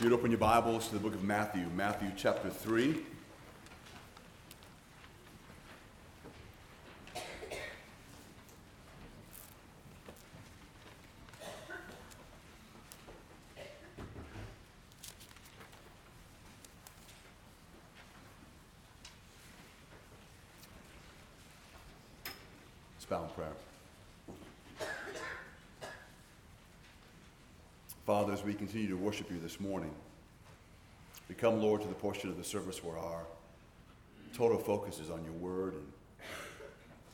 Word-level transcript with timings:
You'd 0.00 0.12
open 0.12 0.32
your 0.32 0.38
Bibles 0.38 0.88
to 0.88 0.94
the 0.94 0.98
book 0.98 1.14
of 1.14 1.22
Matthew, 1.22 1.66
Matthew 1.76 2.10
chapter 2.16 2.50
3. 2.50 2.96
Let's 22.96 23.04
bow 23.08 23.22
in 23.22 23.28
prayer. 23.30 23.52
Father, 28.04 28.33
as 28.44 28.46
we 28.46 28.52
continue 28.52 28.88
to 28.88 28.96
worship 28.96 29.30
you 29.30 29.38
this 29.40 29.58
morning, 29.58 29.90
we 31.30 31.34
come, 31.34 31.62
Lord, 31.62 31.80
to 31.80 31.88
the 31.88 31.94
portion 31.94 32.28
of 32.28 32.36
the 32.36 32.44
service 32.44 32.84
where 32.84 32.98
our 32.98 33.22
total 34.34 34.58
focus 34.58 34.98
is 34.98 35.08
on 35.08 35.24
your 35.24 35.32
word 35.32 35.72
and 35.72 35.86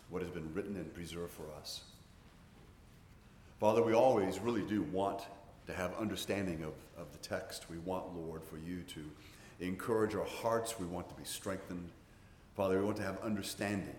what 0.09 0.23
has 0.23 0.30
been 0.30 0.52
written 0.55 0.74
and 0.74 0.93
preserved 0.93 1.33
for 1.33 1.45
us. 1.61 1.83
Father, 3.61 3.80
we 3.80 3.95
always 3.95 4.41
really 4.41 4.62
do 4.62 4.83
want 4.83 5.21
to 5.69 5.73
have 5.73 5.95
understanding 6.01 6.65
of, 6.65 6.73
of 6.98 7.12
the 7.12 7.19
text. 7.19 7.71
We 7.71 7.79
want, 7.79 8.12
Lord, 8.16 8.43
for 8.43 8.57
you 8.57 8.83
to 8.95 9.65
encourage 9.65 10.16
our 10.16 10.27
hearts. 10.27 10.80
We 10.80 10.87
want 10.87 11.09
to 11.10 11.15
be 11.15 11.24
strengthened. 11.24 11.91
Father, 12.57 12.79
we 12.79 12.85
want 12.85 12.97
to 12.97 13.05
have 13.05 13.21
understanding. 13.21 13.95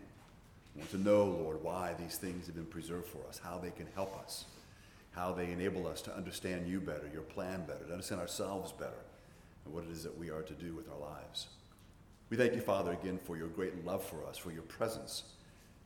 We 0.75 0.81
want 0.81 0.91
to 0.91 0.98
know, 0.98 1.23
Lord, 1.23 1.63
why 1.63 1.94
these 1.98 2.17
things 2.17 2.48
have 2.48 2.55
been 2.55 2.66
preserved 2.66 3.05
for 3.05 3.25
us, 3.30 3.39
how 3.41 3.58
they 3.58 3.72
can 3.72 3.88
help 3.95 4.20
us, 4.22 4.45
how 5.11 5.33
they 5.33 5.51
enable 5.51 5.88
us 5.88 6.01
to 6.03 6.15
understand 6.15 6.67
you 6.67 6.79
better, 6.79 7.09
your 7.13 7.21
plan 7.21 7.65
better, 7.65 7.85
to 7.85 7.91
understand 7.91 8.21
ourselves 8.21 8.71
better, 8.71 9.03
and 9.65 9.73
what 9.73 9.83
it 9.83 9.89
is 9.91 10.03
that 10.03 10.17
we 10.17 10.29
are 10.29 10.41
to 10.41 10.53
do 10.53 10.73
with 10.73 10.89
our 10.89 10.99
lives. 10.99 11.47
We 12.30 12.38
thank 12.38 12.53
you, 12.53 12.61
Father, 12.61 12.94
again 12.94 13.19
for 13.23 13.38
your 13.38 13.49
great 13.49 13.86
love 13.86 14.03
for 14.03 14.25
us, 14.25 14.38
for 14.38 14.52
your 14.52 14.63
presence, 14.63 15.23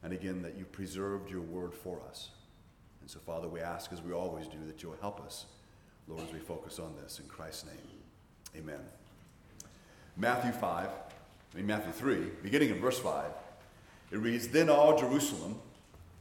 and 0.04 0.14
again 0.14 0.44
that 0.44 0.56
you 0.56 0.66
preserved 0.66 1.32
your 1.32 1.42
word 1.42 1.74
for 1.74 2.00
us. 2.08 2.30
And 3.02 3.10
so, 3.10 3.20
Father, 3.20 3.48
we 3.48 3.60
ask, 3.60 3.92
as 3.92 4.02
we 4.02 4.14
always 4.14 4.48
do, 4.48 4.58
that 4.68 4.84
you'll 4.84 4.98
help 5.02 5.20
us, 5.22 5.46
Lord, 6.08 6.24
as 6.24 6.32
we 6.32 6.40
focus 6.40 6.78
on 6.78 6.94
this. 7.02 7.20
In 7.20 7.26
Christ's 7.28 7.66
name, 7.66 8.62
amen. 8.64 8.80
Matthew 10.18 10.52
5, 10.52 10.88
I 10.88 11.58
mean, 11.58 11.68
Matthew 11.68 11.92
3, 11.92 12.18
beginning 12.44 12.70
in 12.70 12.80
verse 12.80 13.00
5, 13.00 13.26
it 14.12 14.18
reads 14.18 14.48
Then 14.48 14.70
all 14.70 14.98
Jerusalem 14.98 15.60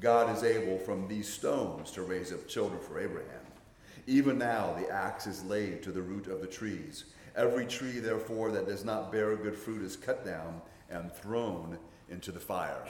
God 0.00 0.34
is 0.36 0.44
able 0.44 0.78
from 0.78 1.08
these 1.08 1.28
stones 1.28 1.90
to 1.92 2.02
raise 2.02 2.32
up 2.32 2.46
children 2.46 2.80
for 2.80 3.00
Abraham. 3.00 3.40
Even 4.06 4.38
now 4.38 4.74
the 4.78 4.88
axe 4.90 5.26
is 5.26 5.44
laid 5.44 5.82
to 5.82 5.90
the 5.90 6.02
root 6.02 6.26
of 6.26 6.40
the 6.40 6.46
trees. 6.46 7.04
Every 7.34 7.66
tree, 7.66 7.98
therefore, 7.98 8.50
that 8.52 8.66
does 8.66 8.84
not 8.84 9.10
bear 9.10 9.34
good 9.36 9.56
fruit 9.56 9.82
is 9.82 9.96
cut 9.96 10.24
down 10.24 10.60
and 10.90 11.12
thrown 11.12 11.78
into 12.08 12.30
the 12.30 12.40
fire. 12.40 12.86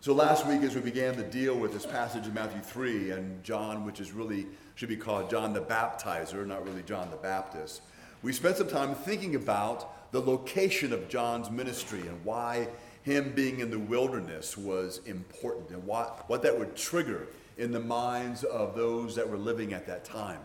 So 0.00 0.12
last 0.12 0.46
week, 0.46 0.62
as 0.62 0.74
we 0.74 0.80
began 0.80 1.14
to 1.16 1.22
deal 1.22 1.56
with 1.56 1.72
this 1.72 1.86
passage 1.86 2.26
in 2.26 2.34
Matthew 2.34 2.60
3 2.60 3.10
and 3.10 3.42
John, 3.44 3.84
which 3.84 4.00
is 4.00 4.12
really 4.12 4.46
should 4.74 4.88
be 4.88 4.96
called 4.96 5.30
John 5.30 5.52
the 5.52 5.60
Baptizer, 5.60 6.46
not 6.46 6.66
really 6.66 6.82
John 6.82 7.10
the 7.10 7.16
Baptist, 7.16 7.82
we 8.22 8.32
spent 8.32 8.56
some 8.56 8.68
time 8.68 8.94
thinking 8.94 9.34
about 9.34 10.12
the 10.12 10.20
location 10.20 10.92
of 10.92 11.08
John's 11.08 11.50
ministry 11.50 12.00
and 12.00 12.24
why 12.24 12.68
him 13.02 13.32
being 13.34 13.60
in 13.60 13.70
the 13.70 13.78
wilderness 13.78 14.56
was 14.56 15.00
important 15.06 15.70
and 15.70 15.84
what, 15.84 16.24
what 16.28 16.42
that 16.42 16.58
would 16.58 16.76
trigger 16.76 17.26
in 17.58 17.72
the 17.72 17.80
minds 17.80 18.44
of 18.44 18.76
those 18.76 19.14
that 19.16 19.28
were 19.28 19.36
living 19.36 19.72
at 19.72 19.86
that 19.86 20.04
time. 20.04 20.40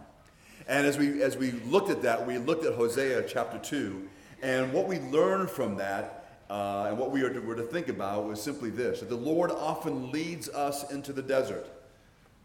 And 0.68 0.86
as 0.86 0.98
we, 0.98 1.22
as 1.22 1.38
we 1.38 1.52
looked 1.52 1.90
at 1.90 2.02
that, 2.02 2.26
we 2.26 2.38
looked 2.38 2.66
at 2.66 2.74
Hosea 2.74 3.24
chapter 3.28 3.58
2, 3.58 4.08
and 4.42 4.74
what 4.74 4.88
we 4.88 5.00
learned 5.00 5.50
from 5.50 5.78
that 5.78 6.42
uh, 6.50 6.86
and 6.90 6.98
what 6.98 7.12
we 7.12 7.22
are 7.24 7.30
to, 7.32 7.40
were 7.40 7.56
to 7.56 7.64
think 7.64 7.90
about 7.90 8.26
was 8.26 8.42
simply 8.42 8.70
this 8.70 9.02
that 9.02 9.10
the 9.10 9.16
Lord 9.16 9.52
often 9.52 10.12
leads 10.12 10.50
us 10.50 10.92
into 10.92 11.12
the 11.12 11.22
desert 11.22 11.68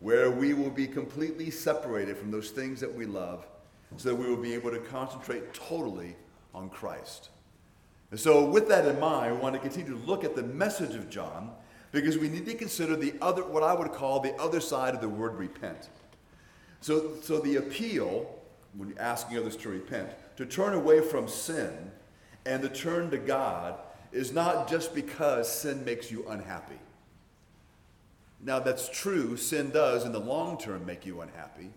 where 0.00 0.30
we 0.30 0.52
will 0.52 0.70
be 0.70 0.86
completely 0.86 1.50
separated 1.50 2.16
from 2.16 2.30
those 2.30 2.50
things 2.50 2.80
that 2.80 2.92
we 2.92 3.06
love 3.06 3.46
so 3.96 4.08
that 4.08 4.16
we 4.16 4.26
will 4.26 4.42
be 4.42 4.54
able 4.54 4.70
to 4.70 4.78
concentrate 4.78 5.54
totally 5.54 6.16
on 6.54 6.68
Christ. 6.68 7.30
And 8.12 8.20
so, 8.20 8.44
with 8.44 8.68
that 8.68 8.86
in 8.86 9.00
mind, 9.00 9.34
we 9.34 9.40
want 9.40 9.54
to 9.54 9.58
continue 9.58 9.98
to 9.98 10.04
look 10.04 10.22
at 10.22 10.36
the 10.36 10.42
message 10.42 10.94
of 10.94 11.08
John 11.08 11.50
because 11.92 12.18
we 12.18 12.28
need 12.28 12.44
to 12.44 12.54
consider 12.54 12.94
the 12.94 13.14
other, 13.22 13.42
what 13.42 13.62
I 13.62 13.72
would 13.72 13.90
call 13.92 14.20
the 14.20 14.34
other 14.34 14.60
side 14.60 14.94
of 14.94 15.00
the 15.00 15.08
word 15.08 15.34
repent. 15.34 15.88
So, 16.82 17.14
so 17.22 17.38
the 17.38 17.56
appeal, 17.56 18.38
when 18.76 18.90
you're 18.90 19.00
asking 19.00 19.38
others 19.38 19.56
to 19.56 19.70
repent, 19.70 20.10
to 20.36 20.44
turn 20.44 20.74
away 20.74 21.00
from 21.00 21.26
sin 21.26 21.90
and 22.44 22.60
to 22.62 22.68
turn 22.68 23.10
to 23.12 23.18
God 23.18 23.78
is 24.12 24.30
not 24.30 24.68
just 24.68 24.94
because 24.94 25.50
sin 25.50 25.82
makes 25.82 26.10
you 26.10 26.26
unhappy. 26.28 26.78
Now, 28.42 28.58
that's 28.58 28.90
true, 28.90 29.38
sin 29.38 29.70
does 29.70 30.04
in 30.04 30.12
the 30.12 30.20
long 30.20 30.58
term 30.58 30.84
make 30.84 31.06
you 31.06 31.22
unhappy, 31.22 31.70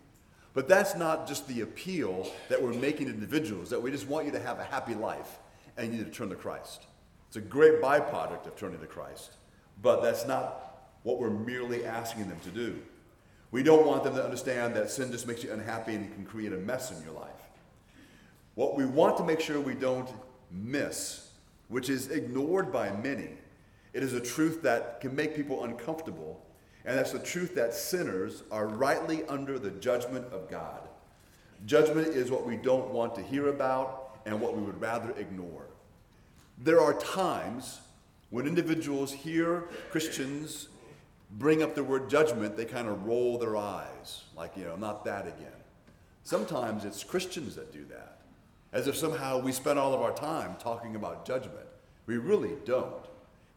but 0.53 0.68
that's 0.68 0.97
not 0.97 1.29
just 1.29 1.47
the 1.47 1.62
appeal 1.62 2.29
that 2.50 2.62
we're 2.62 2.74
making 2.74 3.07
to 3.07 3.13
individuals, 3.13 3.69
that 3.69 3.81
we 3.81 3.90
just 3.90 4.09
want 4.09 4.25
you 4.25 4.34
to 4.34 4.40
have 4.41 4.59
a 4.59 4.66
happy 4.66 4.95
life 4.95 5.40
and 5.78 5.91
you 5.91 6.00
need 6.00 6.06
to 6.06 6.12
turn 6.12 6.30
to 6.30 6.36
Christ. 6.36 6.86
It's 7.28 7.38
a 7.38 7.41
great 7.41 7.81
byproduct 7.81 8.47
of 8.47 8.56
turning 8.56 8.80
to 8.80 8.88
Christ, 8.88 9.31
but 9.81 10.02
that's 10.02 10.25
not 10.25 10.90
what 11.03 11.19
we're 11.19 11.30
merely 11.30 11.86
asking 11.86 12.30
them 12.30 12.40
to 12.44 12.50
do. 12.50 12.81
We 13.52 13.63
don't 13.63 13.86
want 13.86 14.03
them 14.03 14.16
to 14.16 14.24
understand 14.24 14.75
that 14.75 14.90
sin 14.90 15.12
just 15.12 15.28
makes 15.28 15.44
you 15.44 15.52
unhappy 15.52 15.96
and 15.96 16.13
can 16.13 16.25
create 16.25 16.53
a 16.53 16.58
mess 16.58 16.91
in 16.91 17.03
your 17.03 17.13
life. 17.13 17.30
What 18.56 18.75
we 18.75 18.86
want 18.86 19.18
to 19.18 19.24
make 19.24 19.40
sure 19.40 19.59
we 19.59 19.75
don't 19.75 20.09
miss, 20.52 21.30
which 21.68 21.90
is 21.90 22.09
ignored 22.09 22.72
by 22.72 22.92
many, 22.92 23.30
it 23.94 24.03
is 24.03 24.13
a 24.13 24.19
truth 24.19 24.62
that 24.63 25.00
can 25.00 25.16
make 25.16 25.36
people 25.36 25.63
uncomfortable, 25.63 26.42
and 26.86 26.97
that's 26.97 27.12
the 27.12 27.19
truth 27.19 27.56
that 27.56 27.74
sinners 27.74 28.44
are 28.52 28.68
rightly 28.68 29.24
under 29.25 29.59
the 29.59 29.72
judgment 29.72 30.25
of 30.34 30.50
God. 30.50 30.88
Judgment 31.66 32.07
is 32.07 32.30
what 32.30 32.46
we 32.46 32.57
don't 32.57 32.92
want 32.92 33.16
to 33.16 33.22
hear 33.22 33.47
about 33.47 34.19
and 34.25 34.40
what 34.40 34.56
we 34.56 34.63
would 34.63 34.80
rather 34.81 35.12
ignore. 35.18 35.65
There 36.58 36.80
are 36.80 36.94
times 36.94 37.82
when 38.30 38.48
individuals 38.48 39.12
hear 39.12 39.66
Christians 39.92 40.70
bring 41.32 41.62
up 41.62 41.76
the 41.76 41.84
word 41.84 42.10
judgment, 42.10 42.56
they 42.56 42.66
kind 42.66 42.88
of 42.88 43.06
roll 43.06 43.38
their 43.38 43.58
eyes, 43.58 44.24
like, 44.36 44.56
you 44.56 44.64
know, 44.64 44.76
not 44.76 45.04
that 45.06 45.28
again. 45.28 45.52
Sometimes 46.24 46.86
it's 46.86 47.04
Christians 47.04 47.56
that 47.56 47.72
do 47.74 47.86
that, 47.86 48.20
as 48.74 48.88
if 48.88 48.96
somehow 48.96 49.40
we 49.40 49.52
spend 49.52 49.78
all 49.78 49.94
of 49.94 50.02
our 50.02 50.14
time 50.14 50.56
talking 50.60 50.96
about 50.96 51.26
judgment. 51.26 51.68
We 52.06 52.18
really 52.18 52.54
don't. 52.66 53.06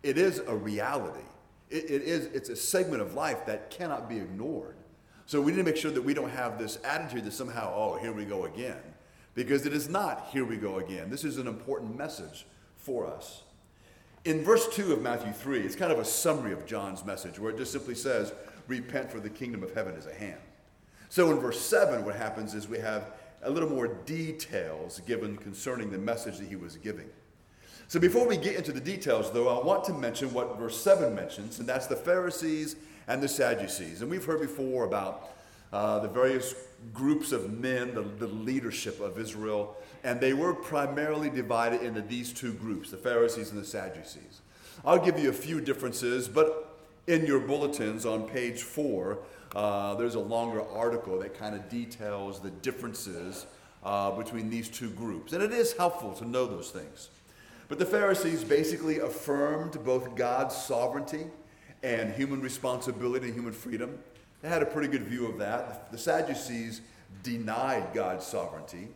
It 0.02 0.18
is 0.18 0.40
a 0.40 0.54
reality. 0.54 1.24
It, 1.70 1.84
it 1.90 2.02
is, 2.02 2.26
it's 2.26 2.48
a 2.48 2.56
segment 2.56 3.02
of 3.02 3.14
life 3.14 3.46
that 3.46 3.70
cannot 3.70 4.08
be 4.08 4.16
ignored. 4.16 4.74
So 5.26 5.40
we 5.40 5.52
need 5.52 5.58
to 5.58 5.64
make 5.64 5.76
sure 5.76 5.90
that 5.90 6.02
we 6.02 6.14
don't 6.14 6.30
have 6.30 6.58
this 6.58 6.78
attitude 6.84 7.24
that 7.24 7.32
somehow, 7.32 7.72
oh, 7.74 7.98
here 7.98 8.12
we 8.12 8.24
go 8.24 8.46
again. 8.46 8.80
Because 9.34 9.66
it 9.66 9.72
is 9.72 9.88
not, 9.88 10.28
here 10.32 10.44
we 10.44 10.56
go 10.56 10.78
again. 10.78 11.10
This 11.10 11.24
is 11.24 11.38
an 11.38 11.46
important 11.46 11.96
message 11.96 12.46
for 12.88 13.06
us. 13.06 13.42
In 14.24 14.42
verse 14.42 14.66
2 14.74 14.94
of 14.94 15.02
Matthew 15.02 15.30
3, 15.30 15.60
it's 15.60 15.76
kind 15.76 15.92
of 15.92 15.98
a 15.98 16.04
summary 16.06 16.52
of 16.54 16.64
John's 16.64 17.04
message 17.04 17.38
where 17.38 17.50
it 17.50 17.58
just 17.58 17.70
simply 17.70 17.94
says, 17.94 18.32
Repent, 18.66 19.12
for 19.12 19.20
the 19.20 19.28
kingdom 19.28 19.62
of 19.62 19.74
heaven 19.74 19.94
is 19.94 20.06
at 20.06 20.14
hand. 20.14 20.40
So 21.10 21.30
in 21.30 21.38
verse 21.38 21.60
7, 21.60 22.02
what 22.04 22.16
happens 22.16 22.54
is 22.54 22.66
we 22.66 22.78
have 22.78 23.10
a 23.42 23.50
little 23.50 23.68
more 23.68 23.88
details 23.88 25.00
given 25.06 25.36
concerning 25.36 25.90
the 25.90 25.98
message 25.98 26.38
that 26.38 26.48
he 26.48 26.56
was 26.56 26.76
giving. 26.78 27.08
So 27.88 28.00
before 28.00 28.26
we 28.26 28.38
get 28.38 28.56
into 28.56 28.72
the 28.72 28.80
details, 28.80 29.30
though, 29.32 29.48
I 29.48 29.64
want 29.64 29.84
to 29.84 29.92
mention 29.92 30.32
what 30.32 30.58
verse 30.58 30.80
7 30.80 31.14
mentions, 31.14 31.58
and 31.58 31.68
that's 31.68 31.86
the 31.86 31.96
Pharisees 31.96 32.76
and 33.06 33.22
the 33.22 33.28
Sadducees. 33.28 34.00
And 34.00 34.10
we've 34.10 34.24
heard 34.24 34.40
before 34.40 34.84
about 34.84 35.30
uh, 35.72 35.98
the 36.00 36.08
various 36.08 36.54
groups 36.94 37.32
of 37.32 37.52
men, 37.52 37.94
the, 37.94 38.02
the 38.02 38.26
leadership 38.26 39.00
of 39.00 39.18
Israel, 39.18 39.76
and 40.04 40.20
they 40.20 40.32
were 40.32 40.54
primarily 40.54 41.28
divided 41.28 41.82
into 41.82 42.00
these 42.00 42.32
two 42.32 42.52
groups, 42.54 42.90
the 42.90 42.96
Pharisees 42.96 43.50
and 43.50 43.60
the 43.60 43.66
Sadducees. 43.66 44.40
I'll 44.84 45.04
give 45.04 45.18
you 45.18 45.30
a 45.30 45.32
few 45.34 45.60
differences, 45.60 46.28
but 46.28 46.78
in 47.06 47.26
your 47.26 47.40
bulletins 47.40 48.06
on 48.06 48.28
page 48.28 48.62
four, 48.62 49.18
uh, 49.56 49.94
there's 49.94 50.14
a 50.14 50.20
longer 50.20 50.62
article 50.70 51.18
that 51.18 51.38
kind 51.38 51.54
of 51.54 51.68
details 51.68 52.40
the 52.40 52.50
differences 52.50 53.46
uh, 53.82 54.10
between 54.12 54.50
these 54.50 54.68
two 54.68 54.90
groups. 54.90 55.32
And 55.32 55.42
it 55.42 55.52
is 55.52 55.72
helpful 55.72 56.12
to 56.14 56.28
know 56.28 56.46
those 56.46 56.70
things. 56.70 57.08
But 57.68 57.78
the 57.78 57.86
Pharisees 57.86 58.44
basically 58.44 58.98
affirmed 58.98 59.82
both 59.84 60.14
God's 60.14 60.56
sovereignty 60.56 61.26
and 61.82 62.12
human 62.12 62.40
responsibility 62.40 63.26
and 63.26 63.34
human 63.34 63.52
freedom. 63.52 63.98
They 64.42 64.48
had 64.48 64.62
a 64.62 64.66
pretty 64.66 64.88
good 64.88 65.04
view 65.04 65.26
of 65.26 65.38
that. 65.38 65.90
The 65.90 65.98
Sadducees 65.98 66.80
denied 67.22 67.92
God's 67.92 68.26
sovereignty. 68.26 68.88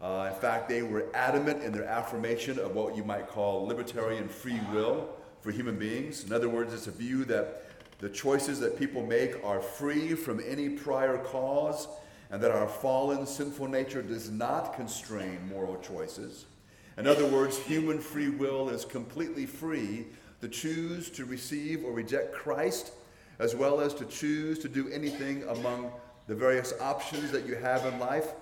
Uh, 0.00 0.30
in 0.32 0.40
fact, 0.40 0.68
they 0.68 0.82
were 0.82 1.06
adamant 1.14 1.62
in 1.62 1.72
their 1.72 1.84
affirmation 1.84 2.58
of 2.58 2.74
what 2.74 2.96
you 2.96 3.04
might 3.04 3.28
call 3.28 3.66
libertarian 3.66 4.28
free 4.28 4.60
will 4.72 5.08
for 5.40 5.50
human 5.50 5.76
beings. 5.78 6.24
In 6.24 6.32
other 6.32 6.48
words, 6.48 6.72
it's 6.72 6.86
a 6.86 6.92
view 6.92 7.24
that 7.26 7.64
the 7.98 8.08
choices 8.08 8.60
that 8.60 8.78
people 8.78 9.04
make 9.04 9.44
are 9.44 9.60
free 9.60 10.14
from 10.14 10.40
any 10.46 10.68
prior 10.68 11.18
cause 11.18 11.88
and 12.30 12.40
that 12.42 12.50
our 12.50 12.68
fallen 12.68 13.26
sinful 13.26 13.66
nature 13.66 14.02
does 14.02 14.30
not 14.30 14.74
constrain 14.74 15.40
moral 15.48 15.76
choices. 15.80 16.44
In 16.96 17.06
other 17.06 17.26
words, 17.26 17.58
human 17.58 17.98
free 17.98 18.28
will 18.28 18.68
is 18.68 18.84
completely 18.84 19.46
free 19.46 20.06
to 20.40 20.48
choose 20.48 21.10
to 21.10 21.24
receive 21.24 21.84
or 21.84 21.92
reject 21.92 22.34
Christ, 22.34 22.92
as 23.38 23.54
well 23.54 23.80
as 23.80 23.94
to 23.94 24.04
choose 24.04 24.58
to 24.58 24.68
do 24.68 24.88
anything 24.90 25.44
among 25.48 25.92
the 26.26 26.34
various 26.34 26.74
options 26.80 27.30
that 27.32 27.46
you 27.46 27.54
have 27.54 27.86
in 27.86 27.98
life, 27.98 28.32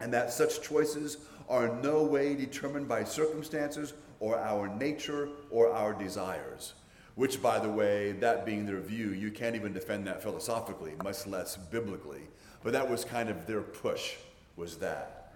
and 0.00 0.12
that 0.12 0.32
such 0.32 0.62
choices 0.62 1.18
are 1.48 1.66
in 1.68 1.82
no 1.82 2.02
way 2.02 2.34
determined 2.34 2.88
by 2.88 3.04
circumstances 3.04 3.94
or 4.20 4.38
our 4.38 4.68
nature 4.68 5.28
or 5.50 5.70
our 5.70 5.92
desires. 5.92 6.74
Which, 7.14 7.42
by 7.42 7.58
the 7.58 7.68
way, 7.68 8.12
that 8.12 8.46
being 8.46 8.64
their 8.64 8.80
view, 8.80 9.10
you 9.10 9.32
can't 9.32 9.56
even 9.56 9.72
defend 9.72 10.06
that 10.06 10.22
philosophically, 10.22 10.92
much 11.02 11.26
less 11.26 11.56
biblically. 11.56 12.22
But 12.62 12.72
that 12.74 12.88
was 12.88 13.04
kind 13.04 13.28
of 13.28 13.46
their 13.46 13.60
push, 13.60 14.14
was 14.56 14.76
that. 14.76 15.34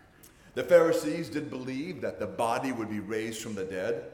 The 0.55 0.62
Pharisees 0.62 1.28
did 1.28 1.50
believe 1.50 2.00
that 2.02 2.20
the 2.20 2.26
body 2.26 2.72
would 2.72 2.90
be 2.90 3.00
raised 3.00 3.43
from 3.43 3.55
the 3.55 3.64
dead. 3.64 4.05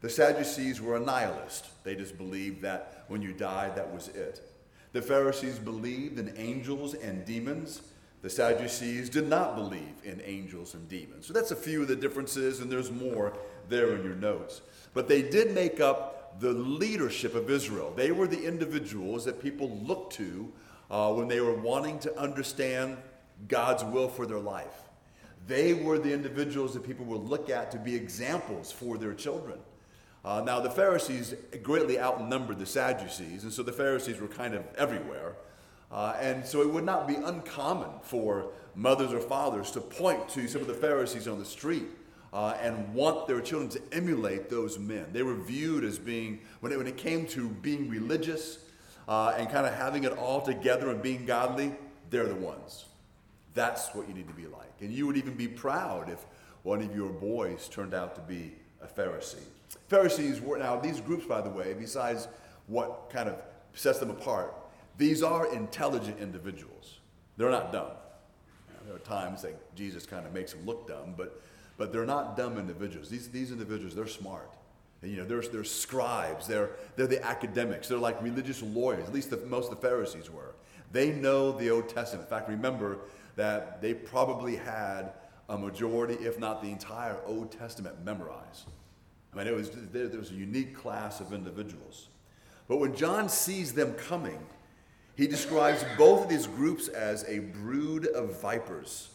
The 0.00 0.10
Sadducees 0.10 0.80
were 0.80 0.96
a 0.96 1.00
nihilist. 1.00 1.66
They 1.84 1.96
just 1.96 2.16
believed 2.16 2.62
that 2.62 3.04
when 3.08 3.20
you 3.20 3.32
died, 3.32 3.74
that 3.76 3.92
was 3.92 4.08
it. 4.08 4.40
The 4.92 5.02
Pharisees 5.02 5.58
believed 5.58 6.18
in 6.18 6.32
angels 6.36 6.94
and 6.94 7.24
demons. 7.24 7.82
The 8.22 8.30
Sadducees 8.30 9.10
did 9.10 9.28
not 9.28 9.54
believe 9.54 9.94
in 10.04 10.20
angels 10.24 10.74
and 10.74 10.88
demons. 10.88 11.26
So 11.26 11.32
that's 11.32 11.50
a 11.50 11.56
few 11.56 11.82
of 11.82 11.88
the 11.88 11.96
differences, 11.96 12.60
and 12.60 12.70
there's 12.70 12.90
more 12.90 13.32
there 13.68 13.94
in 13.94 14.04
your 14.04 14.14
notes. 14.14 14.60
But 14.94 15.08
they 15.08 15.22
did 15.22 15.52
make 15.52 15.80
up 15.80 16.40
the 16.40 16.52
leadership 16.52 17.34
of 17.34 17.50
Israel. 17.50 17.92
They 17.96 18.12
were 18.12 18.26
the 18.26 18.44
individuals 18.44 19.24
that 19.24 19.42
people 19.42 19.70
looked 19.84 20.14
to 20.14 20.52
uh, 20.90 21.12
when 21.12 21.28
they 21.28 21.40
were 21.40 21.54
wanting 21.54 21.98
to 22.00 22.18
understand 22.18 22.96
God's 23.46 23.84
will 23.84 24.08
for 24.08 24.26
their 24.26 24.38
life. 24.38 24.82
They 25.46 25.74
were 25.74 25.98
the 25.98 26.12
individuals 26.12 26.74
that 26.74 26.84
people 26.84 27.04
would 27.06 27.24
look 27.24 27.50
at 27.50 27.70
to 27.72 27.78
be 27.78 27.94
examples 27.94 28.70
for 28.70 28.98
their 28.98 29.14
children. 29.14 29.58
Uh, 30.24 30.42
now, 30.44 30.60
the 30.60 30.70
Pharisees 30.70 31.34
greatly 31.62 31.98
outnumbered 31.98 32.58
the 32.58 32.66
Sadducees, 32.66 33.44
and 33.44 33.52
so 33.52 33.62
the 33.62 33.72
Pharisees 33.72 34.20
were 34.20 34.28
kind 34.28 34.54
of 34.54 34.64
everywhere. 34.76 35.36
Uh, 35.90 36.14
and 36.20 36.44
so 36.44 36.60
it 36.60 36.70
would 36.70 36.84
not 36.84 37.08
be 37.08 37.14
uncommon 37.14 37.88
for 38.02 38.50
mothers 38.74 39.12
or 39.12 39.20
fathers 39.20 39.70
to 39.70 39.80
point 39.80 40.28
to 40.28 40.46
some 40.46 40.60
of 40.60 40.66
the 40.66 40.74
Pharisees 40.74 41.26
on 41.26 41.38
the 41.38 41.44
street 41.44 41.86
uh, 42.32 42.54
and 42.60 42.92
want 42.92 43.26
their 43.26 43.40
children 43.40 43.70
to 43.70 43.80
emulate 43.92 44.50
those 44.50 44.78
men. 44.78 45.06
They 45.12 45.22
were 45.22 45.34
viewed 45.34 45.84
as 45.84 45.98
being, 45.98 46.40
when 46.60 46.72
it, 46.72 46.78
when 46.78 46.86
it 46.86 46.96
came 46.96 47.26
to 47.28 47.48
being 47.48 47.88
religious 47.88 48.58
uh, 49.08 49.34
and 49.38 49.48
kind 49.48 49.66
of 49.66 49.74
having 49.74 50.04
it 50.04 50.12
all 50.12 50.42
together 50.42 50.90
and 50.90 51.02
being 51.02 51.24
godly, 51.24 51.74
they're 52.10 52.26
the 52.26 52.34
ones. 52.34 52.84
That's 53.54 53.94
what 53.94 54.08
you 54.08 54.14
need 54.14 54.28
to 54.28 54.34
be 54.34 54.46
like. 54.46 54.72
And 54.80 54.92
you 54.92 55.06
would 55.06 55.16
even 55.16 55.34
be 55.34 55.48
proud 55.48 56.10
if 56.10 56.24
one 56.62 56.82
of 56.82 56.94
your 56.94 57.08
boys 57.08 57.66
turned 57.68 57.94
out 57.94 58.14
to 58.16 58.20
be 58.20 58.52
a 58.82 58.86
Pharisee. 58.86 59.36
Pharisees 59.88 60.40
were, 60.40 60.58
now, 60.58 60.78
these 60.78 61.00
groups, 61.00 61.26
by 61.26 61.40
the 61.40 61.50
way, 61.50 61.74
besides 61.78 62.28
what 62.66 63.10
kind 63.10 63.28
of 63.28 63.36
sets 63.74 63.98
them 63.98 64.10
apart, 64.10 64.54
these 64.96 65.22
are 65.22 65.52
intelligent 65.54 66.18
individuals. 66.18 66.98
They're 67.36 67.50
not 67.50 67.72
dumb. 67.72 67.92
there 68.86 68.96
are 68.96 69.00
times 69.00 69.42
that 69.42 69.74
Jesus 69.74 70.06
kind 70.06 70.26
of 70.26 70.32
makes 70.32 70.52
them 70.52 70.66
look 70.66 70.88
dumb, 70.88 71.14
but, 71.16 71.42
but 71.76 71.92
they're 71.92 72.06
not 72.06 72.36
dumb 72.36 72.58
individuals. 72.58 73.08
These, 73.08 73.28
these 73.28 73.52
individuals, 73.52 73.94
they're 73.94 74.06
smart. 74.06 74.50
And, 75.02 75.10
you 75.10 75.18
know, 75.18 75.24
they're, 75.24 75.42
they're 75.42 75.64
scribes, 75.64 76.48
they're, 76.48 76.70
they're 76.96 77.06
the 77.06 77.24
academics, 77.24 77.88
they're 77.88 77.98
like 77.98 78.20
religious 78.20 78.62
lawyers, 78.62 79.06
at 79.06 79.14
least 79.14 79.30
the, 79.30 79.36
most 79.36 79.70
of 79.70 79.80
the 79.80 79.86
Pharisees 79.86 80.28
were. 80.28 80.54
They 80.90 81.12
know 81.12 81.52
the 81.52 81.70
Old 81.70 81.88
Testament. 81.88 82.26
In 82.26 82.30
fact, 82.30 82.48
remember 82.48 82.98
that 83.36 83.80
they 83.80 83.94
probably 83.94 84.56
had 84.56 85.12
a 85.48 85.56
majority, 85.56 86.14
if 86.14 86.38
not 86.38 86.62
the 86.62 86.70
entire 86.70 87.16
Old 87.26 87.52
Testament 87.52 88.04
memorized. 88.04 88.66
I 89.32 89.36
mean, 89.36 89.46
it 89.46 89.54
was, 89.54 89.70
there, 89.92 90.08
there 90.08 90.18
was 90.18 90.30
a 90.30 90.34
unique 90.34 90.74
class 90.74 91.20
of 91.20 91.32
individuals. 91.32 92.08
But 92.66 92.78
when 92.78 92.94
John 92.94 93.28
sees 93.28 93.72
them 93.72 93.92
coming, 93.94 94.38
he 95.16 95.26
describes 95.26 95.84
both 95.96 96.24
of 96.24 96.28
these 96.28 96.46
groups 96.46 96.88
as 96.88 97.24
a 97.28 97.40
brood 97.40 98.06
of 98.06 98.40
vipers. 98.40 99.10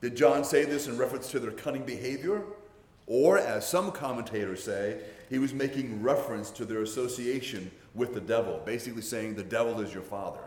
Did 0.00 0.16
John 0.16 0.44
say 0.44 0.64
this 0.64 0.86
in 0.86 0.98
reference 0.98 1.30
to 1.30 1.40
their 1.40 1.52
cunning 1.52 1.84
behavior? 1.84 2.42
Or, 3.06 3.38
as 3.38 3.68
some 3.68 3.92
commentators 3.92 4.62
say, 4.62 5.00
he 5.30 5.38
was 5.38 5.52
making 5.54 6.02
reference 6.02 6.50
to 6.52 6.64
their 6.64 6.82
association 6.82 7.70
with 7.94 8.14
the 8.14 8.20
devil, 8.20 8.60
basically 8.64 9.02
saying, 9.02 9.34
The 9.34 9.44
devil 9.44 9.80
is 9.80 9.92
your 9.92 10.02
father. 10.02 10.40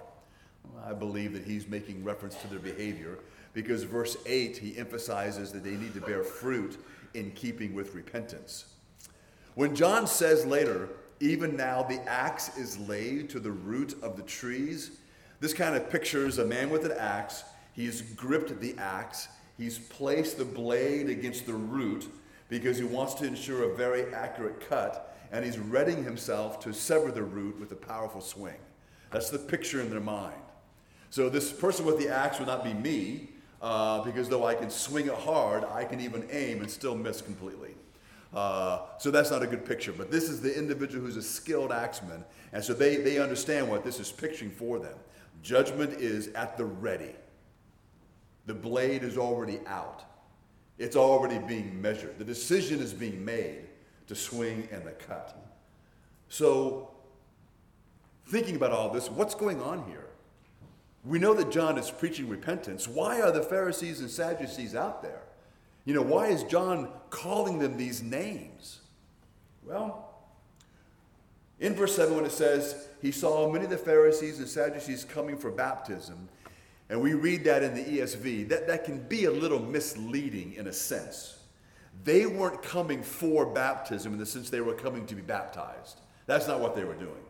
I 0.85 0.93
believe 0.93 1.33
that 1.33 1.43
he's 1.43 1.67
making 1.67 2.03
reference 2.03 2.35
to 2.35 2.47
their 2.47 2.59
behavior 2.59 3.19
because 3.53 3.83
verse 3.83 4.17
8 4.25 4.57
he 4.57 4.77
emphasizes 4.77 5.51
that 5.51 5.63
they 5.63 5.71
need 5.71 5.93
to 5.95 6.01
bear 6.01 6.23
fruit 6.23 6.77
in 7.13 7.31
keeping 7.31 7.73
with 7.73 7.95
repentance. 7.95 8.65
When 9.55 9.75
John 9.75 10.07
says 10.07 10.45
later, 10.45 10.89
even 11.19 11.57
now 11.57 11.83
the 11.83 12.01
axe 12.07 12.55
is 12.57 12.77
laid 12.77 13.29
to 13.31 13.39
the 13.39 13.51
root 13.51 13.95
of 14.03 14.17
the 14.17 14.23
trees, 14.23 14.91
this 15.39 15.53
kind 15.53 15.75
of 15.75 15.89
pictures 15.89 16.37
a 16.37 16.45
man 16.45 16.69
with 16.69 16.85
an 16.85 16.93
axe. 16.97 17.43
He's 17.73 18.01
gripped 18.01 18.59
the 18.59 18.75
axe, 18.77 19.27
he's 19.57 19.77
placed 19.77 20.37
the 20.37 20.45
blade 20.45 21.09
against 21.09 21.45
the 21.45 21.53
root 21.53 22.07
because 22.49 22.77
he 22.77 22.83
wants 22.83 23.13
to 23.15 23.25
ensure 23.25 23.71
a 23.71 23.75
very 23.75 24.13
accurate 24.13 24.67
cut, 24.67 25.17
and 25.31 25.43
he's 25.43 25.59
readying 25.59 26.03
himself 26.03 26.59
to 26.61 26.73
sever 26.73 27.11
the 27.11 27.23
root 27.23 27.59
with 27.59 27.71
a 27.71 27.75
powerful 27.75 28.21
swing. 28.21 28.55
That's 29.11 29.29
the 29.29 29.39
picture 29.39 29.81
in 29.81 29.89
their 29.89 29.99
mind. 29.99 30.35
So 31.09 31.29
this 31.29 31.51
person 31.51 31.85
with 31.85 31.99
the 31.99 32.09
axe 32.09 32.39
would 32.39 32.47
not 32.47 32.63
be 32.63 32.73
me, 32.73 33.29
uh, 33.61 34.03
because 34.03 34.29
though 34.29 34.45
I 34.45 34.55
can 34.55 34.69
swing 34.69 35.07
it 35.07 35.13
hard, 35.13 35.63
I 35.65 35.83
can 35.83 35.99
even 35.99 36.27
aim 36.31 36.61
and 36.61 36.69
still 36.69 36.95
miss 36.95 37.21
completely. 37.21 37.75
Uh, 38.33 38.81
so 38.99 39.09
that's 39.09 39.31
not 39.31 39.41
a 39.41 39.47
good 39.47 39.65
picture. 39.65 39.91
But 39.91 40.11
this 40.11 40.29
is 40.29 40.41
the 40.41 40.55
individual 40.55 41.05
who's 41.05 41.17
a 41.17 41.21
skilled 41.21 41.71
axeman, 41.71 42.23
and 42.53 42.63
so 42.63 42.73
they, 42.73 42.97
they 42.97 43.19
understand 43.19 43.69
what 43.69 43.83
this 43.83 43.99
is 43.99 44.11
picturing 44.11 44.51
for 44.51 44.79
them. 44.79 44.95
Judgment 45.41 45.93
is 45.93 46.27
at 46.29 46.57
the 46.57 46.65
ready. 46.65 47.15
The 48.45 48.53
blade 48.53 49.03
is 49.03 49.17
already 49.17 49.59
out. 49.65 50.03
It's 50.77 50.95
already 50.95 51.39
being 51.39 51.81
measured. 51.81 52.17
The 52.19 52.25
decision 52.25 52.79
is 52.79 52.93
being 52.93 53.23
made 53.23 53.67
to 54.07 54.15
swing 54.15 54.67
and 54.71 54.85
the 54.85 54.91
cut. 54.91 55.35
So, 56.29 56.91
thinking 58.27 58.55
about 58.55 58.71
all 58.71 58.89
this, 58.89 59.09
what's 59.09 59.35
going 59.35 59.61
on 59.61 59.85
here? 59.87 60.07
We 61.07 61.19
know 61.19 61.33
that 61.35 61.51
John 61.51 61.77
is 61.77 61.89
preaching 61.89 62.27
repentance. 62.27 62.87
Why 62.87 63.21
are 63.21 63.31
the 63.31 63.41
Pharisees 63.41 64.01
and 64.01 64.09
Sadducees 64.09 64.75
out 64.75 65.01
there? 65.01 65.21
You 65.85 65.93
know, 65.93 66.01
why 66.01 66.27
is 66.27 66.43
John 66.43 66.89
calling 67.09 67.59
them 67.59 67.77
these 67.77 68.03
names? 68.03 68.81
Well, 69.63 70.07
in 71.59 71.75
verse 71.75 71.95
7, 71.95 72.13
when 72.13 72.25
it 72.25 72.31
says, 72.33 72.89
He 73.01 73.11
saw 73.11 73.49
many 73.49 73.63
of 73.63 73.71
the 73.71 73.77
Pharisees 73.77 74.39
and 74.39 74.47
Sadducees 74.49 75.05
coming 75.05 75.37
for 75.37 75.49
baptism, 75.49 76.27
and 76.89 77.01
we 77.01 77.13
read 77.13 77.45
that 77.45 77.63
in 77.63 77.73
the 77.73 77.83
ESV, 77.83 78.49
that, 78.49 78.67
that 78.67 78.83
can 78.83 78.99
be 78.99 79.25
a 79.25 79.31
little 79.31 79.59
misleading 79.59 80.53
in 80.53 80.67
a 80.67 80.73
sense. 80.73 81.37
They 82.03 82.25
weren't 82.25 82.61
coming 82.61 83.01
for 83.01 83.45
baptism 83.45 84.11
in 84.11 84.19
the 84.19 84.25
sense 84.25 84.49
they 84.49 84.61
were 84.61 84.73
coming 84.73 85.05
to 85.07 85.15
be 85.15 85.21
baptized. 85.21 86.01
That's 86.25 86.47
not 86.47 86.59
what 86.59 86.75
they 86.75 86.83
were 86.83 86.95
doing. 86.95 87.23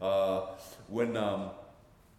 Uh, 0.00 0.46
when, 0.88 1.16
um, 1.16 1.50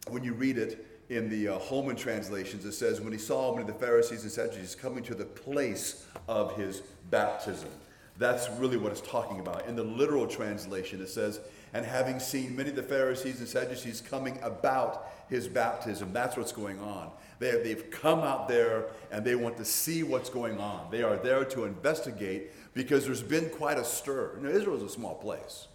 when 0.09 0.23
you 0.23 0.33
read 0.33 0.57
it, 0.57 0.92
in 1.09 1.29
the 1.29 1.49
uh, 1.49 1.59
Holman 1.59 1.95
translations, 1.95 2.65
it 2.65 2.73
says, 2.73 3.01
when 3.01 3.11
he 3.11 3.19
saw 3.19 3.51
many 3.51 3.61
of 3.61 3.67
the 3.67 3.85
Pharisees 3.85 4.23
and 4.23 4.31
Sadducees 4.31 4.75
coming 4.75 5.03
to 5.03 5.15
the 5.15 5.25
place 5.25 6.05
of 6.27 6.55
his 6.55 6.81
baptism. 7.09 7.69
That's 8.17 8.49
really 8.59 8.77
what 8.77 8.91
it's 8.91 9.01
talking 9.01 9.39
about. 9.39 9.65
In 9.67 9.75
the 9.75 9.83
literal 9.83 10.27
translation, 10.27 11.01
it 11.01 11.09
says, 11.09 11.39
and 11.73 11.85
having 11.85 12.19
seen 12.19 12.55
many 12.55 12.69
of 12.69 12.75
the 12.75 12.83
Pharisees 12.83 13.39
and 13.39 13.47
Sadducees 13.47 14.01
coming 14.01 14.37
about 14.43 15.11
his 15.29 15.47
baptism, 15.47 16.13
that's 16.13 16.37
what's 16.37 16.51
going 16.51 16.79
on. 16.79 17.09
They, 17.39 17.51
they've 17.63 17.89
come 17.89 18.19
out 18.19 18.47
there 18.47 18.85
and 19.11 19.25
they 19.25 19.35
want 19.35 19.57
to 19.57 19.65
see 19.65 20.03
what's 20.03 20.29
going 20.29 20.59
on. 20.59 20.91
They 20.91 21.01
are 21.01 21.17
there 21.17 21.43
to 21.45 21.65
investigate 21.65 22.51
because 22.75 23.05
there's 23.05 23.23
been 23.23 23.49
quite 23.49 23.79
a 23.79 23.83
stir. 23.83 24.33
You 24.37 24.43
know, 24.43 24.49
Israel 24.49 24.77
is 24.77 24.83
a 24.83 24.89
small 24.89 25.15
place. 25.15 25.67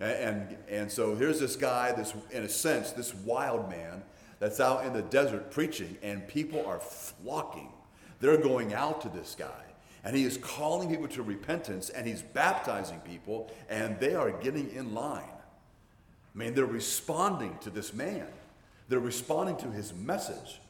And, 0.00 0.10
and, 0.10 0.56
and 0.68 0.92
so 0.92 1.14
here's 1.14 1.38
this 1.38 1.54
guy, 1.54 1.92
this, 1.92 2.12
in 2.32 2.42
a 2.42 2.48
sense, 2.48 2.90
this 2.92 3.14
wild 3.14 3.70
man 3.70 4.02
that's 4.38 4.60
out 4.60 4.84
in 4.84 4.92
the 4.92 5.02
desert 5.02 5.50
preaching, 5.50 5.98
and 6.02 6.26
people 6.26 6.64
are 6.66 6.80
flocking. 6.80 7.72
They're 8.20 8.36
going 8.36 8.74
out 8.74 9.00
to 9.02 9.08
this 9.08 9.36
guy. 9.38 9.64
And 10.04 10.16
he 10.16 10.24
is 10.24 10.36
calling 10.38 10.88
people 10.88 11.08
to 11.08 11.22
repentance, 11.22 11.90
and 11.90 12.06
he's 12.06 12.22
baptizing 12.22 13.00
people, 13.00 13.50
and 13.68 13.98
they 13.98 14.14
are 14.14 14.30
getting 14.30 14.70
in 14.70 14.94
line. 14.94 15.24
I 16.34 16.38
mean, 16.38 16.54
they're 16.54 16.66
responding 16.66 17.58
to 17.62 17.70
this 17.70 17.92
man, 17.92 18.26
they're 18.88 19.00
responding 19.00 19.56
to 19.58 19.70
his 19.70 19.92
message. 19.92 20.60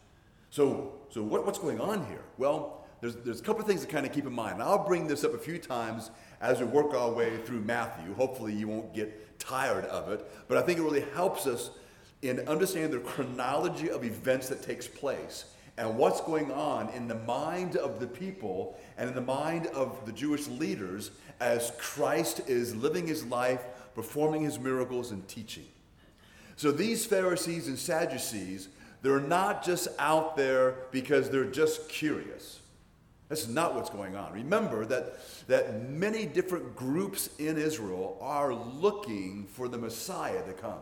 So, 0.50 0.94
so 1.10 1.22
what, 1.22 1.44
what's 1.44 1.58
going 1.58 1.80
on 1.80 2.06
here? 2.06 2.22
Well, 2.38 2.86
there's, 3.00 3.16
there's 3.16 3.40
a 3.40 3.42
couple 3.42 3.60
of 3.60 3.68
things 3.68 3.82
to 3.82 3.86
kind 3.86 4.06
of 4.06 4.12
keep 4.12 4.26
in 4.26 4.32
mind. 4.32 4.54
And 4.54 4.62
I'll 4.62 4.84
bring 4.84 5.06
this 5.06 5.24
up 5.24 5.34
a 5.34 5.38
few 5.38 5.58
times 5.58 6.10
as 6.40 6.58
we 6.58 6.64
work 6.64 6.94
our 6.94 7.10
way 7.10 7.36
through 7.44 7.60
Matthew. 7.60 8.12
Hopefully, 8.14 8.54
you 8.54 8.66
won't 8.66 8.94
get 8.94 9.38
tired 9.38 9.84
of 9.84 10.10
it. 10.10 10.26
But 10.48 10.58
I 10.58 10.62
think 10.62 10.78
it 10.78 10.82
really 10.82 11.04
helps 11.14 11.46
us 11.46 11.70
in 12.22 12.40
understanding 12.48 12.90
the 12.90 12.98
chronology 12.98 13.90
of 13.90 14.04
events 14.04 14.48
that 14.48 14.62
takes 14.62 14.88
place 14.88 15.44
and 15.76 15.96
what's 15.96 16.20
going 16.20 16.50
on 16.50 16.88
in 16.90 17.06
the 17.06 17.14
mind 17.14 17.76
of 17.76 18.00
the 18.00 18.06
people 18.06 18.76
and 18.96 19.08
in 19.08 19.14
the 19.14 19.20
mind 19.20 19.68
of 19.68 20.04
the 20.06 20.12
Jewish 20.12 20.48
leaders 20.48 21.12
as 21.40 21.72
Christ 21.78 22.40
is 22.48 22.74
living 22.74 23.06
his 23.06 23.24
life, 23.24 23.60
performing 23.94 24.42
his 24.42 24.58
miracles, 24.58 25.12
and 25.12 25.26
teaching. 25.28 25.66
So 26.56 26.72
these 26.72 27.06
Pharisees 27.06 27.68
and 27.68 27.78
Sadducees, 27.78 28.68
they're 29.02 29.20
not 29.20 29.64
just 29.64 29.86
out 30.00 30.36
there 30.36 30.74
because 30.90 31.30
they're 31.30 31.44
just 31.44 31.88
curious. 31.88 32.58
That's 33.28 33.46
not 33.46 33.76
what's 33.76 33.90
going 33.90 34.16
on. 34.16 34.32
Remember 34.32 34.84
that, 34.86 35.20
that 35.46 35.88
many 35.88 36.26
different 36.26 36.74
groups 36.74 37.30
in 37.38 37.56
Israel 37.56 38.18
are 38.20 38.52
looking 38.52 39.46
for 39.52 39.68
the 39.68 39.78
Messiah 39.78 40.44
to 40.44 40.52
come. 40.52 40.80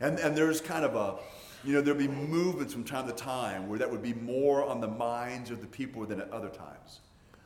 And, 0.00 0.18
and 0.18 0.36
there's 0.36 0.60
kind 0.60 0.84
of 0.84 0.94
a, 0.94 1.16
you 1.64 1.72
know, 1.72 1.80
there'll 1.80 1.98
be 1.98 2.08
movements 2.08 2.72
from 2.72 2.84
time 2.84 3.06
to 3.06 3.12
time 3.12 3.68
where 3.68 3.78
that 3.78 3.90
would 3.90 4.02
be 4.02 4.14
more 4.14 4.64
on 4.64 4.80
the 4.80 4.88
minds 4.88 5.50
of 5.50 5.60
the 5.60 5.66
people 5.66 6.04
than 6.04 6.20
at 6.20 6.30
other 6.30 6.48
times. 6.48 7.00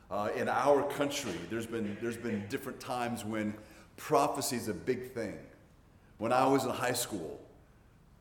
Uh, 0.09 0.29
in 0.35 0.49
our 0.49 0.83
country, 0.83 1.33
there's 1.49 1.65
been, 1.65 1.95
there's 2.01 2.17
been 2.17 2.45
different 2.49 2.79
times 2.79 3.23
when 3.23 3.53
prophecy 3.95 4.57
is 4.57 4.67
a 4.67 4.73
big 4.73 5.11
thing. 5.13 5.37
When 6.17 6.33
I 6.33 6.45
was 6.45 6.65
in 6.65 6.71
high 6.71 6.93
school, 6.93 7.39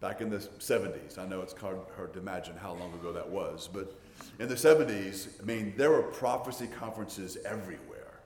back 0.01 0.21
in 0.21 0.31
the 0.31 0.39
70s, 0.39 1.19
I 1.19 1.27
know 1.27 1.43
it's 1.43 1.53
hard, 1.53 1.79
hard 1.97 2.13
to 2.15 2.21
imagine 2.21 2.57
how 2.57 2.73
long 2.75 2.95
ago 2.95 3.13
that 3.13 3.29
was, 3.29 3.69
but 3.71 3.99
in 4.39 4.49
the 4.49 4.55
70s, 4.55 5.41
I 5.41 5.45
mean, 5.45 5.75
there 5.77 5.91
were 5.91 6.03
prophecy 6.03 6.69
conferences 6.79 7.37
everywhere. 7.45 8.21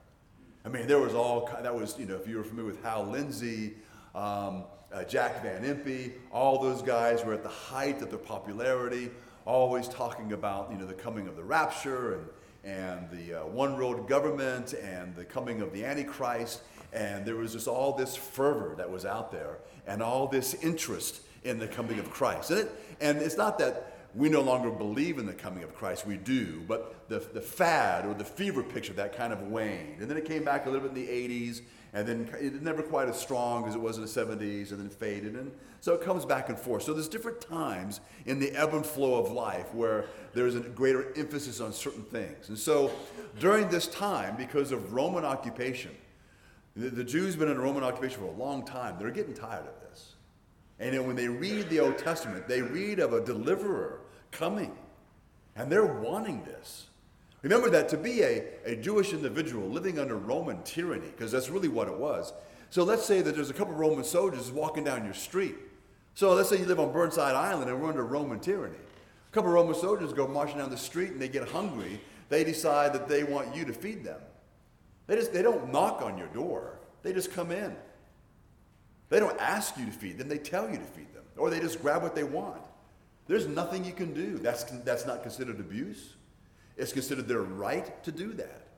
I 0.64 0.68
mean, 0.68 0.86
there 0.86 1.00
was 1.00 1.14
all, 1.14 1.50
that 1.60 1.74
was, 1.74 1.98
you 1.98 2.06
know, 2.06 2.16
if 2.16 2.28
you 2.28 2.36
were 2.36 2.44
familiar 2.44 2.70
with 2.70 2.82
Hal 2.82 3.06
Lindsey, 3.06 3.74
um, 4.14 4.64
uh, 4.92 5.04
Jack 5.04 5.42
Van 5.42 5.62
Impe, 5.64 6.12
all 6.30 6.60
those 6.60 6.82
guys 6.82 7.24
were 7.24 7.34
at 7.34 7.42
the 7.42 7.48
height 7.48 8.00
of 8.00 8.10
their 8.10 8.18
popularity, 8.18 9.10
always 9.44 9.88
talking 9.88 10.32
about 10.32 10.70
you 10.70 10.78
know 10.78 10.86
the 10.86 10.94
coming 10.94 11.26
of 11.26 11.36
the 11.36 11.44
rapture 11.44 12.14
and 12.14 12.26
and 12.64 13.10
the 13.10 13.42
uh, 13.42 13.46
one 13.46 13.76
world 13.76 14.08
government 14.08 14.72
and 14.72 15.14
the 15.14 15.24
coming 15.24 15.60
of 15.60 15.72
the 15.72 15.84
Antichrist, 15.84 16.62
and 16.92 17.24
there 17.26 17.36
was 17.36 17.52
just 17.52 17.68
all 17.68 17.92
this 17.92 18.16
fervor 18.16 18.74
that 18.76 18.90
was 18.90 19.04
out 19.04 19.30
there 19.30 19.58
and 19.86 20.02
all 20.02 20.26
this 20.26 20.54
interest 20.54 21.20
in 21.44 21.58
the 21.58 21.68
coming 21.68 21.98
of 21.98 22.10
Christ. 22.10 22.50
And, 22.50 22.60
it, 22.60 22.72
and 23.00 23.18
it's 23.18 23.36
not 23.36 23.58
that 23.58 23.92
we 24.14 24.28
no 24.28 24.40
longer 24.40 24.70
believe 24.70 25.18
in 25.18 25.26
the 25.26 25.34
coming 25.34 25.62
of 25.62 25.74
Christ, 25.74 26.06
we 26.06 26.16
do, 26.16 26.62
but 26.66 27.08
the, 27.08 27.18
the 27.18 27.40
fad 27.40 28.06
or 28.06 28.14
the 28.14 28.24
fever 28.24 28.62
picture 28.62 28.92
that 28.94 29.14
kind 29.14 29.32
of 29.32 29.42
waned. 29.42 30.00
And 30.00 30.08
then 30.08 30.16
it 30.16 30.24
came 30.24 30.44
back 30.44 30.66
a 30.66 30.70
little 30.70 30.88
bit 30.88 30.96
in 30.96 31.06
the 31.06 31.12
80s, 31.12 31.62
and 31.94 32.08
then 32.08 32.28
it 32.40 32.60
never 32.60 32.82
quite 32.82 33.08
as 33.08 33.18
strong 33.18 33.66
as 33.68 33.76
it 33.76 33.80
was 33.80 33.96
in 33.96 34.02
the 34.02 34.08
70s, 34.08 34.72
and 34.72 34.80
then 34.80 34.90
faded. 34.90 35.36
And 35.36 35.52
so 35.80 35.94
it 35.94 36.02
comes 36.02 36.24
back 36.24 36.48
and 36.48 36.58
forth. 36.58 36.82
So 36.82 36.92
there's 36.92 37.08
different 37.08 37.40
times 37.40 38.00
in 38.26 38.40
the 38.40 38.50
ebb 38.50 38.74
and 38.74 38.84
flow 38.84 39.14
of 39.14 39.30
life 39.30 39.72
where 39.72 40.06
there's 40.32 40.56
a 40.56 40.60
greater 40.60 41.16
emphasis 41.16 41.60
on 41.60 41.72
certain 41.72 42.02
things. 42.02 42.48
And 42.48 42.58
so 42.58 42.90
during 43.38 43.68
this 43.68 43.86
time, 43.86 44.36
because 44.36 44.72
of 44.72 44.92
Roman 44.92 45.24
occupation, 45.24 45.92
the, 46.74 46.90
the 46.90 47.04
Jews 47.04 47.34
have 47.34 47.38
been 47.38 47.48
in 47.48 47.60
Roman 47.60 47.84
occupation 47.84 48.18
for 48.18 48.26
a 48.26 48.32
long 48.32 48.66
time. 48.66 48.96
They're 48.98 49.12
getting 49.12 49.34
tired 49.34 49.66
of 49.66 49.80
this. 49.88 50.14
And 50.80 51.06
when 51.06 51.14
they 51.14 51.28
read 51.28 51.70
the 51.70 51.78
Old 51.78 51.98
Testament, 51.98 52.48
they 52.48 52.60
read 52.60 52.98
of 52.98 53.12
a 53.12 53.24
deliverer 53.24 54.00
coming. 54.32 54.76
And 55.54 55.70
they're 55.70 55.86
wanting 55.86 56.42
this. 56.42 56.88
Remember 57.44 57.68
that 57.68 57.90
to 57.90 57.98
be 57.98 58.22
a, 58.22 58.42
a 58.64 58.74
Jewish 58.74 59.12
individual 59.12 59.68
living 59.68 59.98
under 59.98 60.16
Roman 60.16 60.62
tyranny, 60.62 61.08
because 61.08 61.30
that's 61.30 61.50
really 61.50 61.68
what 61.68 61.88
it 61.88 61.94
was. 61.94 62.32
So 62.70 62.84
let's 62.84 63.04
say 63.04 63.20
that 63.20 63.34
there's 63.34 63.50
a 63.50 63.54
couple 63.54 63.74
Roman 63.74 64.02
soldiers 64.02 64.50
walking 64.50 64.82
down 64.82 65.04
your 65.04 65.12
street. 65.12 65.54
So 66.14 66.32
let's 66.32 66.48
say 66.48 66.58
you 66.58 66.64
live 66.64 66.80
on 66.80 66.90
Burnside 66.90 67.34
Island 67.34 67.70
and 67.70 67.80
we're 67.80 67.90
under 67.90 68.02
Roman 68.02 68.40
tyranny. 68.40 68.78
A 68.78 69.34
couple 69.34 69.50
Roman 69.50 69.74
soldiers 69.74 70.14
go 70.14 70.26
marching 70.26 70.56
down 70.56 70.70
the 70.70 70.76
street 70.78 71.10
and 71.10 71.20
they 71.20 71.28
get 71.28 71.46
hungry. 71.46 72.00
They 72.30 72.44
decide 72.44 72.94
that 72.94 73.08
they 73.08 73.24
want 73.24 73.54
you 73.54 73.66
to 73.66 73.74
feed 73.74 74.04
them. 74.04 74.20
They, 75.06 75.16
just, 75.16 75.34
they 75.34 75.42
don't 75.42 75.70
knock 75.70 76.00
on 76.00 76.16
your 76.16 76.28
door, 76.28 76.78
they 77.02 77.12
just 77.12 77.30
come 77.30 77.50
in. 77.50 77.76
They 79.10 79.20
don't 79.20 79.38
ask 79.38 79.76
you 79.76 79.84
to 79.84 79.92
feed 79.92 80.16
them, 80.16 80.28
they 80.28 80.38
tell 80.38 80.70
you 80.70 80.78
to 80.78 80.84
feed 80.84 81.12
them. 81.14 81.24
Or 81.36 81.50
they 81.50 81.60
just 81.60 81.82
grab 81.82 82.02
what 82.02 82.14
they 82.14 82.24
want. 82.24 82.62
There's 83.26 83.46
nothing 83.46 83.84
you 83.84 83.92
can 83.92 84.14
do. 84.14 84.38
That's, 84.38 84.64
that's 84.64 85.04
not 85.04 85.22
considered 85.22 85.60
abuse. 85.60 86.14
It's 86.76 86.92
considered 86.92 87.28
their 87.28 87.42
right 87.42 88.02
to 88.04 88.12
do 88.12 88.32
that. 88.34 88.68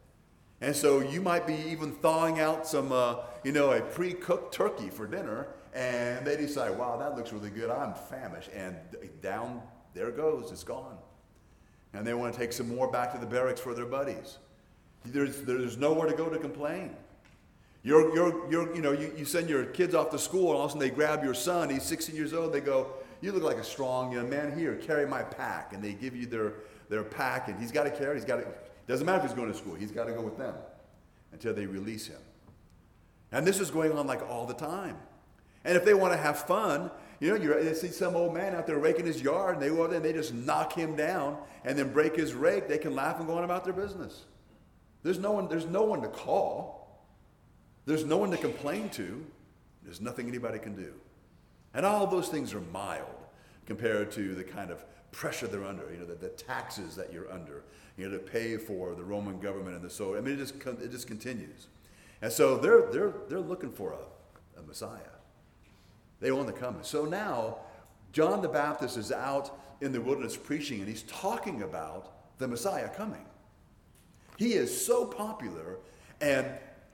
And 0.61 0.75
so 0.75 1.00
you 1.00 1.21
might 1.21 1.47
be 1.47 1.55
even 1.69 1.93
thawing 1.93 2.41
out 2.41 2.67
some, 2.67 2.93
uh, 2.93 3.17
you 3.45 3.53
know, 3.53 3.73
a 3.73 3.81
pre 3.81 4.12
cooked 4.12 4.55
turkey 4.55 4.88
for 4.88 5.07
dinner, 5.07 5.49
and 5.75 6.26
they 6.26 6.37
decide, 6.37 6.76
wow, 6.79 6.97
that 6.97 7.17
looks 7.17 7.33
really 7.33 7.50
good. 7.50 7.71
I'm 7.71 7.95
famished. 7.95 8.50
And 8.55 8.76
down 9.21 9.61
there 9.93 10.11
goes, 10.11 10.50
it's 10.50 10.65
gone. 10.65 10.97
And 11.93 12.07
they 12.07 12.15
want 12.15 12.33
to 12.33 12.38
take 12.38 12.53
some 12.53 12.75
more 12.75 12.91
back 12.91 13.12
to 13.12 13.19
the 13.19 13.26
barracks 13.26 13.61
for 13.61 13.75
their 13.75 13.87
buddies. 13.87 14.38
There's, 15.05 15.43
there's 15.43 15.76
nowhere 15.76 16.09
to 16.09 16.17
go 16.17 16.29
to 16.29 16.38
complain. 16.38 16.97
You're, 17.83 18.12
you're, 18.15 18.50
you're, 18.50 18.75
you 18.75 18.83
know, 18.83 18.93
you, 18.93 19.12
you 19.17 19.25
send 19.25 19.49
your 19.49 19.65
kids 19.67 19.95
off 19.95 20.11
to 20.11 20.19
school, 20.19 20.49
and 20.49 20.57
all 20.57 20.65
of 20.65 20.71
a 20.71 20.73
sudden 20.73 20.88
they 20.88 20.95
grab 20.95 21.23
your 21.23 21.35
son, 21.35 21.71
he's 21.71 21.85
16 21.85 22.17
years 22.17 22.35
old, 22.35 22.53
they 22.53 22.61
go, 22.61 22.95
You 23.21 23.33
look 23.33 23.45
like 23.45 23.59
a 23.59 23.65
strong 23.65 24.12
young 24.12 24.29
man. 24.29 24.59
Here, 24.59 24.75
carry 24.75 25.07
my 25.07 25.23
pack. 25.23 25.73
And 25.73 25.85
they 25.85 25.93
give 25.93 26.17
you 26.17 26.26
their 26.26 26.55
their 26.88 27.02
pack, 27.02 27.49
and 27.49 27.59
he's 27.61 27.73
got 27.73 27.85
to 27.85 27.90
carry. 27.90 28.14
He's 28.16 28.25
got 28.25 28.37
to. 28.37 28.43
It 28.43 28.87
doesn't 28.87 29.07
matter 29.07 29.19
if 29.19 29.25
he's 29.25 29.33
going 29.33 29.50
to 29.50 29.57
school. 29.57 29.75
He's 29.75 29.90
got 29.90 30.05
to 30.05 30.12
go 30.12 30.23
with 30.23 30.38
them 30.38 30.55
until 31.33 31.52
they 31.55 31.66
release 31.66 32.07
him. 32.07 32.21
And 33.33 33.47
this 33.47 33.61
is 33.61 33.71
going 33.71 33.93
on 33.93 34.07
like 34.07 34.28
all 34.31 34.47
the 34.47 34.55
time. 34.55 34.97
And 35.64 35.76
if 35.76 35.85
they 35.85 35.95
want 35.95 36.12
to 36.12 36.16
have 36.16 36.38
fun, 36.38 36.90
you 37.19 37.31
know, 37.31 37.57
you 37.57 37.75
see 37.75 37.88
some 37.88 38.14
old 38.14 38.35
man 38.35 38.55
out 38.55 38.66
there 38.66 38.78
raking 38.78 39.07
his 39.07 39.21
yard, 39.21 39.55
and 39.55 39.62
they 39.62 39.69
go 39.69 39.83
out 39.83 39.90
there 39.90 39.97
and 39.97 40.05
they 40.05 40.12
just 40.12 40.33
knock 40.33 40.73
him 40.73 40.95
down 40.95 41.38
and 41.64 41.78
then 41.78 41.93
break 41.93 42.14
his 42.14 42.35
rake. 42.35 42.69
They 42.69 42.78
can 42.78 42.95
laugh 42.95 43.19
and 43.19 43.26
go 43.26 43.38
on 43.38 43.45
about 43.45 43.64
their 43.64 43.73
business. 43.73 44.25
There's 45.02 45.19
no 45.19 45.33
one. 45.33 45.49
There's 45.49 45.66
no 45.66 45.83
one 45.83 46.02
to 46.02 46.09
call. 46.09 47.05
There's 47.85 48.05
no 48.05 48.16
one 48.16 48.31
to 48.31 48.37
complain 48.37 48.90
to. 48.90 49.25
There's 49.83 50.00
nothing 50.00 50.28
anybody 50.28 50.59
can 50.59 50.75
do. 50.75 50.93
And 51.75 51.87
all 51.87 52.07
those 52.07 52.28
things 52.28 52.55
are 52.55 52.61
mild 52.73 53.07
compared 53.66 54.11
to 54.12 54.35
the 54.35 54.45
kind 54.45 54.71
of 54.71 54.85
pressure 55.17 55.47
they're 55.47 55.65
under, 55.65 55.91
you 55.91 55.99
know, 55.99 56.05
the, 56.05 56.15
the 56.15 56.29
taxes 56.29 56.95
that 56.95 57.11
you're 57.11 57.33
under, 57.33 57.63
you 57.97 58.07
know, 58.07 58.19
to 58.19 58.23
pay 58.23 58.59
for 58.59 58.95
the 58.95 59.03
Roman 59.03 59.41
government 59.41 59.75
and 59.75 59.83
the 59.83 59.89
so. 59.89 60.15
I 60.15 60.21
mean, 60.21 60.35
it 60.35 60.37
just, 60.37 60.55
it 60.57 60.91
just 60.91 61.09
continues. 61.09 61.69
And 62.21 62.31
so 62.31 62.59
they're, 62.59 62.93
they're, 62.93 63.15
they're 63.27 63.41
looking 63.41 63.73
for 63.73 63.95
a, 63.95 64.61
a 64.61 64.63
Messiah. 64.63 64.99
They 66.21 66.33
want 66.33 66.49
to 66.49 66.53
come. 66.53 66.77
So 66.83 67.07
now, 67.07 67.57
John 68.13 68.43
the 68.43 68.49
Baptist 68.49 68.99
is 68.99 69.11
out 69.11 69.59
in 69.81 69.91
the 69.91 70.01
wilderness 70.03 70.37
preaching, 70.37 70.81
and 70.81 70.89
he's 70.89 71.03
talking 71.05 71.63
about 71.63 72.13
the 72.37 72.47
Messiah 72.47 72.89
coming. 72.89 73.25
He 74.37 74.53
is 74.53 74.87
so 74.87 75.07
popular, 75.07 75.79
and 76.21 76.47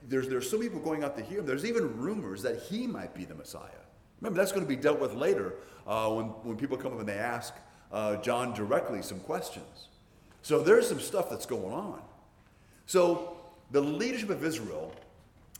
there's, 0.08 0.28
there's 0.28 0.48
so 0.48 0.58
many 0.58 0.68
people 0.68 0.84
going 0.84 1.02
out 1.02 1.16
to 1.18 1.24
hear 1.24 1.40
him. 1.40 1.46
There's 1.46 1.64
even 1.64 1.96
rumors 1.96 2.40
that 2.42 2.62
he 2.62 2.86
might 2.86 3.14
be 3.14 3.24
the 3.24 3.34
Messiah. 3.34 3.82
Remember, 4.20 4.38
that's 4.38 4.52
going 4.52 4.64
to 4.64 4.68
be 4.68 4.80
dealt 4.80 5.00
with 5.00 5.14
later 5.14 5.54
uh, 5.88 6.08
when, 6.10 6.26
when 6.26 6.56
people 6.56 6.76
come 6.76 6.92
up 6.92 7.00
and 7.00 7.08
they 7.08 7.18
ask, 7.18 7.54
uh, 7.92 8.16
John 8.16 8.54
directly 8.54 9.02
some 9.02 9.20
questions. 9.20 9.88
So 10.42 10.60
there's 10.60 10.88
some 10.88 11.00
stuff 11.00 11.30
that's 11.30 11.46
going 11.46 11.72
on. 11.72 12.00
So 12.86 13.36
the 13.70 13.80
leadership 13.80 14.30
of 14.30 14.44
Israel, 14.44 14.92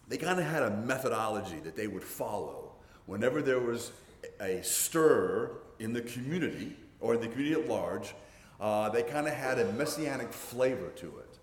they 0.09 0.17
kind 0.17 0.41
of 0.41 0.47
had 0.47 0.63
a 0.63 0.71
methodology 0.71 1.61
that 1.61 1.77
they 1.77 1.87
would 1.87 2.03
follow 2.03 2.73
whenever 3.07 3.43
there 3.43 3.61
was 3.61 3.93
a 4.41 4.63
stir 4.63 5.51
in 5.79 5.93
the 5.93 6.03
community 6.03 6.77
or 7.01 7.15
in 7.15 7.21
the 7.21 7.29
community 7.29 7.61
at 7.61 7.69
large. 7.69 8.15
Uh, 8.61 8.89
they 8.89 9.03
kind 9.03 9.27
of 9.27 9.35
had 9.35 9.59
a 9.59 9.73
messianic 9.73 10.33
flavor 10.33 10.89
to 10.97 11.07
it. 11.07 11.39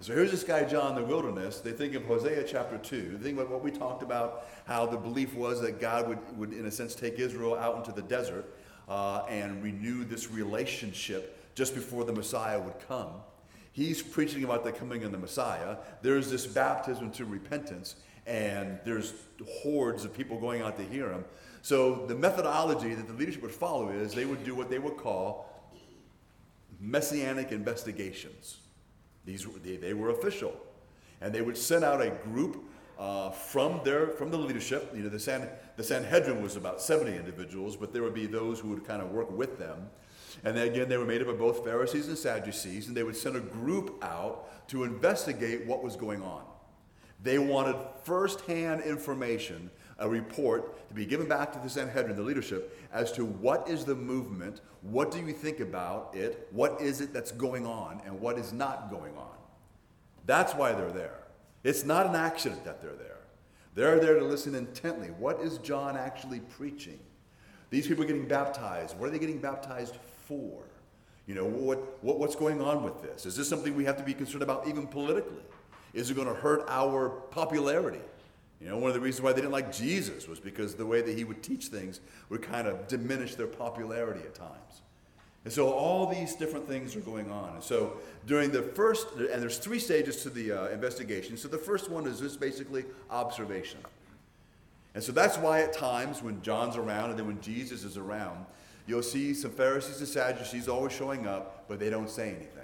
So 0.00 0.12
here's 0.12 0.32
this 0.32 0.42
guy, 0.42 0.64
John, 0.64 0.96
in 0.96 1.02
the 1.02 1.08
wilderness. 1.08 1.60
They 1.60 1.70
think 1.70 1.94
of 1.94 2.04
Hosea 2.06 2.42
chapter 2.42 2.76
2. 2.76 3.18
They 3.18 3.24
think 3.24 3.38
about 3.38 3.50
what 3.52 3.62
we 3.62 3.70
talked 3.70 4.02
about, 4.02 4.46
how 4.64 4.84
the 4.84 4.96
belief 4.96 5.32
was 5.34 5.60
that 5.60 5.80
God 5.80 6.08
would, 6.08 6.36
would 6.36 6.52
in 6.52 6.66
a 6.66 6.72
sense, 6.72 6.96
take 6.96 7.20
Israel 7.20 7.54
out 7.54 7.76
into 7.76 7.92
the 7.92 8.02
desert 8.02 8.52
uh, 8.88 9.24
and 9.28 9.62
renew 9.62 10.04
this 10.04 10.30
relationship 10.30 11.38
just 11.54 11.74
before 11.74 12.04
the 12.04 12.12
Messiah 12.12 12.60
would 12.60 12.78
come. 12.88 13.10
He's 13.72 14.02
preaching 14.02 14.44
about 14.44 14.64
the 14.64 14.72
coming 14.72 15.04
of 15.04 15.12
the 15.12 15.18
Messiah. 15.18 15.76
There's 16.02 16.30
this 16.30 16.46
baptism 16.46 17.10
to 17.12 17.24
repentance, 17.24 17.96
and 18.26 18.78
there's 18.84 19.14
hordes 19.62 20.04
of 20.04 20.14
people 20.14 20.38
going 20.38 20.62
out 20.62 20.76
to 20.76 20.84
hear 20.84 21.10
him. 21.10 21.24
So 21.62 22.06
the 22.06 22.14
methodology 22.14 22.94
that 22.94 23.06
the 23.06 23.14
leadership 23.14 23.42
would 23.42 23.52
follow 23.52 23.88
is 23.90 24.14
they 24.14 24.26
would 24.26 24.44
do 24.44 24.54
what 24.54 24.68
they 24.68 24.78
would 24.78 24.96
call 24.96 25.48
messianic 26.80 27.52
investigations. 27.52 28.58
These 29.24 29.46
they, 29.62 29.76
they 29.76 29.94
were 29.94 30.10
official, 30.10 30.54
and 31.20 31.32
they 31.32 31.40
would 31.40 31.56
send 31.56 31.84
out 31.84 32.02
a 32.02 32.10
group 32.10 32.64
uh, 32.98 33.30
from 33.30 33.80
their 33.84 34.08
from 34.08 34.30
the 34.30 34.38
leadership. 34.38 34.92
You 34.94 35.02
know, 35.02 35.08
the 35.08 35.20
San, 35.20 35.48
the 35.76 35.82
Sanhedrin 35.82 36.42
was 36.42 36.56
about 36.56 36.80
seventy 36.80 37.16
individuals, 37.16 37.76
but 37.76 37.92
there 37.92 38.02
would 38.02 38.14
be 38.14 38.26
those 38.26 38.60
who 38.60 38.68
would 38.68 38.84
kind 38.84 39.02
of 39.02 39.10
work 39.10 39.30
with 39.30 39.58
them. 39.58 39.88
And 40.44 40.56
then 40.56 40.68
again, 40.68 40.88
they 40.88 40.96
were 40.96 41.04
made 41.04 41.22
up 41.22 41.28
of 41.28 41.38
both 41.38 41.64
Pharisees 41.64 42.08
and 42.08 42.16
Sadducees, 42.16 42.88
and 42.88 42.96
they 42.96 43.02
would 43.02 43.16
send 43.16 43.36
a 43.36 43.40
group 43.40 44.02
out 44.02 44.68
to 44.68 44.84
investigate 44.84 45.66
what 45.66 45.82
was 45.82 45.94
going 45.94 46.22
on. 46.22 46.42
They 47.22 47.38
wanted 47.38 47.76
firsthand 48.02 48.82
information, 48.82 49.70
a 49.98 50.08
report 50.08 50.88
to 50.88 50.94
be 50.94 51.06
given 51.06 51.28
back 51.28 51.52
to 51.52 51.58
the 51.60 51.68
Sanhedrin, 51.68 52.16
the 52.16 52.22
leadership, 52.22 52.76
as 52.92 53.12
to 53.12 53.24
what 53.24 53.68
is 53.68 53.84
the 53.84 53.94
movement, 53.94 54.60
what 54.80 55.12
do 55.12 55.20
you 55.20 55.32
think 55.32 55.60
about 55.60 56.14
it, 56.14 56.48
what 56.50 56.80
is 56.80 57.00
it 57.00 57.12
that's 57.12 57.30
going 57.30 57.64
on, 57.64 58.00
and 58.04 58.20
what 58.20 58.38
is 58.38 58.52
not 58.52 58.90
going 58.90 59.16
on. 59.16 59.36
That's 60.26 60.54
why 60.54 60.72
they're 60.72 60.90
there. 60.90 61.21
It's 61.64 61.84
not 61.84 62.06
an 62.06 62.16
accident 62.16 62.64
that 62.64 62.80
they're 62.80 62.94
there. 62.94 63.18
They're 63.74 64.00
there 64.00 64.18
to 64.18 64.24
listen 64.24 64.54
intently. 64.54 65.08
What 65.08 65.40
is 65.40 65.58
John 65.58 65.96
actually 65.96 66.40
preaching? 66.40 66.98
These 67.70 67.86
people 67.86 68.04
are 68.04 68.06
getting 68.06 68.28
baptized. 68.28 68.98
What 68.98 69.08
are 69.08 69.12
they 69.12 69.18
getting 69.18 69.38
baptized 69.38 69.96
for? 70.26 70.62
You 71.26 71.34
know, 71.34 71.46
what, 71.46 72.02
what, 72.02 72.18
what's 72.18 72.36
going 72.36 72.60
on 72.60 72.82
with 72.82 73.00
this? 73.02 73.24
Is 73.24 73.36
this 73.36 73.48
something 73.48 73.74
we 73.74 73.84
have 73.84 73.96
to 73.96 74.02
be 74.02 74.12
concerned 74.12 74.42
about 74.42 74.68
even 74.68 74.86
politically? 74.86 75.42
Is 75.94 76.10
it 76.10 76.14
going 76.14 76.28
to 76.28 76.34
hurt 76.34 76.64
our 76.68 77.08
popularity? 77.08 78.00
You 78.60 78.68
know, 78.68 78.76
one 78.76 78.90
of 78.90 78.94
the 78.94 79.00
reasons 79.00 79.22
why 79.22 79.32
they 79.32 79.40
didn't 79.40 79.52
like 79.52 79.72
Jesus 79.72 80.28
was 80.28 80.38
because 80.38 80.74
the 80.74 80.86
way 80.86 81.00
that 81.00 81.16
he 81.16 81.24
would 81.24 81.42
teach 81.42 81.66
things 81.66 82.00
would 82.28 82.42
kind 82.42 82.68
of 82.68 82.86
diminish 82.88 83.34
their 83.34 83.46
popularity 83.46 84.20
at 84.20 84.34
times. 84.34 84.81
And 85.44 85.52
so 85.52 85.72
all 85.72 86.06
these 86.06 86.36
different 86.36 86.68
things 86.68 86.94
are 86.94 87.00
going 87.00 87.30
on. 87.30 87.54
And 87.54 87.62
so 87.62 87.96
during 88.26 88.50
the 88.50 88.62
first, 88.62 89.08
and 89.16 89.42
there's 89.42 89.58
three 89.58 89.80
stages 89.80 90.22
to 90.22 90.30
the 90.30 90.52
uh, 90.52 90.68
investigation. 90.68 91.36
So 91.36 91.48
the 91.48 91.58
first 91.58 91.90
one 91.90 92.06
is 92.06 92.20
just 92.20 92.38
basically 92.38 92.84
observation. 93.10 93.80
And 94.94 95.02
so 95.02 95.10
that's 95.10 95.38
why 95.38 95.62
at 95.62 95.72
times 95.72 96.22
when 96.22 96.40
John's 96.42 96.76
around 96.76 97.10
and 97.10 97.18
then 97.18 97.26
when 97.26 97.40
Jesus 97.40 97.82
is 97.82 97.96
around, 97.96 98.44
you'll 98.86 99.02
see 99.02 99.34
some 99.34 99.50
Pharisees 99.50 99.98
and 99.98 100.08
Sadducees 100.08 100.68
always 100.68 100.92
showing 100.92 101.26
up, 101.26 101.66
but 101.66 101.80
they 101.80 101.90
don't 101.90 102.10
say 102.10 102.28
anything. 102.28 102.62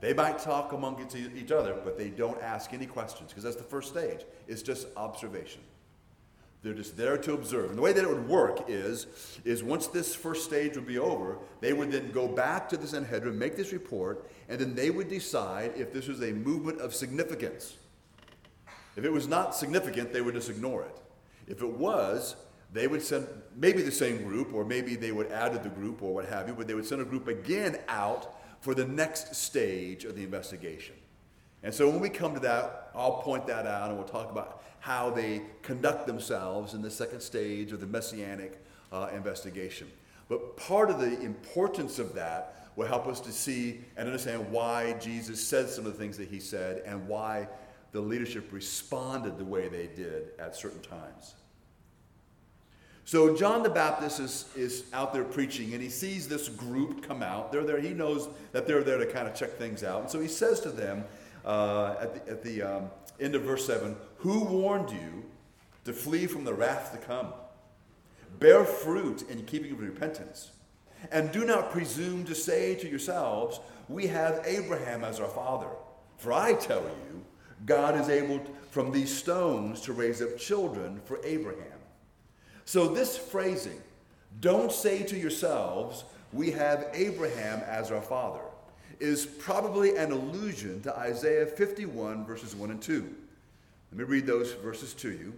They 0.00 0.12
might 0.12 0.38
talk 0.38 0.72
among 0.72 1.06
each 1.36 1.52
other, 1.52 1.76
but 1.84 1.96
they 1.96 2.10
don't 2.10 2.40
ask 2.42 2.72
any 2.72 2.86
questions 2.86 3.30
because 3.30 3.44
that's 3.44 3.56
the 3.56 3.62
first 3.62 3.88
stage. 3.88 4.20
It's 4.46 4.62
just 4.62 4.88
observation. 4.96 5.60
They're 6.66 6.74
just 6.74 6.96
there 6.96 7.16
to 7.16 7.32
observe. 7.32 7.68
And 7.68 7.78
the 7.78 7.82
way 7.82 7.92
that 7.92 8.02
it 8.02 8.08
would 8.08 8.26
work 8.26 8.64
is, 8.66 9.06
is 9.44 9.62
once 9.62 9.86
this 9.86 10.16
first 10.16 10.44
stage 10.44 10.74
would 10.74 10.84
be 10.84 10.98
over, 10.98 11.38
they 11.60 11.72
would 11.72 11.92
then 11.92 12.10
go 12.10 12.26
back 12.26 12.68
to 12.70 12.76
the 12.76 12.88
Sanhedrin, 12.88 13.38
make 13.38 13.56
this 13.56 13.72
report, 13.72 14.28
and 14.48 14.58
then 14.58 14.74
they 14.74 14.90
would 14.90 15.08
decide 15.08 15.74
if 15.76 15.92
this 15.92 16.08
was 16.08 16.20
a 16.24 16.32
movement 16.32 16.80
of 16.80 16.92
significance. 16.92 17.76
If 18.96 19.04
it 19.04 19.12
was 19.12 19.28
not 19.28 19.54
significant, 19.54 20.12
they 20.12 20.20
would 20.20 20.34
just 20.34 20.50
ignore 20.50 20.82
it. 20.82 20.98
If 21.46 21.62
it 21.62 21.70
was, 21.70 22.34
they 22.72 22.88
would 22.88 23.04
send 23.04 23.28
maybe 23.54 23.82
the 23.82 23.92
same 23.92 24.24
group, 24.24 24.52
or 24.52 24.64
maybe 24.64 24.96
they 24.96 25.12
would 25.12 25.30
add 25.30 25.52
to 25.52 25.60
the 25.60 25.68
group, 25.68 26.02
or 26.02 26.14
what 26.14 26.26
have 26.26 26.48
you, 26.48 26.54
but 26.54 26.66
they 26.66 26.74
would 26.74 26.84
send 26.84 27.00
a 27.00 27.04
group 27.04 27.28
again 27.28 27.78
out 27.86 28.40
for 28.60 28.74
the 28.74 28.84
next 28.84 29.36
stage 29.36 30.04
of 30.04 30.16
the 30.16 30.24
investigation. 30.24 30.96
And 31.66 31.74
so 31.74 31.90
when 31.90 31.98
we 31.98 32.10
come 32.10 32.32
to 32.32 32.38
that, 32.40 32.92
I'll 32.94 33.20
point 33.22 33.48
that 33.48 33.66
out 33.66 33.88
and 33.88 33.98
we'll 33.98 34.06
talk 34.06 34.30
about 34.30 34.62
how 34.78 35.10
they 35.10 35.42
conduct 35.62 36.06
themselves 36.06 36.74
in 36.74 36.80
the 36.80 36.92
second 36.92 37.20
stage 37.20 37.72
of 37.72 37.80
the 37.80 37.88
messianic 37.88 38.64
uh, 38.92 39.08
investigation. 39.12 39.90
But 40.28 40.56
part 40.56 40.90
of 40.90 41.00
the 41.00 41.20
importance 41.22 41.98
of 41.98 42.14
that 42.14 42.68
will 42.76 42.86
help 42.86 43.08
us 43.08 43.18
to 43.22 43.32
see 43.32 43.80
and 43.96 44.06
understand 44.06 44.48
why 44.52 44.92
Jesus 45.00 45.42
said 45.42 45.68
some 45.68 45.86
of 45.86 45.92
the 45.92 45.98
things 45.98 46.16
that 46.18 46.28
he 46.28 46.38
said 46.38 46.84
and 46.86 47.08
why 47.08 47.48
the 47.90 48.00
leadership 48.00 48.52
responded 48.52 49.36
the 49.36 49.44
way 49.44 49.66
they 49.66 49.88
did 49.88 50.28
at 50.38 50.54
certain 50.54 50.82
times. 50.82 51.34
So 53.04 53.36
John 53.36 53.64
the 53.64 53.70
Baptist 53.70 54.20
is, 54.20 54.44
is 54.54 54.84
out 54.92 55.12
there 55.12 55.24
preaching 55.24 55.72
and 55.74 55.82
he 55.82 55.88
sees 55.88 56.28
this 56.28 56.48
group 56.48 57.06
come 57.06 57.24
out. 57.24 57.50
They're 57.50 57.64
there, 57.64 57.80
he 57.80 57.90
knows 57.90 58.28
that 58.52 58.68
they're 58.68 58.84
there 58.84 58.98
to 58.98 59.06
kind 59.06 59.26
of 59.26 59.34
check 59.34 59.58
things 59.58 59.82
out. 59.82 60.02
And 60.02 60.10
so 60.10 60.20
he 60.20 60.28
says 60.28 60.60
to 60.60 60.70
them 60.70 61.04
uh, 61.46 61.94
at 62.00 62.26
the, 62.26 62.30
at 62.32 62.42
the 62.42 62.62
um, 62.62 62.90
end 63.20 63.34
of 63.34 63.42
verse 63.42 63.66
7 63.66 63.96
Who 64.18 64.44
warned 64.44 64.90
you 64.90 65.24
to 65.84 65.92
flee 65.92 66.26
from 66.26 66.44
the 66.44 66.54
wrath 66.54 66.92
to 66.92 66.98
come? 66.98 67.32
Bear 68.38 68.64
fruit 68.64 69.22
in 69.30 69.44
keeping 69.44 69.76
with 69.76 69.88
repentance. 69.88 70.50
And 71.12 71.30
do 71.30 71.44
not 71.44 71.70
presume 71.70 72.24
to 72.24 72.34
say 72.34 72.74
to 72.76 72.88
yourselves, 72.88 73.60
We 73.88 74.08
have 74.08 74.42
Abraham 74.44 75.04
as 75.04 75.20
our 75.20 75.28
father. 75.28 75.68
For 76.16 76.32
I 76.32 76.54
tell 76.54 76.82
you, 76.82 77.24
God 77.64 77.98
is 77.98 78.08
able 78.08 78.40
from 78.70 78.90
these 78.92 79.14
stones 79.14 79.80
to 79.82 79.92
raise 79.92 80.20
up 80.20 80.36
children 80.36 81.00
for 81.04 81.20
Abraham. 81.24 81.78
So, 82.64 82.88
this 82.88 83.16
phrasing, 83.16 83.80
don't 84.40 84.72
say 84.72 85.02
to 85.04 85.16
yourselves, 85.16 86.04
we 86.32 86.50
have 86.50 86.88
Abraham 86.92 87.60
as 87.60 87.90
our 87.90 88.02
father, 88.02 88.42
is 89.00 89.26
probably 89.26 89.96
an 89.96 90.12
allusion 90.12 90.82
to 90.82 90.96
Isaiah 90.96 91.46
51, 91.46 92.24
verses 92.24 92.54
1 92.54 92.70
and 92.70 92.80
2. 92.80 93.14
Let 93.92 93.98
me 93.98 94.04
read 94.04 94.26
those 94.26 94.52
verses 94.52 94.94
to 94.94 95.10
you. 95.10 95.32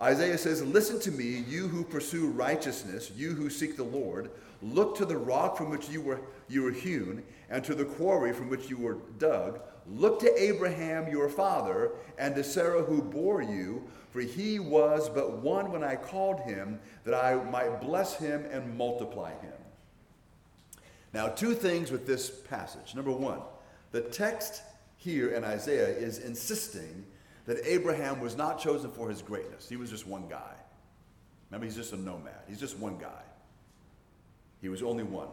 Isaiah 0.00 0.38
says, 0.38 0.62
Listen 0.62 1.00
to 1.00 1.10
me, 1.10 1.44
you 1.48 1.68
who 1.68 1.84
pursue 1.84 2.28
righteousness, 2.28 3.10
you 3.16 3.32
who 3.32 3.50
seek 3.50 3.76
the 3.76 3.84
Lord. 3.84 4.30
Look 4.62 4.96
to 4.96 5.04
the 5.04 5.16
rock 5.16 5.56
from 5.56 5.70
which 5.70 5.88
you 5.88 6.00
were, 6.00 6.20
you 6.48 6.62
were 6.62 6.72
hewn, 6.72 7.22
and 7.50 7.64
to 7.64 7.74
the 7.74 7.84
quarry 7.84 8.32
from 8.32 8.48
which 8.48 8.68
you 8.68 8.76
were 8.76 8.98
dug. 9.18 9.60
Look 9.86 10.20
to 10.20 10.42
Abraham 10.42 11.08
your 11.08 11.28
father, 11.28 11.92
and 12.18 12.34
to 12.34 12.44
Sarah 12.44 12.82
who 12.82 13.02
bore 13.02 13.42
you, 13.42 13.84
for 14.10 14.20
he 14.20 14.58
was 14.58 15.08
but 15.08 15.38
one 15.38 15.70
when 15.70 15.84
I 15.84 15.96
called 15.96 16.40
him, 16.40 16.80
that 17.04 17.14
I 17.14 17.34
might 17.50 17.80
bless 17.80 18.16
him 18.16 18.44
and 18.50 18.76
multiply 18.76 19.30
him. 19.30 19.57
Now, 21.18 21.26
two 21.26 21.52
things 21.52 21.90
with 21.90 22.06
this 22.06 22.30
passage. 22.30 22.94
Number 22.94 23.10
one, 23.10 23.40
the 23.90 24.02
text 24.02 24.62
here 24.98 25.30
in 25.30 25.42
Isaiah 25.42 25.88
is 25.88 26.20
insisting 26.20 27.04
that 27.46 27.58
Abraham 27.64 28.20
was 28.20 28.36
not 28.36 28.60
chosen 28.60 28.92
for 28.92 29.08
his 29.08 29.20
greatness. 29.20 29.68
He 29.68 29.74
was 29.74 29.90
just 29.90 30.06
one 30.06 30.28
guy. 30.28 30.54
Remember, 31.50 31.66
he's 31.66 31.74
just 31.74 31.92
a 31.92 31.96
nomad, 31.96 32.44
he's 32.46 32.60
just 32.60 32.78
one 32.78 32.98
guy. 32.98 33.22
He 34.60 34.68
was 34.68 34.80
only 34.80 35.02
one. 35.02 35.26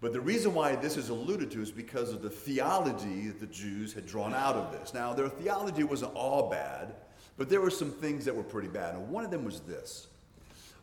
But 0.00 0.12
the 0.12 0.20
reason 0.20 0.54
why 0.54 0.76
this 0.76 0.96
is 0.96 1.08
alluded 1.08 1.50
to 1.50 1.60
is 1.60 1.72
because 1.72 2.12
of 2.12 2.22
the 2.22 2.30
theology 2.30 3.26
that 3.26 3.40
the 3.40 3.46
Jews 3.46 3.92
had 3.92 4.06
drawn 4.06 4.32
out 4.32 4.54
of 4.54 4.70
this. 4.70 4.94
Now, 4.94 5.12
their 5.12 5.28
theology 5.28 5.82
wasn't 5.82 6.14
all 6.14 6.48
bad, 6.48 6.94
but 7.36 7.48
there 7.48 7.60
were 7.60 7.68
some 7.68 7.90
things 7.90 8.26
that 8.26 8.36
were 8.36 8.44
pretty 8.44 8.68
bad. 8.68 8.94
And 8.94 9.08
one 9.08 9.24
of 9.24 9.32
them 9.32 9.44
was 9.44 9.58
this. 9.62 10.06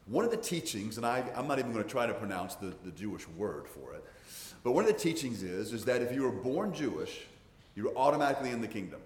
One 0.08 0.24
of 0.24 0.32
the 0.32 0.38
teachings, 0.38 0.98
and 0.98 1.06
I, 1.06 1.24
am 1.36 1.48
not 1.48 1.60
even 1.60 1.74
going 1.74 1.84
to 1.84 1.90
try 1.90 2.06
to 2.06 2.14
pronounce 2.14 2.56
the, 2.56 2.74
the 2.86 2.92
Jewish 2.92 3.28
word 3.30 3.68
for 3.68 3.94
it, 3.94 4.04
but 4.64 4.72
one 4.72 4.86
of 4.86 4.92
the 4.92 4.98
teachings 4.98 5.44
is, 5.44 5.74
is 5.74 5.86
that 5.86 6.02
if 6.02 6.14
you 6.14 6.24
were 6.24 6.32
born 6.32 6.74
Jewish, 6.74 7.26
you 7.76 7.84
were 7.84 7.96
automatically 7.98 8.52
in 8.52 8.62
the 8.62 8.68
kingdom. 8.68 9.02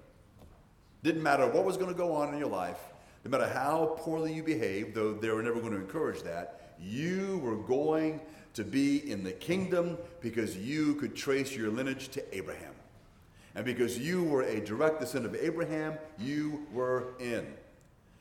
Didn't 1.03 1.23
matter 1.23 1.47
what 1.47 1.65
was 1.65 1.77
going 1.77 1.89
to 1.91 1.97
go 1.97 2.13
on 2.13 2.33
in 2.33 2.39
your 2.39 2.49
life, 2.49 2.79
no 3.23 3.31
matter 3.31 3.47
how 3.47 3.97
poorly 3.97 4.33
you 4.33 4.43
behaved, 4.43 4.95
though 4.95 5.13
they 5.13 5.29
were 5.29 5.43
never 5.43 5.59
going 5.59 5.73
to 5.73 5.79
encourage 5.79 6.21
that, 6.23 6.75
you 6.79 7.39
were 7.43 7.55
going 7.55 8.19
to 8.53 8.63
be 8.63 9.09
in 9.11 9.23
the 9.23 9.31
kingdom 9.31 9.97
because 10.19 10.57
you 10.57 10.95
could 10.95 11.15
trace 11.15 11.55
your 11.55 11.69
lineage 11.69 12.09
to 12.09 12.35
Abraham. 12.35 12.73
And 13.55 13.65
because 13.65 13.97
you 13.97 14.23
were 14.23 14.43
a 14.43 14.61
direct 14.61 14.99
descendant 14.99 15.35
of 15.35 15.41
Abraham, 15.41 15.97
you 16.17 16.65
were 16.73 17.13
in. 17.19 17.45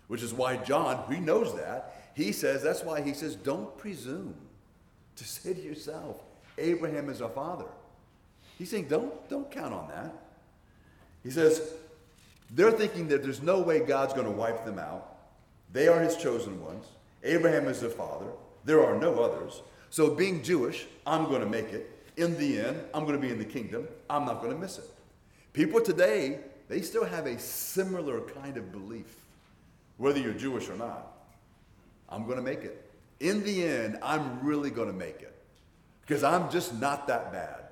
Which 0.09 0.23
is 0.23 0.35
why 0.35 0.57
John, 0.57 1.05
he 1.13 1.21
knows 1.21 1.55
that, 1.55 2.00
he 2.21 2.33
says, 2.33 2.63
that's 2.63 2.83
why 2.83 3.01
he 3.01 3.15
says, 3.15 3.37
don't 3.37 3.77
presume 3.79 4.35
to 5.17 5.25
say 5.29 5.55
to 5.55 5.61
yourself, 5.61 6.21
Abraham 6.59 7.09
is 7.09 7.23
our 7.23 7.31
father. 7.31 7.67
He's 8.59 8.71
saying, 8.71 8.89
don't, 8.89 9.29
don't 9.29 9.51
count 9.51 9.73
on 9.73 9.89
that. 9.89 10.13
He 11.23 11.31
says, 11.31 11.73
they're 12.51 12.73
thinking 12.73 13.09
that 13.09 13.23
there's 13.23 13.43
no 13.43 13.61
way 13.61 13.81
God's 13.81 14.13
going 14.13 14.27
to 14.27 14.33
wipe 14.33 14.65
them 14.65 14.79
out. 14.79 15.17
They 15.73 15.89
are 15.89 16.01
his 16.01 16.17
chosen 16.17 16.63
ones. 16.63 16.87
Abraham 17.23 17.69
is 17.69 17.81
their 17.81 17.91
father. 17.91 18.27
There 18.65 18.85
are 18.85 18.99
no 18.99 19.21
others. 19.21 19.63
So, 19.91 20.15
being 20.15 20.43
Jewish, 20.43 20.87
I'm 21.07 21.27
going 21.27 21.41
to 21.41 21.49
make 21.49 21.73
it. 21.73 21.91
In 22.17 22.37
the 22.39 22.61
end, 22.61 22.81
I'm 22.93 23.05
going 23.05 23.21
to 23.21 23.27
be 23.27 23.33
in 23.33 23.39
the 23.39 23.45
kingdom. 23.45 23.89
I'm 24.09 24.25
not 24.25 24.41
going 24.41 24.53
to 24.53 24.59
miss 24.59 24.79
it. 24.79 24.85
People 25.53 25.81
today, 25.81 26.41
they 26.69 26.81
still 26.81 27.05
have 27.05 27.27
a 27.27 27.39
similar 27.39 28.21
kind 28.21 28.57
of 28.57 28.73
belief, 28.73 29.17
whether 29.97 30.19
you're 30.21 30.33
Jewish 30.33 30.69
or 30.69 30.77
not. 30.77 31.20
I'm 32.11 32.25
going 32.25 32.37
to 32.37 32.43
make 32.43 32.61
it. 32.61 32.91
In 33.21 33.43
the 33.45 33.65
end, 33.65 33.99
I'm 34.03 34.45
really 34.45 34.71
going 34.71 34.89
to 34.89 34.95
make 34.95 35.21
it 35.21 35.35
because 36.01 36.25
I'm 36.25 36.51
just 36.51 36.75
not 36.81 37.07
that 37.09 37.33
bad. 37.33 37.65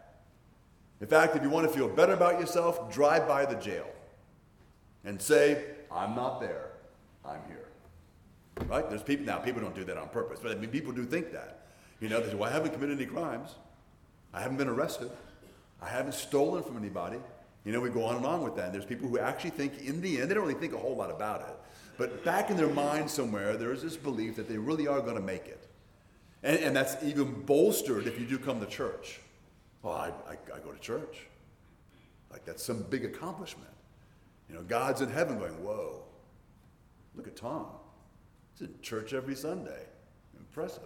In 1.01 1.07
fact, 1.07 1.37
if 1.37 1.43
you 1.43 1.51
want 1.51 1.67
to 1.71 1.77
feel 1.77 1.89
better 1.89 2.13
about 2.13 2.41
yourself, 2.41 2.93
drive 2.93 3.27
by 3.27 3.47
the 3.47 3.55
jail. 3.57 3.87
and 5.05 5.21
say, 5.21 5.65
I'm 5.91 6.15
not 6.15 6.41
there, 6.41 6.73
I'm 7.25 7.41
here. 7.49 7.69
Right? 8.67 8.89
There's 8.89 9.03
people 9.03 9.25
now, 9.27 9.39
people 9.39 9.63
don't 9.63 9.75
do 9.75 9.85
that 9.85 9.97
on 9.97 10.09
purpose, 10.09 10.41
but 10.43 10.53
I 10.53 10.57
mean, 10.57 10.71
people 10.71 10.93
do 10.93 11.05
think 11.05 11.33
that. 11.33 11.67
You 12.01 12.09
know, 12.09 12.21
they 12.21 12.31
say, 12.31 12.35
well, 12.35 12.51
I 12.51 12.53
haven't 12.53 12.73
committed 12.73 12.99
any 12.99 13.07
crimes. 13.07 13.55
I 14.35 14.41
haven't 14.41 14.57
been 14.57 14.69
arrested. 14.69 15.11
I 15.81 15.89
haven't 15.89 16.15
stolen 16.15 16.63
from 16.63 16.77
anybody. 16.77 17.19
You 17.65 17.73
know, 17.73 17.81
we 17.81 17.91
go 17.91 18.05
on 18.05 18.17
and 18.17 18.27
on 18.27 18.43
with 18.43 18.57
that. 18.57 18.67
And 18.67 18.75
there's 18.75 18.85
people 18.85 19.09
who 19.09 19.19
actually 19.19 19.51
think, 19.51 19.81
in 19.81 20.01
the 20.01 20.21
end, 20.21 20.31
they 20.31 20.35
don't 20.35 20.47
really 20.47 20.61
think 20.61 20.75
a 20.75 20.79
whole 20.79 20.97
lot 20.97 21.11
about 21.11 21.41
it. 21.41 21.57
But 21.99 22.25
back 22.25 22.49
in 22.49 22.57
their 22.57 22.69
mind 22.69 23.11
somewhere, 23.11 23.57
there 23.57 23.73
is 23.73 23.83
this 23.83 23.97
belief 23.97 24.37
that 24.37 24.49
they 24.49 24.57
really 24.57 24.87
are 24.87 25.01
going 25.01 25.17
to 25.17 25.23
make 25.23 25.47
it. 25.47 25.67
And, 26.43 26.59
and 26.61 26.77
that's 26.77 27.03
even 27.03 27.43
bolstered 27.43 28.07
if 28.07 28.19
you 28.19 28.25
do 28.25 28.39
come 28.39 28.61
to 28.61 28.67
church. 28.67 29.21
Well, 29.83 29.95
I, 29.95 30.09
I, 30.31 30.35
I 30.55 30.59
go 30.61 30.71
to 30.71 30.79
church. 30.79 31.27
Like 32.31 32.45
that's 32.45 32.63
some 32.63 32.83
big 32.89 33.05
accomplishment. 33.05 33.71
You 34.49 34.55
know, 34.55 34.63
God's 34.63 35.01
in 35.01 35.11
heaven 35.11 35.39
going, 35.39 35.53
whoa, 35.63 36.03
look 37.17 37.27
at 37.27 37.37
Tom. 37.37 37.67
He's 38.53 38.69
in 38.69 38.75
church 38.81 39.13
every 39.13 39.35
Sunday. 39.35 39.83
Impressive. 40.39 40.83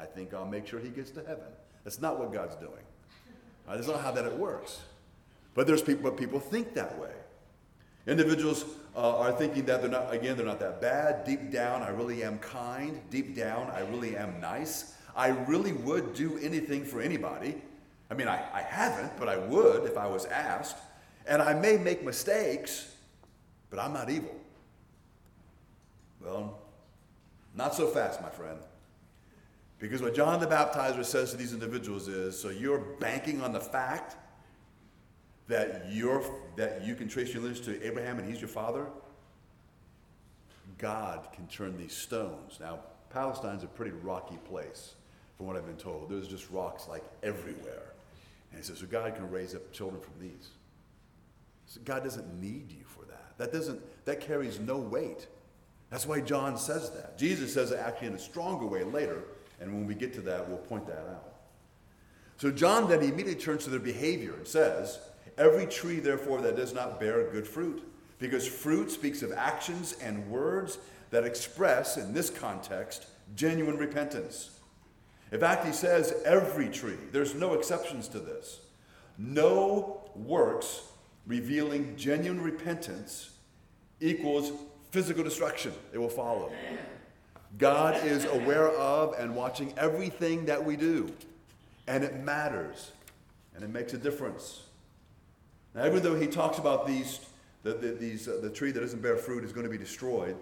I 0.00 0.04
think 0.04 0.34
I'll 0.34 0.46
make 0.46 0.66
sure 0.66 0.80
he 0.80 0.88
gets 0.88 1.10
to 1.12 1.20
heaven. 1.20 1.46
That's 1.84 2.00
not 2.00 2.18
what 2.18 2.32
God's 2.32 2.56
doing. 2.56 2.72
Right? 3.66 3.76
That's 3.76 3.88
not 3.88 4.00
how 4.00 4.10
that 4.12 4.24
it 4.24 4.36
works. 4.36 4.80
But 5.54 5.66
there's 5.66 5.82
people, 5.82 6.10
but 6.10 6.16
people 6.18 6.40
think 6.40 6.74
that 6.74 6.98
way. 6.98 7.10
Individuals 8.06 8.64
uh, 8.98 9.16
are 9.18 9.30
thinking 9.30 9.64
that 9.66 9.80
they're 9.80 9.90
not, 9.90 10.12
again, 10.12 10.36
they're 10.36 10.44
not 10.44 10.58
that 10.58 10.80
bad. 10.80 11.24
Deep 11.24 11.52
down, 11.52 11.82
I 11.82 11.90
really 11.90 12.24
am 12.24 12.38
kind. 12.40 13.00
Deep 13.10 13.36
down, 13.36 13.70
I 13.70 13.80
really 13.80 14.16
am 14.16 14.40
nice. 14.40 14.94
I 15.14 15.28
really 15.28 15.72
would 15.72 16.14
do 16.14 16.36
anything 16.38 16.84
for 16.84 17.00
anybody. 17.00 17.54
I 18.10 18.14
mean, 18.14 18.26
I, 18.26 18.44
I 18.52 18.60
haven't, 18.62 19.16
but 19.16 19.28
I 19.28 19.36
would 19.36 19.84
if 19.84 19.96
I 19.96 20.08
was 20.08 20.24
asked. 20.26 20.78
And 21.28 21.40
I 21.40 21.54
may 21.54 21.76
make 21.76 22.04
mistakes, 22.04 22.92
but 23.70 23.78
I'm 23.78 23.92
not 23.92 24.10
evil. 24.10 24.34
Well, 26.20 26.58
not 27.54 27.76
so 27.76 27.86
fast, 27.86 28.20
my 28.20 28.30
friend. 28.30 28.58
Because 29.78 30.02
what 30.02 30.16
John 30.16 30.40
the 30.40 30.46
Baptizer 30.46 31.04
says 31.04 31.30
to 31.30 31.36
these 31.36 31.52
individuals 31.52 32.08
is 32.08 32.36
so 32.36 32.48
you're 32.48 32.80
banking 32.98 33.42
on 33.42 33.52
the 33.52 33.60
fact 33.60 34.16
that, 35.48 35.86
you're, 35.90 36.22
that 36.56 36.84
you 36.84 36.94
can 36.94 37.08
trace 37.08 37.32
your 37.32 37.42
lineage 37.42 37.64
to 37.64 37.84
Abraham 37.84 38.18
and 38.18 38.28
he's 38.28 38.40
your 38.40 38.48
father? 38.48 38.86
God 40.78 41.28
can 41.32 41.46
turn 41.48 41.76
these 41.76 41.96
stones. 41.96 42.58
Now, 42.60 42.78
Palestine's 43.10 43.64
a 43.64 43.66
pretty 43.66 43.90
rocky 43.90 44.36
place, 44.48 44.94
from 45.36 45.46
what 45.46 45.56
I've 45.56 45.66
been 45.66 45.76
told. 45.76 46.10
There's 46.10 46.28
just 46.28 46.50
rocks 46.50 46.86
like 46.88 47.02
everywhere. 47.22 47.94
And 48.50 48.60
he 48.60 48.64
says, 48.64 48.78
so 48.78 48.86
God 48.86 49.14
can 49.14 49.30
raise 49.30 49.54
up 49.54 49.72
children 49.72 50.00
from 50.00 50.14
these. 50.20 50.50
So 51.66 51.80
God 51.84 52.04
doesn't 52.04 52.40
need 52.40 52.70
you 52.70 52.84
for 52.84 53.04
that. 53.06 53.36
That 53.38 53.52
doesn't, 53.52 53.80
that 54.04 54.20
carries 54.20 54.58
no 54.60 54.78
weight. 54.78 55.26
That's 55.90 56.06
why 56.06 56.20
John 56.20 56.56
says 56.56 56.90
that. 56.90 57.18
Jesus 57.18 57.52
says 57.52 57.70
it 57.72 57.78
actually 57.78 58.08
in 58.08 58.14
a 58.14 58.18
stronger 58.18 58.66
way 58.66 58.84
later, 58.84 59.24
and 59.60 59.72
when 59.72 59.86
we 59.86 59.94
get 59.94 60.12
to 60.14 60.20
that, 60.22 60.48
we'll 60.48 60.58
point 60.58 60.86
that 60.86 60.98
out. 60.98 61.34
So 62.36 62.50
John 62.50 62.88
then 62.88 63.00
immediately 63.00 63.34
turns 63.34 63.64
to 63.64 63.70
their 63.70 63.80
behavior 63.80 64.34
and 64.34 64.46
says, 64.46 64.98
Every 65.38 65.66
tree, 65.66 66.00
therefore, 66.00 66.40
that 66.42 66.56
does 66.56 66.74
not 66.74 66.98
bear 66.98 67.30
good 67.30 67.46
fruit, 67.46 67.82
because 68.18 68.46
fruit 68.46 68.90
speaks 68.90 69.22
of 69.22 69.32
actions 69.32 69.94
and 70.02 70.28
words 70.28 70.78
that 71.10 71.24
express, 71.24 71.96
in 71.96 72.12
this 72.12 72.28
context, 72.28 73.06
genuine 73.36 73.76
repentance. 73.76 74.50
In 75.30 75.40
fact, 75.40 75.64
he 75.64 75.72
says 75.72 76.14
every 76.24 76.68
tree. 76.68 76.98
There's 77.12 77.34
no 77.34 77.54
exceptions 77.54 78.08
to 78.08 78.18
this. 78.18 78.60
No 79.16 80.10
works 80.14 80.82
revealing 81.26 81.96
genuine 81.96 82.42
repentance 82.42 83.30
equals 84.00 84.52
physical 84.90 85.22
destruction. 85.22 85.72
It 85.92 85.98
will 85.98 86.08
follow. 86.08 86.50
God 87.58 88.04
is 88.04 88.24
aware 88.24 88.68
of 88.68 89.14
and 89.18 89.34
watching 89.34 89.72
everything 89.76 90.46
that 90.46 90.64
we 90.64 90.76
do, 90.76 91.12
and 91.86 92.04
it 92.04 92.22
matters, 92.22 92.92
and 93.54 93.62
it 93.62 93.70
makes 93.70 93.94
a 93.94 93.98
difference. 93.98 94.62
Now, 95.74 95.86
even 95.86 96.02
though 96.02 96.18
he 96.18 96.26
talks 96.26 96.58
about 96.58 96.86
these, 96.86 97.20
the, 97.62 97.74
the, 97.74 97.88
these, 97.92 98.28
uh, 98.28 98.38
the 98.42 98.50
tree 98.50 98.70
that 98.70 98.80
doesn't 98.80 99.02
bear 99.02 99.16
fruit 99.16 99.44
is 99.44 99.52
going 99.52 99.64
to 99.64 99.70
be 99.70 99.78
destroyed, 99.78 100.36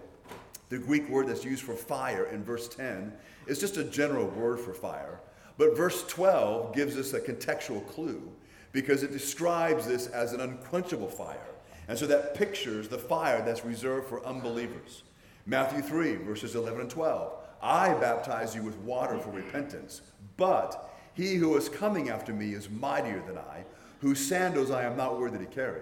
the 0.69 0.77
Greek 0.77 1.07
word 1.09 1.27
that's 1.27 1.45
used 1.45 1.63
for 1.63 1.75
fire 1.75 2.25
in 2.25 2.43
verse 2.43 2.67
10 2.67 3.13
is 3.45 3.59
just 3.59 3.77
a 3.77 3.83
general 3.83 4.27
word 4.27 4.59
for 4.59 4.73
fire. 4.73 5.19
But 5.57 5.75
verse 5.75 6.05
12 6.07 6.75
gives 6.75 6.97
us 6.97 7.13
a 7.13 7.19
contextual 7.19 7.85
clue 7.87 8.31
because 8.71 9.03
it 9.03 9.11
describes 9.11 9.87
this 9.87 10.07
as 10.07 10.33
an 10.33 10.41
unquenchable 10.41 11.07
fire. 11.07 11.55
And 11.87 11.97
so 11.97 12.05
that 12.07 12.35
pictures 12.35 12.89
the 12.89 12.97
fire 12.97 13.43
that's 13.43 13.63
reserved 13.63 14.07
for 14.07 14.25
unbelievers. 14.25 15.03
Matthew 15.45 15.81
3, 15.81 16.17
verses 16.17 16.55
11 16.55 16.81
and 16.81 16.89
12. 16.89 17.33
I 17.61 17.93
baptize 17.93 18.53
you 18.53 18.61
with 18.61 18.77
water 18.79 19.17
for 19.17 19.31
repentance, 19.31 20.01
but 20.35 20.93
he 21.13 21.35
who 21.35 21.55
is 21.55 21.69
coming 21.69 22.09
after 22.09 22.33
me 22.33 22.53
is 22.53 22.69
mightier 22.69 23.23
than 23.25 23.37
I, 23.37 23.63
whose 23.99 24.25
sandals 24.25 24.71
I 24.71 24.83
am 24.83 24.97
not 24.97 25.19
worthy 25.19 25.39
to 25.39 25.45
carry. 25.45 25.81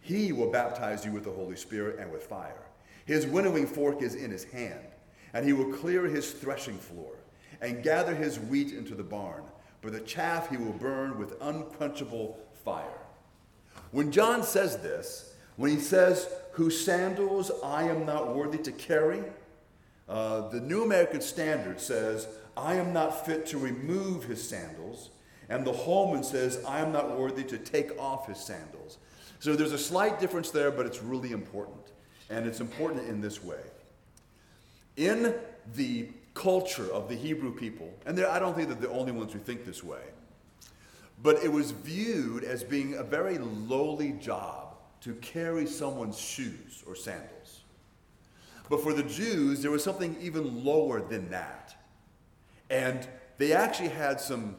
He 0.00 0.32
will 0.32 0.50
baptize 0.50 1.04
you 1.04 1.12
with 1.12 1.24
the 1.24 1.30
Holy 1.30 1.56
Spirit 1.56 1.98
and 1.98 2.12
with 2.12 2.24
fire. 2.24 2.62
His 3.06 3.26
winnowing 3.26 3.66
fork 3.66 4.02
is 4.02 4.14
in 4.14 4.30
his 4.30 4.44
hand, 4.44 4.86
and 5.32 5.46
he 5.46 5.52
will 5.52 5.72
clear 5.72 6.04
his 6.06 6.32
threshing 6.32 6.78
floor 6.78 7.12
and 7.60 7.82
gather 7.82 8.14
his 8.14 8.38
wheat 8.38 8.72
into 8.72 8.94
the 8.94 9.02
barn, 9.02 9.44
but 9.80 9.92
the 9.92 10.00
chaff 10.00 10.50
he 10.50 10.56
will 10.56 10.72
burn 10.72 11.18
with 11.18 11.40
unquenchable 11.40 12.38
fire. 12.64 13.00
When 13.90 14.10
John 14.10 14.42
says 14.42 14.78
this, 14.78 15.34
when 15.56 15.70
he 15.70 15.80
says, 15.80 16.28
Whose 16.52 16.84
sandals 16.84 17.50
I 17.62 17.84
am 17.84 18.06
not 18.06 18.34
worthy 18.34 18.58
to 18.58 18.72
carry, 18.72 19.22
uh, 20.08 20.48
the 20.48 20.60
New 20.60 20.84
American 20.84 21.20
Standard 21.20 21.80
says, 21.80 22.28
I 22.56 22.74
am 22.74 22.92
not 22.92 23.26
fit 23.26 23.46
to 23.46 23.58
remove 23.58 24.24
his 24.24 24.46
sandals. 24.46 25.10
And 25.48 25.66
the 25.66 25.72
Holman 25.72 26.24
says, 26.24 26.62
I 26.66 26.80
am 26.80 26.92
not 26.92 27.18
worthy 27.18 27.44
to 27.44 27.58
take 27.58 27.98
off 27.98 28.26
his 28.26 28.38
sandals. 28.38 28.98
So 29.40 29.54
there's 29.54 29.72
a 29.72 29.78
slight 29.78 30.18
difference 30.18 30.50
there, 30.50 30.70
but 30.70 30.86
it's 30.86 31.02
really 31.02 31.32
important. 31.32 31.92
And 32.30 32.46
it's 32.46 32.60
important 32.60 33.08
in 33.08 33.20
this 33.20 33.44
way. 33.44 33.60
In 34.96 35.34
the 35.74 36.08
culture 36.32 36.90
of 36.90 37.08
the 37.08 37.14
Hebrew 37.14 37.54
people, 37.54 37.92
and 38.06 38.18
I 38.20 38.38
don't 38.38 38.54
think 38.54 38.68
that 38.68 38.80
they're 38.80 38.88
the 38.88 38.94
only 38.94 39.12
ones 39.12 39.32
who 39.32 39.38
think 39.38 39.64
this 39.64 39.84
way, 39.84 40.02
but 41.22 41.42
it 41.44 41.52
was 41.52 41.70
viewed 41.70 42.44
as 42.44 42.64
being 42.64 42.94
a 42.94 43.02
very 43.02 43.38
lowly 43.38 44.12
job 44.12 44.74
to 45.02 45.14
carry 45.16 45.66
someone's 45.66 46.18
shoes 46.18 46.82
or 46.86 46.96
sandals. 46.96 47.60
But 48.70 48.82
for 48.82 48.92
the 48.92 49.02
Jews, 49.02 49.60
there 49.62 49.70
was 49.70 49.84
something 49.84 50.16
even 50.20 50.64
lower 50.64 51.00
than 51.00 51.30
that. 51.30 51.76
And 52.70 53.06
they 53.36 53.52
actually 53.52 53.90
had 53.90 54.20
some, 54.20 54.56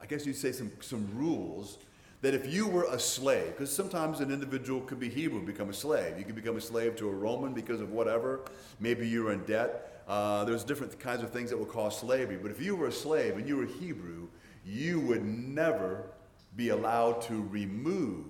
I 0.00 0.06
guess 0.06 0.26
you'd 0.26 0.36
say, 0.36 0.52
some, 0.52 0.70
some 0.80 1.08
rules 1.14 1.78
that 2.20 2.34
if 2.34 2.52
you 2.52 2.66
were 2.66 2.86
a 2.90 2.98
slave, 2.98 3.52
because 3.52 3.74
sometimes 3.74 4.20
an 4.20 4.32
individual 4.32 4.80
could 4.80 4.98
be 4.98 5.08
Hebrew, 5.08 5.40
become 5.40 5.70
a 5.70 5.74
slave. 5.74 6.18
You 6.18 6.24
could 6.24 6.34
become 6.34 6.56
a 6.56 6.60
slave 6.60 6.96
to 6.96 7.08
a 7.08 7.12
Roman 7.12 7.52
because 7.52 7.80
of 7.80 7.92
whatever. 7.92 8.40
Maybe 8.80 9.06
you 9.06 9.24
were 9.24 9.32
in 9.32 9.44
debt. 9.44 10.02
Uh, 10.08 10.44
there's 10.44 10.64
different 10.64 10.98
kinds 10.98 11.22
of 11.22 11.30
things 11.30 11.50
that 11.50 11.56
will 11.56 11.66
cause 11.66 11.98
slavery. 11.98 12.36
But 12.40 12.50
if 12.50 12.60
you 12.60 12.74
were 12.74 12.88
a 12.88 12.92
slave 12.92 13.36
and 13.36 13.46
you 13.46 13.56
were 13.56 13.66
Hebrew, 13.66 14.28
you 14.64 15.00
would 15.00 15.24
never 15.24 16.10
be 16.56 16.70
allowed 16.70 17.20
to 17.22 17.46
remove 17.50 18.26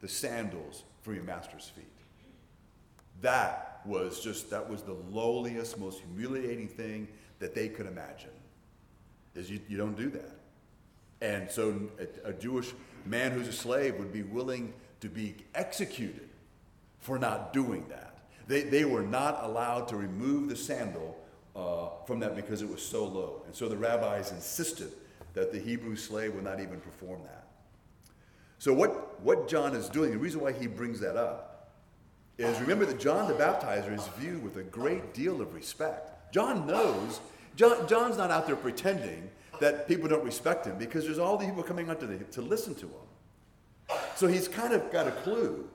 the 0.00 0.08
sandals 0.08 0.84
from 1.02 1.14
your 1.14 1.24
master's 1.24 1.68
feet. 1.68 1.84
That 3.20 3.80
was 3.84 4.20
just, 4.20 4.48
that 4.50 4.68
was 4.68 4.82
the 4.82 4.96
lowliest, 5.10 5.78
most 5.78 6.00
humiliating 6.00 6.68
thing 6.68 7.08
that 7.38 7.54
they 7.54 7.68
could 7.68 7.86
imagine. 7.86 8.30
Is 9.34 9.50
you, 9.50 9.60
you 9.68 9.76
don't 9.76 9.96
do 9.96 10.08
that. 10.10 10.36
And 11.20 11.50
so 11.50 11.80
a, 12.24 12.30
a 12.30 12.32
Jewish 12.32 12.72
man 13.04 13.32
who's 13.32 13.48
a 13.48 13.52
slave 13.52 13.96
would 13.96 14.12
be 14.12 14.22
willing 14.22 14.72
to 15.00 15.08
be 15.08 15.34
executed 15.54 16.28
for 16.98 17.18
not 17.18 17.52
doing 17.52 17.84
that. 17.88 18.18
They, 18.46 18.62
they 18.62 18.84
were 18.84 19.02
not 19.02 19.44
allowed 19.44 19.88
to 19.88 19.96
remove 19.96 20.48
the 20.48 20.56
sandal 20.56 21.16
uh, 21.54 21.88
from 22.06 22.20
that 22.20 22.36
because 22.36 22.62
it 22.62 22.68
was 22.68 22.82
so 22.82 23.04
low. 23.04 23.42
And 23.46 23.54
so 23.54 23.68
the 23.68 23.76
rabbis 23.76 24.32
insisted 24.32 24.92
that 25.34 25.52
the 25.52 25.58
Hebrew 25.58 25.96
slave 25.96 26.34
would 26.34 26.44
not 26.44 26.60
even 26.60 26.80
perform 26.80 27.22
that. 27.24 27.46
So, 28.58 28.74
what, 28.74 29.20
what 29.22 29.48
John 29.48 29.74
is 29.74 29.88
doing, 29.88 30.10
the 30.10 30.18
reason 30.18 30.40
why 30.40 30.52
he 30.52 30.66
brings 30.66 31.00
that 31.00 31.16
up, 31.16 31.70
is 32.36 32.58
remember 32.60 32.84
that 32.86 33.00
John 33.00 33.28
the 33.28 33.34
Baptizer 33.34 33.94
is 33.94 34.06
viewed 34.18 34.42
with 34.42 34.56
a 34.56 34.62
great 34.62 35.14
deal 35.14 35.40
of 35.40 35.54
respect. 35.54 36.32
John 36.32 36.66
knows, 36.66 37.20
John, 37.56 37.86
John's 37.86 38.16
not 38.16 38.30
out 38.30 38.46
there 38.46 38.56
pretending 38.56 39.30
that 39.60 39.86
people 39.86 40.08
don't 40.08 40.24
respect 40.24 40.66
him 40.66 40.76
because 40.78 41.04
there's 41.04 41.18
all 41.18 41.36
these 41.36 41.48
people 41.48 41.62
coming 41.62 41.88
out 41.90 42.00
to, 42.00 42.06
the, 42.06 42.18
to 42.24 42.42
listen 42.42 42.74
to 42.76 42.86
him. 42.86 43.98
So 44.16 44.26
he's 44.26 44.48
kind 44.48 44.72
of 44.72 44.90
got 44.92 45.06
a 45.06 45.12
clue 45.12 45.68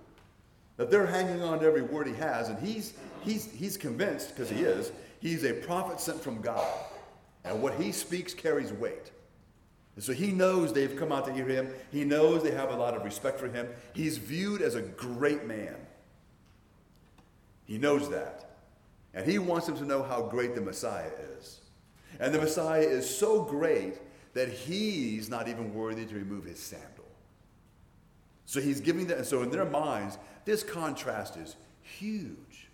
that 0.77 0.91
they're 0.91 1.05
hanging 1.05 1.41
on 1.41 1.59
to 1.59 1.65
every 1.65 1.81
word 1.81 2.07
he 2.07 2.13
has, 2.15 2.49
and 2.49 2.59
he's, 2.59 2.93
he's, 3.23 3.51
he's 3.51 3.77
convinced, 3.77 4.29
because 4.29 4.49
he 4.49 4.61
is, 4.61 4.91
he's 5.21 5.45
a 5.45 5.53
prophet 5.53 5.99
sent 5.99 6.21
from 6.21 6.41
God. 6.41 6.67
And 7.43 7.61
what 7.61 7.75
he 7.75 7.91
speaks 7.91 8.33
carries 8.33 8.73
weight. 8.73 9.11
And 9.95 10.03
so 10.03 10.11
he 10.11 10.31
knows 10.31 10.73
they've 10.73 10.95
come 10.97 11.11
out 11.11 11.25
to 11.25 11.33
hear 11.33 11.47
him. 11.47 11.69
He 11.91 12.03
knows 12.03 12.43
they 12.43 12.51
have 12.51 12.71
a 12.71 12.75
lot 12.75 12.93
of 12.93 13.05
respect 13.05 13.39
for 13.39 13.47
him. 13.47 13.67
He's 13.93 14.17
viewed 14.17 14.61
as 14.61 14.75
a 14.75 14.81
great 14.81 15.45
man. 15.45 15.75
He 17.65 17.77
knows 17.77 18.09
that. 18.09 18.57
And 19.13 19.25
he 19.25 19.39
wants 19.39 19.67
them 19.67 19.77
to 19.77 19.85
know 19.85 20.03
how 20.03 20.23
great 20.23 20.55
the 20.55 20.61
Messiah 20.61 21.11
is. 21.37 21.61
And 22.19 22.33
the 22.33 22.39
Messiah 22.39 22.81
is 22.81 23.09
so 23.09 23.43
great 23.43 23.95
that 24.33 24.49
he's 24.49 25.29
not 25.29 25.47
even 25.47 25.73
worthy 25.73 26.05
to 26.05 26.15
remove 26.15 26.45
his 26.45 26.59
sandal. 26.59 27.05
So 28.45 28.61
he's 28.61 28.81
giving 28.81 29.07
that. 29.07 29.17
And 29.17 29.25
so 29.25 29.41
in 29.41 29.49
their 29.49 29.65
minds, 29.65 30.17
this 30.45 30.63
contrast 30.63 31.37
is 31.37 31.55
huge. 31.81 32.67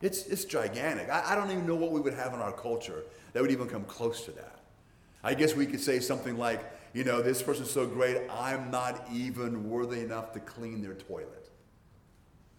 It's, 0.00 0.26
it's 0.26 0.44
gigantic. 0.44 1.08
I, 1.10 1.32
I 1.32 1.34
don't 1.34 1.50
even 1.50 1.66
know 1.66 1.74
what 1.74 1.90
we 1.90 2.00
would 2.00 2.14
have 2.14 2.34
in 2.34 2.40
our 2.40 2.52
culture 2.52 3.04
that 3.32 3.42
would 3.42 3.50
even 3.50 3.68
come 3.68 3.84
close 3.84 4.24
to 4.26 4.32
that. 4.32 4.60
I 5.22 5.34
guess 5.34 5.54
we 5.54 5.66
could 5.66 5.80
say 5.80 6.00
something 6.00 6.38
like, 6.38 6.64
you 6.92 7.04
know, 7.04 7.20
this 7.20 7.42
person's 7.42 7.70
so 7.70 7.86
great, 7.86 8.18
I'm 8.30 8.70
not 8.70 9.06
even 9.12 9.68
worthy 9.68 10.00
enough 10.00 10.32
to 10.32 10.40
clean 10.40 10.82
their 10.82 10.94
toilet. 10.94 11.50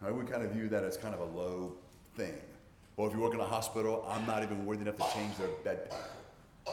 I 0.01 0.11
would 0.11 0.29
kind 0.29 0.43
of 0.43 0.51
view 0.51 0.67
that 0.69 0.83
as 0.83 0.97
kind 0.97 1.15
of 1.15 1.21
a 1.21 1.37
low 1.37 1.73
thing. 2.15 2.35
Or 2.97 3.07
if 3.07 3.13
you 3.13 3.19
work 3.19 3.33
in 3.33 3.39
a 3.39 3.45
hospital, 3.45 4.05
I'm 4.09 4.25
not 4.25 4.43
even 4.43 4.65
worthy 4.65 4.81
enough 4.81 4.97
to 4.97 5.13
change 5.13 5.37
their 5.37 5.47
bed 5.63 5.89
pad. 5.89 5.99
I 6.67 6.71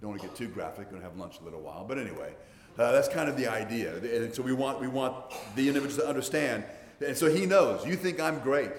don't 0.00 0.10
want 0.10 0.20
to 0.20 0.28
get 0.28 0.36
too 0.36 0.48
graphic. 0.48 0.90
Going 0.90 1.00
to 1.00 1.08
have 1.08 1.16
lunch 1.18 1.36
in 1.36 1.42
a 1.42 1.44
little 1.46 1.62
while. 1.62 1.84
But 1.84 1.98
anyway, 1.98 2.34
uh, 2.78 2.92
that's 2.92 3.08
kind 3.08 3.28
of 3.28 3.36
the 3.36 3.48
idea. 3.48 3.96
And 3.96 4.34
so 4.34 4.42
we 4.42 4.52
want, 4.52 4.80
we 4.80 4.88
want 4.88 5.14
the 5.56 5.68
individual 5.68 6.02
to 6.02 6.08
understand. 6.08 6.64
And 7.04 7.16
so 7.16 7.30
he 7.30 7.46
knows, 7.46 7.86
you 7.86 7.96
think 7.96 8.20
I'm 8.20 8.40
great, 8.40 8.70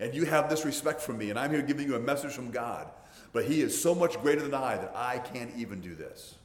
and 0.00 0.14
you 0.14 0.24
have 0.26 0.48
this 0.48 0.64
respect 0.64 1.00
for 1.00 1.12
me, 1.12 1.30
and 1.30 1.38
I'm 1.38 1.50
here 1.50 1.62
giving 1.62 1.86
you 1.86 1.96
a 1.96 2.00
message 2.00 2.32
from 2.32 2.50
God. 2.50 2.88
But 3.32 3.44
he 3.44 3.60
is 3.60 3.80
so 3.80 3.94
much 3.94 4.20
greater 4.22 4.42
than 4.42 4.54
I 4.54 4.76
that 4.76 4.92
I 4.94 5.18
can't 5.18 5.50
even 5.56 5.80
do 5.80 5.94
this. 5.94 6.36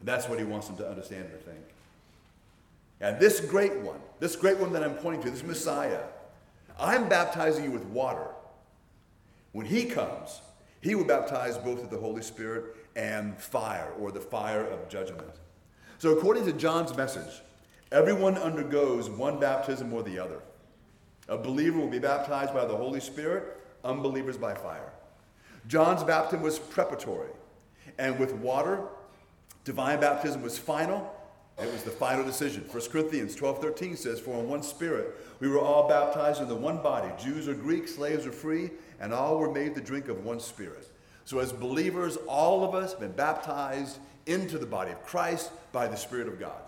And 0.00 0.08
that's 0.08 0.28
what 0.28 0.38
he 0.38 0.44
wants 0.44 0.66
them 0.66 0.76
to 0.78 0.88
understand 0.88 1.26
and 1.32 1.40
think. 1.42 1.64
And 3.00 3.18
this 3.18 3.40
great 3.40 3.76
one, 3.76 4.00
this 4.18 4.36
great 4.36 4.58
one 4.58 4.72
that 4.72 4.82
I'm 4.82 4.94
pointing 4.94 5.22
to, 5.22 5.30
this 5.30 5.42
Messiah, 5.42 6.00
I'm 6.78 7.08
baptizing 7.08 7.64
you 7.64 7.70
with 7.70 7.84
water. 7.84 8.26
When 9.52 9.66
he 9.66 9.84
comes, 9.84 10.40
he 10.80 10.94
will 10.94 11.04
baptize 11.04 11.56
both 11.58 11.80
with 11.80 11.90
the 11.90 11.98
Holy 11.98 12.22
Spirit 12.22 12.76
and 12.96 13.38
fire, 13.38 13.92
or 13.98 14.10
the 14.10 14.20
fire 14.20 14.64
of 14.64 14.88
judgment. 14.88 15.30
So, 15.98 16.16
according 16.16 16.44
to 16.46 16.52
John's 16.52 16.96
message, 16.96 17.42
everyone 17.92 18.36
undergoes 18.36 19.08
one 19.08 19.38
baptism 19.38 19.92
or 19.92 20.02
the 20.02 20.18
other. 20.18 20.40
A 21.28 21.38
believer 21.38 21.78
will 21.78 21.88
be 21.88 22.00
baptized 22.00 22.52
by 22.52 22.64
the 22.64 22.76
Holy 22.76 23.00
Spirit, 23.00 23.56
unbelievers 23.84 24.36
by 24.36 24.54
fire. 24.54 24.92
John's 25.68 26.02
baptism 26.02 26.42
was 26.42 26.58
preparatory, 26.58 27.30
and 27.98 28.18
with 28.18 28.32
water, 28.34 28.82
divine 29.64 30.00
baptism 30.00 30.42
was 30.42 30.58
final. 30.58 31.14
It 31.58 31.70
was 31.72 31.84
the 31.84 31.90
final 31.90 32.24
decision. 32.24 32.64
1 32.68 32.82
Corinthians 32.90 33.36
12 33.36 33.60
13 33.60 33.96
says, 33.96 34.18
For 34.18 34.40
in 34.40 34.48
one 34.48 34.62
spirit 34.62 35.14
we 35.38 35.48
were 35.48 35.60
all 35.60 35.88
baptized 35.88 36.40
into 36.40 36.54
one 36.54 36.82
body, 36.82 37.10
Jews 37.22 37.46
or 37.46 37.54
Greeks, 37.54 37.94
slaves 37.94 38.26
or 38.26 38.32
free, 38.32 38.70
and 39.02 39.12
all 39.12 39.36
were 39.36 39.52
made 39.52 39.74
to 39.74 39.82
drink 39.82 40.08
of 40.08 40.24
one 40.24 40.40
spirit. 40.40 40.88
So, 41.24 41.40
as 41.40 41.52
believers, 41.52 42.16
all 42.26 42.64
of 42.64 42.74
us 42.74 42.92
have 42.92 43.00
been 43.00 43.12
baptized 43.12 43.98
into 44.26 44.56
the 44.58 44.66
body 44.66 44.92
of 44.92 45.04
Christ 45.04 45.50
by 45.72 45.88
the 45.88 45.96
Spirit 45.96 46.28
of 46.28 46.40
God. 46.40 46.62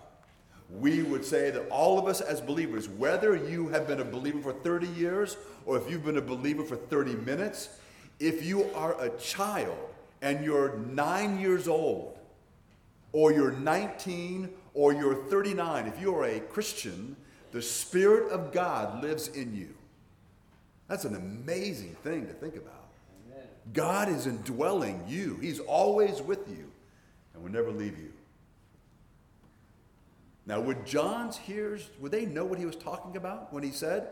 We 0.69 1.01
would 1.03 1.23
say 1.23 1.51
that 1.51 1.67
all 1.69 1.97
of 1.97 2.07
us 2.07 2.21
as 2.21 2.41
believers, 2.41 2.89
whether 2.89 3.35
you 3.35 3.69
have 3.69 3.87
been 3.87 4.01
a 4.01 4.05
believer 4.05 4.39
for 4.41 4.53
30 4.53 4.87
years 4.87 5.37
or 5.65 5.77
if 5.77 5.89
you've 5.89 6.05
been 6.05 6.17
a 6.17 6.21
believer 6.21 6.63
for 6.63 6.75
30 6.75 7.15
minutes, 7.15 7.69
if 8.19 8.43
you 8.43 8.69
are 8.73 8.99
a 9.01 9.09
child 9.17 9.77
and 10.21 10.43
you're 10.43 10.77
nine 10.77 11.39
years 11.39 11.67
old, 11.67 12.17
or 13.11 13.31
you're 13.31 13.51
19, 13.51 14.49
or 14.73 14.91
you're 14.91 15.15
39, 15.15 15.87
if 15.87 16.01
you're 16.01 16.25
a 16.25 16.39
Christian, 16.39 17.15
the 17.51 17.61
Spirit 17.61 18.29
of 18.31 18.51
God 18.51 19.01
lives 19.01 19.29
in 19.29 19.55
you. 19.55 19.74
That's 20.87 21.05
an 21.05 21.15
amazing 21.15 21.95
thing 22.03 22.27
to 22.27 22.33
think 22.33 22.55
about. 22.55 22.89
Amen. 23.27 23.47
God 23.73 24.09
is 24.09 24.27
indwelling 24.27 25.03
you, 25.07 25.37
He's 25.41 25.59
always 25.59 26.21
with 26.21 26.47
you 26.47 26.71
and 27.33 27.43
will 27.43 27.51
never 27.51 27.71
leave 27.71 27.97
you. 27.97 28.11
Now, 30.47 30.59
would 30.61 30.85
John's 30.85 31.37
hearers, 31.37 31.89
would 31.99 32.11
they 32.11 32.25
know 32.25 32.45
what 32.45 32.59
he 32.59 32.65
was 32.65 32.75
talking 32.75 33.17
about 33.17 33.51
when 33.51 33.63
he 33.63 33.71
said, 33.71 34.09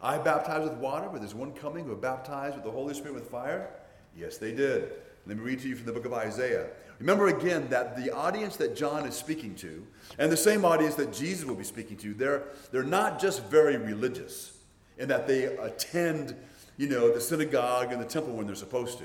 I 0.00 0.18
baptize 0.18 0.68
with 0.68 0.78
water, 0.78 1.08
but 1.10 1.20
there's 1.20 1.34
one 1.34 1.52
coming 1.52 1.84
who 1.84 1.90
will 1.90 1.96
baptize 1.96 2.54
with 2.54 2.64
the 2.64 2.70
Holy 2.70 2.92
Spirit 2.94 3.14
with 3.14 3.30
fire? 3.30 3.70
Yes, 4.16 4.36
they 4.36 4.52
did. 4.52 4.92
Let 5.26 5.36
me 5.36 5.44
read 5.44 5.60
to 5.60 5.68
you 5.68 5.76
from 5.76 5.86
the 5.86 5.92
book 5.92 6.06
of 6.06 6.12
Isaiah. 6.12 6.66
Remember 6.98 7.28
again 7.28 7.68
that 7.68 7.96
the 7.96 8.10
audience 8.10 8.56
that 8.56 8.74
John 8.74 9.06
is 9.06 9.14
speaking 9.14 9.54
to, 9.56 9.86
and 10.18 10.32
the 10.32 10.36
same 10.36 10.64
audience 10.64 10.96
that 10.96 11.12
Jesus 11.12 11.44
will 11.44 11.54
be 11.54 11.64
speaking 11.64 11.96
to, 11.98 12.14
they're, 12.14 12.42
they're 12.72 12.82
not 12.82 13.20
just 13.20 13.44
very 13.44 13.76
religious 13.76 14.58
in 15.00 15.08
that 15.08 15.26
they 15.26 15.44
attend, 15.44 16.36
you 16.76 16.88
know, 16.88 17.12
the 17.12 17.20
synagogue 17.20 17.90
and 17.90 18.00
the 18.00 18.06
temple 18.06 18.34
when 18.34 18.46
they're 18.46 18.54
supposed 18.54 18.98
to. 18.98 19.04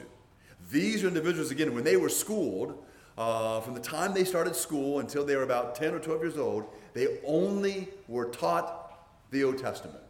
These 0.70 1.04
are 1.04 1.08
individuals, 1.08 1.52
again, 1.52 1.74
when 1.74 1.86
they 1.86 1.96
were 1.96 2.10
schooled, 2.10 2.84
uh, 3.18 3.62
from 3.62 3.74
the 3.74 3.80
time 3.80 4.14
they 4.14 4.26
started 4.26 4.56
school 4.56 5.00
until 5.00 5.26
they 5.26 5.36
were 5.36 5.44
about 5.44 5.74
10 5.74 5.94
or 5.94 6.00
12 6.00 6.22
years 6.22 6.38
old, 6.38 6.66
they 6.94 7.20
only 7.26 7.88
were 8.08 8.26
taught 8.26 9.08
the 9.32 9.44
Old 9.44 9.58
Testament. 9.58 10.04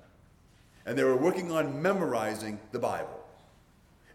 And 0.87 0.97
they 0.97 1.03
were 1.03 1.15
working 1.15 1.51
on 1.51 1.81
memorizing 1.81 2.59
the 2.71 2.79
Bible. 2.79 3.23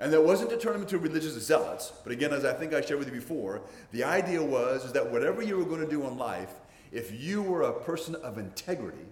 And 0.01 0.13
that 0.13 0.23
wasn't 0.23 0.51
to 0.51 0.57
turn 0.57 0.73
them 0.73 0.83
into 0.83 0.99
religious 0.99 1.35
zealots, 1.35 1.93
but 2.03 2.13
again, 2.13 2.33
as 2.33 2.45
I 2.45 2.53
think 2.55 2.73
I 2.73 2.81
shared 2.81 2.99
with 2.99 3.09
you 3.09 3.15
before, 3.15 3.61
the 3.93 4.03
idea 4.03 4.43
was 4.43 4.85
is 4.85 4.93
that 4.93 5.11
whatever 5.11 5.43
you 5.43 5.57
were 5.57 5.65
going 5.65 5.83
to 5.83 5.91
do 5.91 6.05
in 6.07 6.17
life, 6.17 6.55
if 6.91 7.13
you 7.13 7.43
were 7.43 7.63
a 7.63 7.73
person 7.73 8.17
of 8.17 8.39
integrity, 8.39 9.07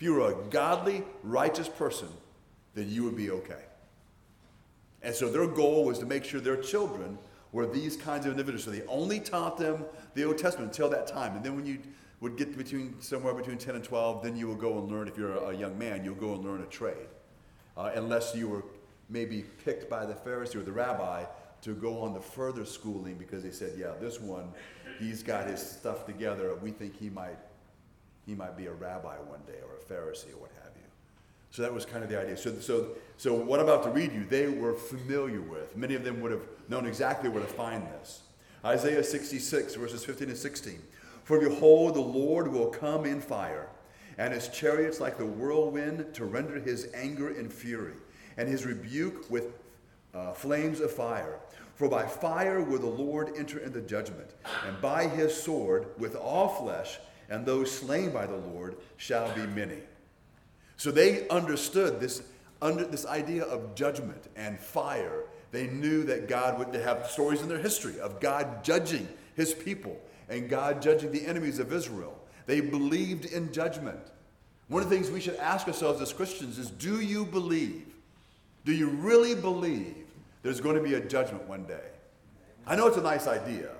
if 0.00 0.04
you 0.04 0.14
were 0.14 0.30
a 0.30 0.34
godly, 0.48 1.04
righteous 1.22 1.68
person, 1.68 2.08
then 2.74 2.88
you 2.88 3.04
would 3.04 3.18
be 3.18 3.30
okay. 3.30 3.62
And 5.02 5.14
so 5.14 5.28
their 5.28 5.46
goal 5.46 5.84
was 5.84 5.98
to 5.98 6.06
make 6.06 6.24
sure 6.24 6.40
their 6.40 6.56
children 6.56 7.18
were 7.52 7.66
these 7.66 7.98
kinds 7.98 8.24
of 8.24 8.32
individuals. 8.32 8.64
So 8.64 8.70
they 8.70 8.80
only 8.86 9.20
taught 9.20 9.58
them 9.58 9.84
the 10.14 10.24
Old 10.24 10.38
Testament 10.38 10.70
until 10.70 10.88
that 10.88 11.06
time. 11.06 11.36
And 11.36 11.44
then 11.44 11.54
when 11.54 11.66
you 11.66 11.80
would 12.20 12.38
get 12.38 12.56
between 12.56 12.98
somewhere 13.02 13.34
between 13.34 13.58
10 13.58 13.74
and 13.74 13.84
12, 13.84 14.22
then 14.22 14.36
you 14.38 14.48
will 14.48 14.54
go 14.54 14.78
and 14.78 14.90
learn, 14.90 15.06
if 15.06 15.18
you're 15.18 15.36
a 15.36 15.54
young 15.54 15.78
man, 15.78 16.02
you'll 16.02 16.14
go 16.14 16.32
and 16.32 16.42
learn 16.42 16.62
a 16.62 16.66
trade. 16.66 16.96
Uh, 17.76 17.90
unless 17.94 18.34
you 18.34 18.48
were 18.48 18.64
maybe 19.10 19.44
picked 19.66 19.90
by 19.90 20.06
the 20.06 20.14
Pharisee 20.14 20.56
or 20.56 20.62
the 20.62 20.72
rabbi 20.72 21.24
to 21.60 21.74
go 21.74 22.00
on 22.00 22.14
the 22.14 22.22
further 22.22 22.64
schooling 22.64 23.16
because 23.16 23.42
they 23.42 23.50
said, 23.50 23.74
yeah, 23.76 23.92
this 24.00 24.18
one, 24.18 24.50
he's 24.98 25.22
got 25.22 25.46
his 25.46 25.60
stuff 25.60 26.06
together. 26.06 26.54
We 26.54 26.70
think 26.70 26.98
he 26.98 27.10
might 27.10 27.36
he 28.30 28.36
might 28.36 28.56
be 28.56 28.66
a 28.66 28.72
rabbi 28.72 29.16
one 29.16 29.40
day 29.44 29.58
or 29.66 29.74
a 29.74 29.92
Pharisee 29.92 30.32
or 30.32 30.42
what 30.42 30.52
have 30.62 30.70
you. 30.76 30.84
So 31.50 31.62
that 31.62 31.74
was 31.74 31.84
kind 31.84 32.04
of 32.04 32.08
the 32.08 32.20
idea. 32.20 32.36
So, 32.36 32.54
so, 32.60 32.90
so 33.16 33.34
what 33.34 33.58
I'm 33.58 33.66
about 33.66 33.82
to 33.82 33.90
read 33.90 34.12
you, 34.12 34.24
they 34.24 34.46
were 34.46 34.72
familiar 34.72 35.40
with. 35.40 35.76
Many 35.76 35.96
of 35.96 36.04
them 36.04 36.20
would 36.20 36.30
have 36.30 36.46
known 36.68 36.86
exactly 36.86 37.28
where 37.28 37.42
to 37.42 37.48
find 37.48 37.84
this. 37.88 38.22
Isaiah 38.64 39.02
66, 39.02 39.74
verses 39.74 40.04
15 40.04 40.28
and 40.28 40.38
16. 40.38 40.80
For 41.24 41.40
behold, 41.40 41.96
the 41.96 42.00
Lord 42.00 42.52
will 42.52 42.68
come 42.68 43.04
in 43.04 43.20
fire, 43.20 43.66
and 44.16 44.32
his 44.32 44.46
chariots 44.48 45.00
like 45.00 45.18
the 45.18 45.26
whirlwind 45.26 46.14
to 46.14 46.24
render 46.24 46.60
his 46.60 46.86
anger 46.94 47.30
in 47.30 47.48
fury, 47.48 47.94
and 48.36 48.48
his 48.48 48.64
rebuke 48.64 49.28
with 49.28 49.46
uh, 50.14 50.34
flames 50.34 50.78
of 50.78 50.92
fire. 50.92 51.40
For 51.74 51.88
by 51.88 52.06
fire 52.06 52.62
will 52.62 52.78
the 52.78 52.86
Lord 52.86 53.32
enter 53.36 53.58
into 53.58 53.80
judgment, 53.80 54.30
and 54.68 54.80
by 54.80 55.08
his 55.08 55.34
sword 55.34 55.86
with 55.98 56.14
all 56.14 56.48
flesh 56.48 57.00
and 57.30 57.46
those 57.46 57.70
slain 57.70 58.10
by 58.10 58.26
the 58.26 58.36
Lord 58.36 58.76
shall 58.96 59.32
be 59.34 59.46
many. 59.46 59.78
So 60.76 60.90
they 60.90 61.28
understood 61.28 62.00
this, 62.00 62.22
under, 62.60 62.84
this 62.84 63.06
idea 63.06 63.44
of 63.44 63.74
judgment 63.74 64.28
and 64.36 64.58
fire. 64.58 65.24
They 65.52 65.68
knew 65.68 66.02
that 66.04 66.28
God 66.28 66.58
would 66.58 66.74
have 66.74 67.06
stories 67.06 67.40
in 67.40 67.48
their 67.48 67.58
history 67.58 67.98
of 68.00 68.20
God 68.20 68.64
judging 68.64 69.08
his 69.36 69.54
people 69.54 69.98
and 70.28 70.48
God 70.48 70.82
judging 70.82 71.12
the 71.12 71.24
enemies 71.26 71.58
of 71.58 71.72
Israel. 71.72 72.18
They 72.46 72.60
believed 72.60 73.26
in 73.26 73.52
judgment. 73.52 74.00
One 74.68 74.82
of 74.82 74.88
the 74.88 74.94
things 74.94 75.10
we 75.10 75.20
should 75.20 75.36
ask 75.36 75.66
ourselves 75.66 76.00
as 76.00 76.12
Christians 76.12 76.58
is 76.58 76.70
do 76.70 77.00
you 77.00 77.24
believe? 77.24 77.86
Do 78.64 78.72
you 78.72 78.88
really 78.88 79.34
believe 79.34 80.06
there's 80.42 80.60
going 80.60 80.76
to 80.76 80.82
be 80.82 80.94
a 80.94 81.00
judgment 81.00 81.48
one 81.48 81.64
day? 81.64 81.88
I 82.66 82.76
know 82.76 82.86
it's 82.86 82.96
a 82.96 83.02
nice 83.02 83.26
idea, 83.26 83.70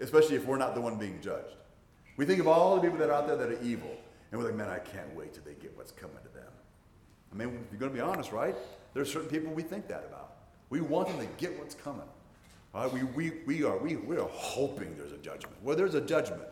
especially 0.00 0.36
if 0.36 0.46
we're 0.46 0.58
not 0.58 0.74
the 0.74 0.80
one 0.80 0.96
being 0.96 1.20
judged. 1.20 1.54
We 2.20 2.26
think 2.26 2.38
of 2.38 2.48
all 2.48 2.74
the 2.74 2.82
people 2.82 2.98
that 2.98 3.08
are 3.08 3.14
out 3.14 3.28
there 3.28 3.36
that 3.36 3.48
are 3.48 3.62
evil, 3.62 3.96
and 4.30 4.38
we're 4.38 4.46
like, 4.46 4.54
man, 4.54 4.68
I 4.68 4.78
can't 4.78 5.16
wait 5.16 5.32
till 5.32 5.42
they 5.42 5.54
get 5.54 5.74
what's 5.74 5.90
coming 5.90 6.18
to 6.22 6.28
them. 6.38 6.52
I 7.32 7.34
mean, 7.34 7.48
if 7.64 7.72
you're 7.72 7.80
going 7.80 7.92
to 7.92 7.96
be 7.96 8.02
honest, 8.02 8.30
right? 8.30 8.54
There 8.92 9.02
are 9.02 9.06
certain 9.06 9.30
people 9.30 9.50
we 9.54 9.62
think 9.62 9.88
that 9.88 10.04
about. 10.06 10.34
We 10.68 10.82
want 10.82 11.08
them 11.08 11.18
to 11.18 11.26
get 11.38 11.58
what's 11.58 11.74
coming. 11.74 12.04
Right? 12.74 12.92
We, 12.92 13.04
we, 13.04 13.32
we, 13.46 13.64
are, 13.64 13.78
we, 13.78 13.96
we 13.96 14.18
are 14.18 14.28
hoping 14.30 14.94
there's 14.98 15.12
a 15.12 15.16
judgment. 15.16 15.56
Well, 15.62 15.74
there's 15.74 15.94
a 15.94 16.00
judgment. 16.02 16.42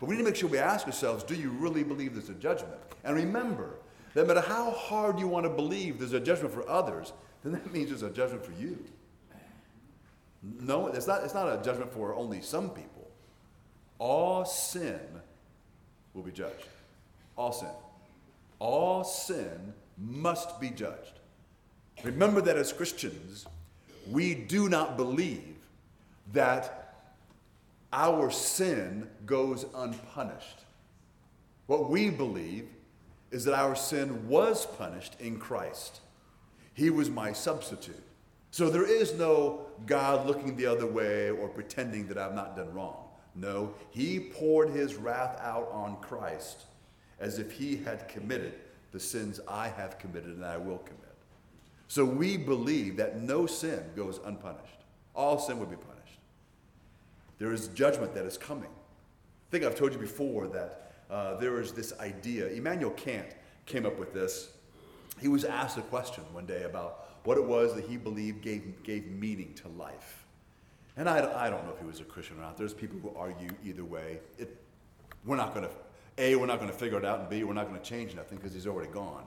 But 0.00 0.08
we 0.08 0.14
need 0.14 0.22
to 0.22 0.30
make 0.30 0.36
sure 0.36 0.48
we 0.48 0.56
ask 0.56 0.86
ourselves, 0.86 1.24
do 1.24 1.34
you 1.34 1.50
really 1.50 1.84
believe 1.84 2.14
there's 2.14 2.30
a 2.30 2.34
judgment? 2.34 2.80
And 3.04 3.14
remember, 3.14 3.74
that 4.14 4.26
no 4.26 4.34
matter 4.34 4.48
how 4.48 4.70
hard 4.70 5.20
you 5.20 5.28
want 5.28 5.44
to 5.44 5.50
believe 5.50 5.98
there's 5.98 6.14
a 6.14 6.20
judgment 6.20 6.54
for 6.54 6.66
others, 6.66 7.12
then 7.44 7.52
that 7.52 7.70
means 7.70 7.90
there's 7.90 8.00
a 8.00 8.08
judgment 8.08 8.46
for 8.46 8.52
you. 8.52 8.82
No, 10.42 10.86
it's 10.86 11.06
not, 11.06 11.22
it's 11.22 11.34
not 11.34 11.48
a 11.48 11.62
judgment 11.62 11.92
for 11.92 12.14
only 12.14 12.40
some 12.40 12.70
people 12.70 12.97
all 13.98 14.44
sin 14.44 15.00
will 16.14 16.22
be 16.22 16.32
judged. 16.32 16.66
All 17.36 17.52
sin. 17.52 17.68
All 18.58 19.04
sin 19.04 19.72
must 19.96 20.60
be 20.60 20.70
judged. 20.70 21.20
Remember 22.04 22.40
that 22.40 22.56
as 22.56 22.72
Christians, 22.72 23.46
we 24.10 24.34
do 24.34 24.68
not 24.68 24.96
believe 24.96 25.56
that 26.32 26.94
our 27.92 28.30
sin 28.30 29.08
goes 29.26 29.66
unpunished. 29.74 30.60
What 31.66 31.90
we 31.90 32.10
believe 32.10 32.68
is 33.30 33.44
that 33.44 33.54
our 33.54 33.74
sin 33.74 34.28
was 34.28 34.66
punished 34.66 35.16
in 35.20 35.38
Christ. 35.38 36.00
He 36.74 36.90
was 36.90 37.10
my 37.10 37.32
substitute. 37.32 38.02
So 38.50 38.70
there 38.70 38.86
is 38.86 39.14
no 39.14 39.66
God 39.86 40.26
looking 40.26 40.56
the 40.56 40.66
other 40.66 40.86
way 40.86 41.30
or 41.30 41.48
pretending 41.48 42.06
that 42.08 42.18
I've 42.18 42.34
not 42.34 42.56
done 42.56 42.72
wrong. 42.72 43.07
No, 43.34 43.74
he 43.90 44.18
poured 44.20 44.70
his 44.70 44.96
wrath 44.96 45.38
out 45.40 45.70
on 45.72 45.96
Christ 46.00 46.64
as 47.20 47.38
if 47.38 47.52
he 47.52 47.76
had 47.76 48.08
committed 48.08 48.54
the 48.92 49.00
sins 49.00 49.40
I 49.46 49.68
have 49.68 49.98
committed 49.98 50.30
and 50.30 50.44
I 50.44 50.56
will 50.56 50.78
commit. 50.78 51.04
So 51.88 52.04
we 52.04 52.36
believe 52.36 52.96
that 52.96 53.20
no 53.20 53.46
sin 53.46 53.82
goes 53.96 54.20
unpunished. 54.24 54.84
All 55.14 55.38
sin 55.38 55.58
will 55.58 55.66
be 55.66 55.76
punished. 55.76 55.98
There 57.38 57.52
is 57.52 57.68
judgment 57.68 58.14
that 58.14 58.24
is 58.24 58.36
coming. 58.36 58.68
I 58.68 59.50
think 59.50 59.64
I've 59.64 59.76
told 59.76 59.92
you 59.92 59.98
before 59.98 60.46
that 60.48 60.92
uh, 61.10 61.36
there 61.36 61.60
is 61.60 61.72
this 61.72 61.92
idea. 62.00 62.48
Immanuel 62.48 62.90
Kant 62.90 63.28
came 63.64 63.86
up 63.86 63.98
with 63.98 64.12
this. 64.12 64.50
He 65.20 65.28
was 65.28 65.44
asked 65.44 65.78
a 65.78 65.82
question 65.82 66.24
one 66.32 66.46
day 66.46 66.64
about 66.64 67.08
what 67.24 67.38
it 67.38 67.44
was 67.44 67.74
that 67.74 67.84
he 67.84 67.96
believed 67.96 68.42
gave, 68.42 68.82
gave 68.82 69.06
meaning 69.06 69.54
to 69.54 69.68
life. 69.68 70.24
And 70.98 71.08
I, 71.08 71.46
I 71.46 71.48
don't 71.48 71.64
know 71.64 71.72
if 71.72 71.78
he 71.78 71.86
was 71.86 72.00
a 72.00 72.04
Christian 72.04 72.38
or 72.38 72.42
not. 72.42 72.56
There's 72.56 72.74
people 72.74 72.98
who 72.98 73.16
argue 73.16 73.50
either 73.64 73.84
way. 73.84 74.18
It, 74.36 74.54
we're 75.24 75.36
not 75.36 75.54
going 75.54 75.66
to, 75.66 75.72
A, 76.18 76.34
we're 76.34 76.46
not 76.46 76.58
going 76.58 76.70
to 76.70 76.76
figure 76.76 76.98
it 76.98 77.04
out, 77.04 77.20
and 77.20 77.28
B, 77.28 77.44
we're 77.44 77.54
not 77.54 77.68
going 77.68 77.80
to 77.80 77.86
change 77.86 78.16
nothing 78.16 78.36
because 78.36 78.52
he's 78.52 78.66
already 78.66 78.90
gone. 78.90 79.22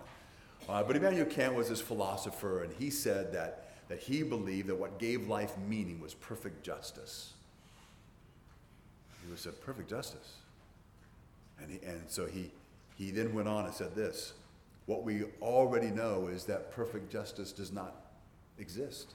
Uh, 0.67 0.83
but 0.83 0.97
Immanuel 0.97 1.25
Kant 1.25 1.55
was 1.55 1.69
this 1.69 1.79
philosopher, 1.79 2.63
and 2.63 2.73
he 2.73 2.89
said 2.89 3.31
that, 3.31 3.69
that 3.87 3.99
he 3.99 4.21
believed 4.21 4.67
that 4.67 4.75
what 4.75 4.99
gave 4.99 5.29
life 5.29 5.57
meaning 5.69 6.01
was 6.01 6.13
perfect 6.13 6.61
justice. 6.61 7.33
He 9.25 9.31
was 9.31 9.45
a 9.45 9.51
perfect 9.51 9.89
justice. 9.89 10.33
And, 11.61 11.71
he, 11.71 11.79
and 11.85 12.01
so 12.07 12.25
he, 12.25 12.51
he 12.97 13.11
then 13.11 13.33
went 13.33 13.47
on 13.47 13.63
and 13.63 13.73
said 13.73 13.95
this 13.95 14.33
What 14.87 15.03
we 15.03 15.23
already 15.41 15.87
know 15.89 16.27
is 16.27 16.43
that 16.45 16.73
perfect 16.73 17.09
justice 17.09 17.53
does 17.53 17.71
not 17.71 17.95
exist. 18.59 19.13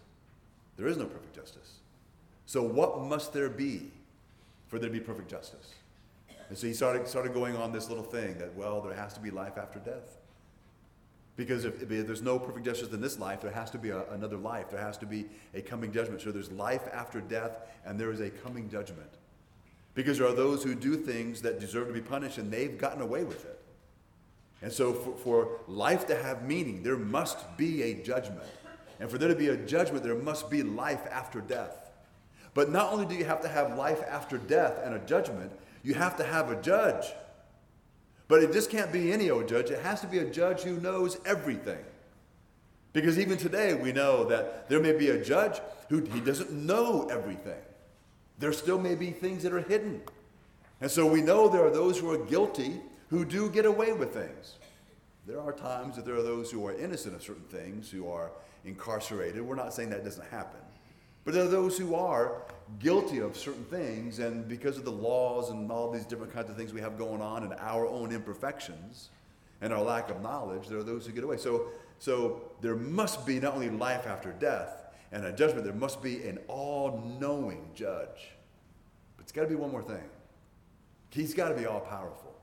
There 0.78 0.86
is 0.86 0.96
no 0.96 1.04
perfect 1.04 1.34
justice. 1.34 1.80
So, 2.46 2.62
what 2.62 3.00
must 3.00 3.32
there 3.32 3.48
be 3.48 3.90
for 4.68 4.78
there 4.78 4.88
to 4.88 4.92
be 4.92 5.00
perfect 5.00 5.28
justice? 5.28 5.74
And 6.48 6.56
so 6.56 6.68
he 6.68 6.74
started, 6.74 7.08
started 7.08 7.34
going 7.34 7.56
on 7.56 7.72
this 7.72 7.88
little 7.88 8.04
thing 8.04 8.38
that, 8.38 8.54
well, 8.54 8.80
there 8.80 8.94
has 8.94 9.12
to 9.14 9.20
be 9.20 9.30
life 9.30 9.58
after 9.58 9.80
death. 9.80 10.18
Because 11.36 11.64
if, 11.64 11.82
if 11.82 12.06
there's 12.06 12.22
no 12.22 12.38
perfect 12.38 12.64
justice 12.64 12.92
in 12.92 13.00
this 13.00 13.18
life, 13.18 13.42
there 13.42 13.50
has 13.50 13.70
to 13.72 13.78
be 13.78 13.90
a, 13.90 14.04
another 14.10 14.36
life. 14.36 14.70
There 14.70 14.80
has 14.80 14.96
to 14.98 15.06
be 15.06 15.26
a 15.54 15.60
coming 15.60 15.92
judgment. 15.92 16.22
So 16.22 16.32
there's 16.32 16.50
life 16.52 16.88
after 16.92 17.20
death, 17.20 17.58
and 17.84 17.98
there 17.98 18.10
is 18.10 18.20
a 18.20 18.30
coming 18.30 18.70
judgment. 18.70 19.10
Because 19.94 20.18
there 20.18 20.26
are 20.26 20.34
those 20.34 20.62
who 20.62 20.74
do 20.74 20.96
things 20.96 21.42
that 21.42 21.58
deserve 21.58 21.88
to 21.88 21.92
be 21.92 22.00
punished, 22.00 22.38
and 22.38 22.50
they've 22.50 22.78
gotten 22.78 23.02
away 23.02 23.24
with 23.24 23.44
it. 23.44 23.60
And 24.62 24.72
so 24.72 24.94
for, 24.94 25.16
for 25.16 25.60
life 25.68 26.06
to 26.06 26.16
have 26.16 26.44
meaning, 26.44 26.82
there 26.82 26.96
must 26.96 27.56
be 27.56 27.82
a 27.82 27.94
judgment. 28.02 28.46
And 28.98 29.10
for 29.10 29.18
there 29.18 29.28
to 29.28 29.34
be 29.34 29.48
a 29.48 29.56
judgment, 29.56 30.04
there 30.04 30.14
must 30.14 30.48
be 30.48 30.62
life 30.62 31.06
after 31.10 31.40
death. 31.40 31.85
But 32.56 32.70
not 32.70 32.90
only 32.90 33.04
do 33.04 33.14
you 33.14 33.26
have 33.26 33.42
to 33.42 33.48
have 33.48 33.76
life 33.76 34.00
after 34.08 34.38
death 34.38 34.80
and 34.82 34.94
a 34.94 34.98
judgment, 35.00 35.52
you 35.82 35.92
have 35.92 36.16
to 36.16 36.24
have 36.24 36.50
a 36.50 36.60
judge. 36.62 37.04
But 38.28 38.42
it 38.42 38.50
just 38.50 38.70
can't 38.70 38.90
be 38.90 39.12
any 39.12 39.28
old 39.28 39.46
judge. 39.46 39.70
It 39.70 39.80
has 39.80 40.00
to 40.00 40.06
be 40.06 40.20
a 40.20 40.24
judge 40.24 40.62
who 40.62 40.80
knows 40.80 41.18
everything. 41.26 41.84
Because 42.94 43.18
even 43.18 43.36
today, 43.36 43.74
we 43.74 43.92
know 43.92 44.24
that 44.24 44.70
there 44.70 44.80
may 44.80 44.94
be 44.94 45.10
a 45.10 45.22
judge 45.22 45.60
who 45.90 46.00
he 46.00 46.18
doesn't 46.18 46.50
know 46.50 47.06
everything. 47.10 47.60
There 48.38 48.54
still 48.54 48.78
may 48.78 48.94
be 48.94 49.10
things 49.10 49.42
that 49.42 49.52
are 49.52 49.60
hidden. 49.60 50.00
And 50.80 50.90
so 50.90 51.06
we 51.06 51.20
know 51.20 51.50
there 51.50 51.66
are 51.66 51.70
those 51.70 51.98
who 51.98 52.10
are 52.10 52.24
guilty 52.24 52.80
who 53.10 53.26
do 53.26 53.50
get 53.50 53.66
away 53.66 53.92
with 53.92 54.14
things. 54.14 54.54
There 55.26 55.42
are 55.42 55.52
times 55.52 55.96
that 55.96 56.06
there 56.06 56.14
are 56.14 56.22
those 56.22 56.50
who 56.50 56.66
are 56.66 56.72
innocent 56.72 57.14
of 57.14 57.22
certain 57.22 57.44
things, 57.50 57.90
who 57.90 58.08
are 58.08 58.30
incarcerated. 58.64 59.42
We're 59.42 59.56
not 59.56 59.74
saying 59.74 59.90
that 59.90 60.04
doesn't 60.04 60.30
happen. 60.30 60.60
But 61.26 61.34
there 61.34 61.42
are 61.42 61.48
those 61.48 61.76
who 61.76 61.96
are 61.96 62.40
guilty 62.78 63.18
of 63.18 63.36
certain 63.36 63.64
things, 63.64 64.20
and 64.20 64.46
because 64.46 64.78
of 64.78 64.84
the 64.84 64.92
laws 64.92 65.50
and 65.50 65.72
all 65.72 65.90
these 65.90 66.06
different 66.06 66.32
kinds 66.32 66.48
of 66.48 66.56
things 66.56 66.72
we 66.72 66.80
have 66.80 66.96
going 66.96 67.20
on 67.20 67.42
and 67.42 67.52
our 67.54 67.84
own 67.84 68.12
imperfections 68.12 69.10
and 69.60 69.72
our 69.72 69.82
lack 69.82 70.08
of 70.08 70.22
knowledge, 70.22 70.68
there 70.68 70.78
are 70.78 70.84
those 70.84 71.04
who 71.04 71.12
get 71.12 71.24
away. 71.24 71.36
So, 71.36 71.66
so 71.98 72.42
there 72.60 72.76
must 72.76 73.26
be 73.26 73.40
not 73.40 73.54
only 73.54 73.70
life 73.70 74.06
after 74.06 74.30
death 74.38 74.84
and 75.10 75.24
a 75.24 75.32
judgment, 75.32 75.64
there 75.64 75.74
must 75.74 76.00
be 76.00 76.22
an 76.28 76.38
all 76.46 77.02
knowing 77.18 77.70
judge. 77.74 78.30
But 79.16 79.24
it's 79.24 79.32
got 79.32 79.42
to 79.42 79.48
be 79.48 79.56
one 79.56 79.72
more 79.72 79.82
thing 79.82 80.04
He's 81.10 81.34
got 81.34 81.48
to 81.48 81.56
be 81.56 81.66
all 81.66 81.80
powerful. 81.80 82.36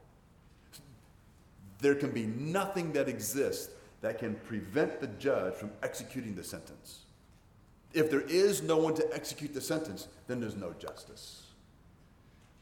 There 1.80 1.96
can 1.96 2.12
be 2.12 2.26
nothing 2.26 2.91
that 2.93 3.08
exists 3.08 3.69
that 4.02 4.19
can 4.19 4.36
prevent 4.36 5.00
the 5.00 5.08
judge 5.08 5.54
from 5.54 5.72
executing 5.84 6.36
the 6.36 6.43
sentence. 6.43 7.03
If 7.93 8.10
there 8.10 8.21
is 8.21 8.63
no 8.63 8.77
one 8.77 8.95
to 8.95 9.13
execute 9.13 9.53
the 9.53 9.62
sentence, 9.62 10.08
then 10.27 10.39
there's 10.39 10.56
no 10.56 10.73
justice. 10.79 11.43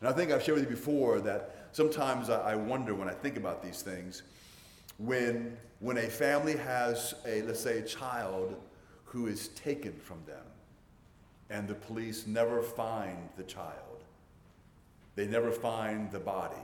And 0.01 0.09
I 0.09 0.11
think 0.11 0.31
I've 0.31 0.43
shared 0.43 0.59
with 0.59 0.69
you 0.69 0.75
before 0.75 1.21
that 1.21 1.67
sometimes 1.71 2.29
I 2.29 2.55
wonder 2.55 2.93
when 2.93 3.07
I 3.07 3.13
think 3.13 3.37
about 3.37 3.63
these 3.63 3.81
things, 3.81 4.23
when, 4.97 5.57
when 5.79 5.97
a 5.97 6.07
family 6.07 6.57
has 6.57 7.13
a, 7.25 7.43
let's 7.43 7.59
say, 7.59 7.79
a 7.79 7.83
child 7.83 8.55
who 9.05 9.27
is 9.27 9.49
taken 9.49 9.93
from 9.93 10.17
them, 10.25 10.43
and 11.49 11.67
the 11.67 11.75
police 11.75 12.27
never 12.27 12.61
find 12.61 13.29
the 13.37 13.43
child, 13.43 14.03
they 15.15 15.27
never 15.27 15.51
find 15.51 16.11
the 16.11 16.19
body, 16.19 16.55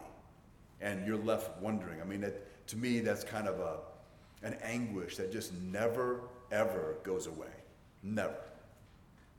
and 0.82 1.06
you're 1.06 1.18
left 1.18 1.62
wondering. 1.62 2.02
I 2.02 2.06
mean, 2.06 2.24
it, 2.24 2.68
to 2.68 2.78
me, 2.78 3.00
that's 3.00 3.24
kind 3.24 3.48
of 3.48 3.60
a, 3.60 3.78
an 4.46 4.58
anguish 4.64 5.18
that 5.18 5.32
just 5.32 5.54
never, 5.54 6.22
ever 6.52 6.96
goes 7.04 7.28
away. 7.28 7.48
Never 8.02 8.36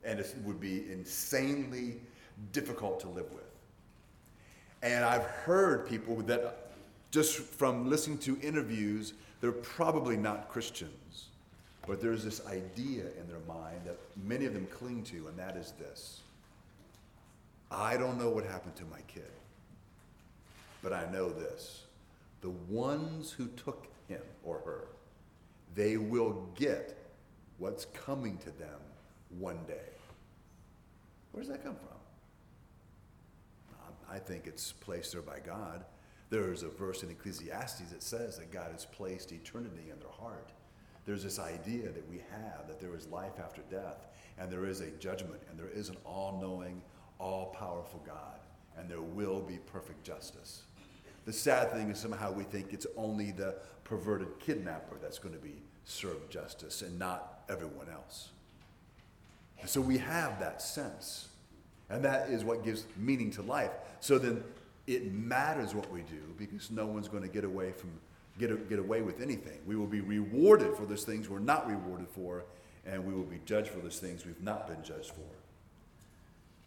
and 0.04 0.20
it 0.20 0.34
would 0.44 0.60
be 0.60 0.90
insanely 0.90 1.96
difficult 2.52 3.00
to 3.00 3.08
live 3.08 3.30
with. 3.32 3.42
And 4.82 5.04
I've 5.04 5.24
heard 5.24 5.88
people 5.88 6.16
that 6.22 6.70
just 7.10 7.38
from 7.38 7.88
listening 7.88 8.18
to 8.18 8.38
interviews, 8.40 9.14
they're 9.40 9.52
probably 9.52 10.16
not 10.16 10.48
Christians, 10.48 11.26
but 11.86 12.00
there's 12.00 12.22
this 12.22 12.46
idea 12.46 13.04
in 13.18 13.26
their 13.28 13.40
mind 13.48 13.80
that 13.84 13.98
many 14.24 14.44
of 14.44 14.54
them 14.54 14.66
cling 14.66 15.02
to, 15.04 15.28
and 15.28 15.38
that 15.38 15.56
is 15.56 15.72
this 15.78 16.20
I 17.70 17.96
don't 17.96 18.18
know 18.18 18.30
what 18.30 18.44
happened 18.44 18.76
to 18.76 18.84
my 18.84 19.00
kid, 19.08 19.30
but 20.82 20.92
I 20.92 21.10
know 21.12 21.28
this. 21.28 21.84
The 22.40 22.50
ones 22.50 23.32
who 23.32 23.48
took 23.48 23.88
him 24.08 24.22
or 24.44 24.60
her, 24.64 24.84
they 25.74 25.96
will 25.96 26.46
get 26.54 26.96
what's 27.58 27.86
coming 27.86 28.38
to 28.38 28.50
them 28.58 28.78
one 29.30 29.58
day. 29.66 29.90
Where 31.32 31.42
does 31.42 31.50
that 31.50 31.62
come 31.62 31.76
from? 31.76 31.98
I 34.10 34.18
think 34.18 34.46
it's 34.46 34.72
placed 34.72 35.12
there 35.12 35.22
by 35.22 35.38
God. 35.40 35.84
There's 36.30 36.62
a 36.62 36.68
verse 36.68 37.02
in 37.02 37.10
Ecclesiastes 37.10 37.90
that 37.90 38.02
says 38.02 38.38
that 38.38 38.50
God 38.50 38.72
has 38.72 38.86
placed 38.86 39.32
eternity 39.32 39.90
in 39.90 39.98
their 39.98 40.08
heart. 40.08 40.50
There's 41.04 41.22
this 41.22 41.38
idea 41.38 41.90
that 41.90 42.08
we 42.08 42.20
have 42.30 42.68
that 42.68 42.80
there 42.80 42.94
is 42.94 43.06
life 43.06 43.38
after 43.38 43.62
death, 43.70 44.06
and 44.38 44.50
there 44.50 44.66
is 44.66 44.80
a 44.80 44.90
judgment, 44.92 45.40
and 45.48 45.58
there 45.58 45.68
is 45.68 45.88
an 45.88 45.96
all 46.04 46.38
knowing, 46.40 46.82
all 47.18 47.46
powerful 47.58 48.02
God, 48.06 48.40
and 48.76 48.88
there 48.90 49.00
will 49.00 49.40
be 49.40 49.58
perfect 49.58 50.04
justice. 50.04 50.62
The 51.24 51.32
sad 51.32 51.72
thing 51.72 51.90
is 51.90 51.98
somehow 51.98 52.32
we 52.32 52.44
think 52.44 52.72
it's 52.72 52.86
only 52.96 53.32
the 53.32 53.56
perverted 53.84 54.38
kidnapper 54.38 54.96
that's 55.00 55.18
going 55.18 55.34
to 55.34 55.40
be 55.40 55.62
served 55.84 56.30
justice 56.30 56.82
and 56.82 56.98
not 56.98 57.42
everyone 57.48 57.88
else. 57.90 58.30
So 59.66 59.80
we 59.80 59.98
have 59.98 60.40
that 60.40 60.62
sense. 60.62 61.28
And 61.90 62.04
that 62.04 62.30
is 62.30 62.44
what 62.44 62.64
gives 62.64 62.84
meaning 62.96 63.30
to 63.32 63.42
life. 63.42 63.70
So 64.00 64.18
then 64.18 64.42
it 64.86 65.12
matters 65.12 65.74
what 65.74 65.90
we 65.90 66.00
do 66.02 66.20
because 66.36 66.70
no 66.70 66.86
one's 66.86 67.08
going 67.08 67.22
to 67.22 67.28
get 67.28 67.44
away 67.44 67.72
from 67.72 67.90
get, 68.38 68.68
get 68.68 68.78
away 68.78 69.02
with 69.02 69.20
anything. 69.20 69.58
We 69.66 69.76
will 69.76 69.86
be 69.86 70.00
rewarded 70.00 70.76
for 70.76 70.86
those 70.86 71.04
things 71.04 71.28
we're 71.28 71.40
not 71.40 71.68
rewarded 71.68 72.08
for, 72.08 72.44
and 72.86 73.04
we 73.04 73.12
will 73.12 73.24
be 73.24 73.40
judged 73.44 73.68
for 73.68 73.80
those 73.80 73.98
things 73.98 74.24
we've 74.24 74.40
not 74.42 74.66
been 74.66 74.82
judged 74.82 75.10
for. 75.10 75.22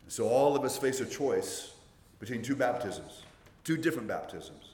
So 0.07 0.27
all 0.27 0.55
of 0.55 0.63
us 0.63 0.77
face 0.77 0.99
a 0.99 1.05
choice 1.05 1.73
between 2.19 2.41
two 2.41 2.55
baptisms, 2.55 3.23
two 3.63 3.77
different 3.77 4.07
baptisms. 4.07 4.73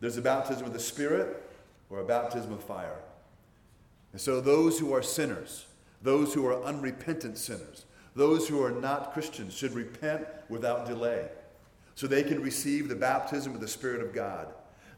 There's 0.00 0.16
a 0.16 0.22
baptism 0.22 0.66
of 0.66 0.72
the 0.72 0.80
Spirit 0.80 1.42
or 1.88 2.00
a 2.00 2.04
baptism 2.04 2.52
of 2.52 2.62
fire. 2.62 2.98
And 4.12 4.20
so 4.20 4.40
those 4.40 4.78
who 4.78 4.92
are 4.92 5.02
sinners, 5.02 5.65
those 6.02 6.34
who 6.34 6.46
are 6.46 6.62
unrepentant 6.64 7.38
sinners, 7.38 7.84
those 8.14 8.48
who 8.48 8.62
are 8.62 8.70
not 8.70 9.12
Christians 9.12 9.54
should 9.54 9.72
repent 9.72 10.26
without 10.48 10.86
delay 10.86 11.28
so 11.96 12.06
they 12.06 12.22
can 12.22 12.42
receive 12.42 12.88
the 12.88 12.94
baptism 12.94 13.54
of 13.54 13.60
the 13.60 13.66
Spirit 13.66 14.02
of 14.02 14.14
God. 14.14 14.48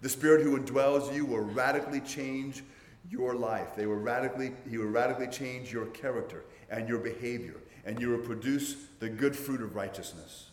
The 0.03 0.09
Spirit 0.09 0.43
who 0.43 0.59
indwells 0.59 1.15
you 1.15 1.25
will 1.25 1.41
radically 1.41 2.01
change 2.01 2.65
your 3.09 3.35
life. 3.35 3.75
They 3.77 3.87
will 3.87 3.97
radically, 3.97 4.53
he 4.69 4.79
will 4.79 4.87
radically 4.87 5.29
change 5.29 5.73
your 5.73 5.87
character 5.87 6.45
and 6.71 6.89
your 6.89 6.99
behavior, 6.99 7.55
and 7.85 8.01
you 8.01 8.11
will 8.11 8.19
produce 8.19 8.77
the 8.99 9.09
good 9.09 9.35
fruit 9.35 9.63
of 9.63 9.77
righteousness. 9.77 10.51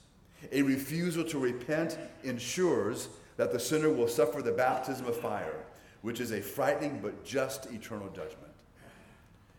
A 0.51 0.61
refusal 0.61 1.23
to 1.25 1.39
repent 1.39 1.97
ensures 2.23 3.09
that 3.37 3.51
the 3.51 3.59
sinner 3.59 3.89
will 3.89 4.07
suffer 4.07 4.41
the 4.41 4.51
baptism 4.51 5.07
of 5.07 5.17
fire, 5.17 5.65
which 6.01 6.19
is 6.19 6.31
a 6.31 6.41
frightening 6.41 6.99
but 7.01 7.25
just 7.25 7.65
eternal 7.71 8.07
judgment. 8.09 8.44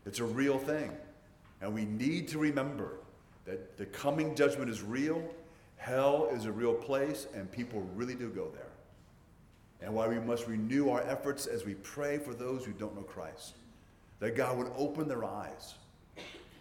It's 0.07 0.21
a 0.21 0.25
real 0.25 0.59
thing. 0.59 0.93
And 1.61 1.75
we 1.75 1.85
need 1.85 2.29
to 2.29 2.39
remember 2.39 2.99
that 3.45 3.77
the 3.77 3.87
coming 3.87 4.35
judgment 4.35 4.71
is 4.71 4.83
real, 4.83 5.23
hell 5.77 6.29
is 6.33 6.47
a 6.47 6.53
real 6.53 6.75
place, 6.75 7.27
and 7.35 7.51
people 7.51 7.87
really 7.95 8.15
do 8.15 8.29
go 8.29 8.49
there. 8.55 8.63
And 9.83 9.95
why 9.95 10.09
we 10.09 10.19
must 10.19 10.47
renew 10.47 10.91
our 10.91 11.03
efforts 11.03 11.47
as 11.47 11.65
we 11.65 11.75
pray 11.75 12.19
for 12.19 12.35
those 12.35 12.65
who 12.65 12.73
don't 12.73 12.95
know 12.97 13.03
Christ, 13.03 13.55
that 14.21 14.37
God 14.37 14.57
would 14.57 14.71
open 14.77 15.09
their 15.09 15.25
eyes. 15.25 15.75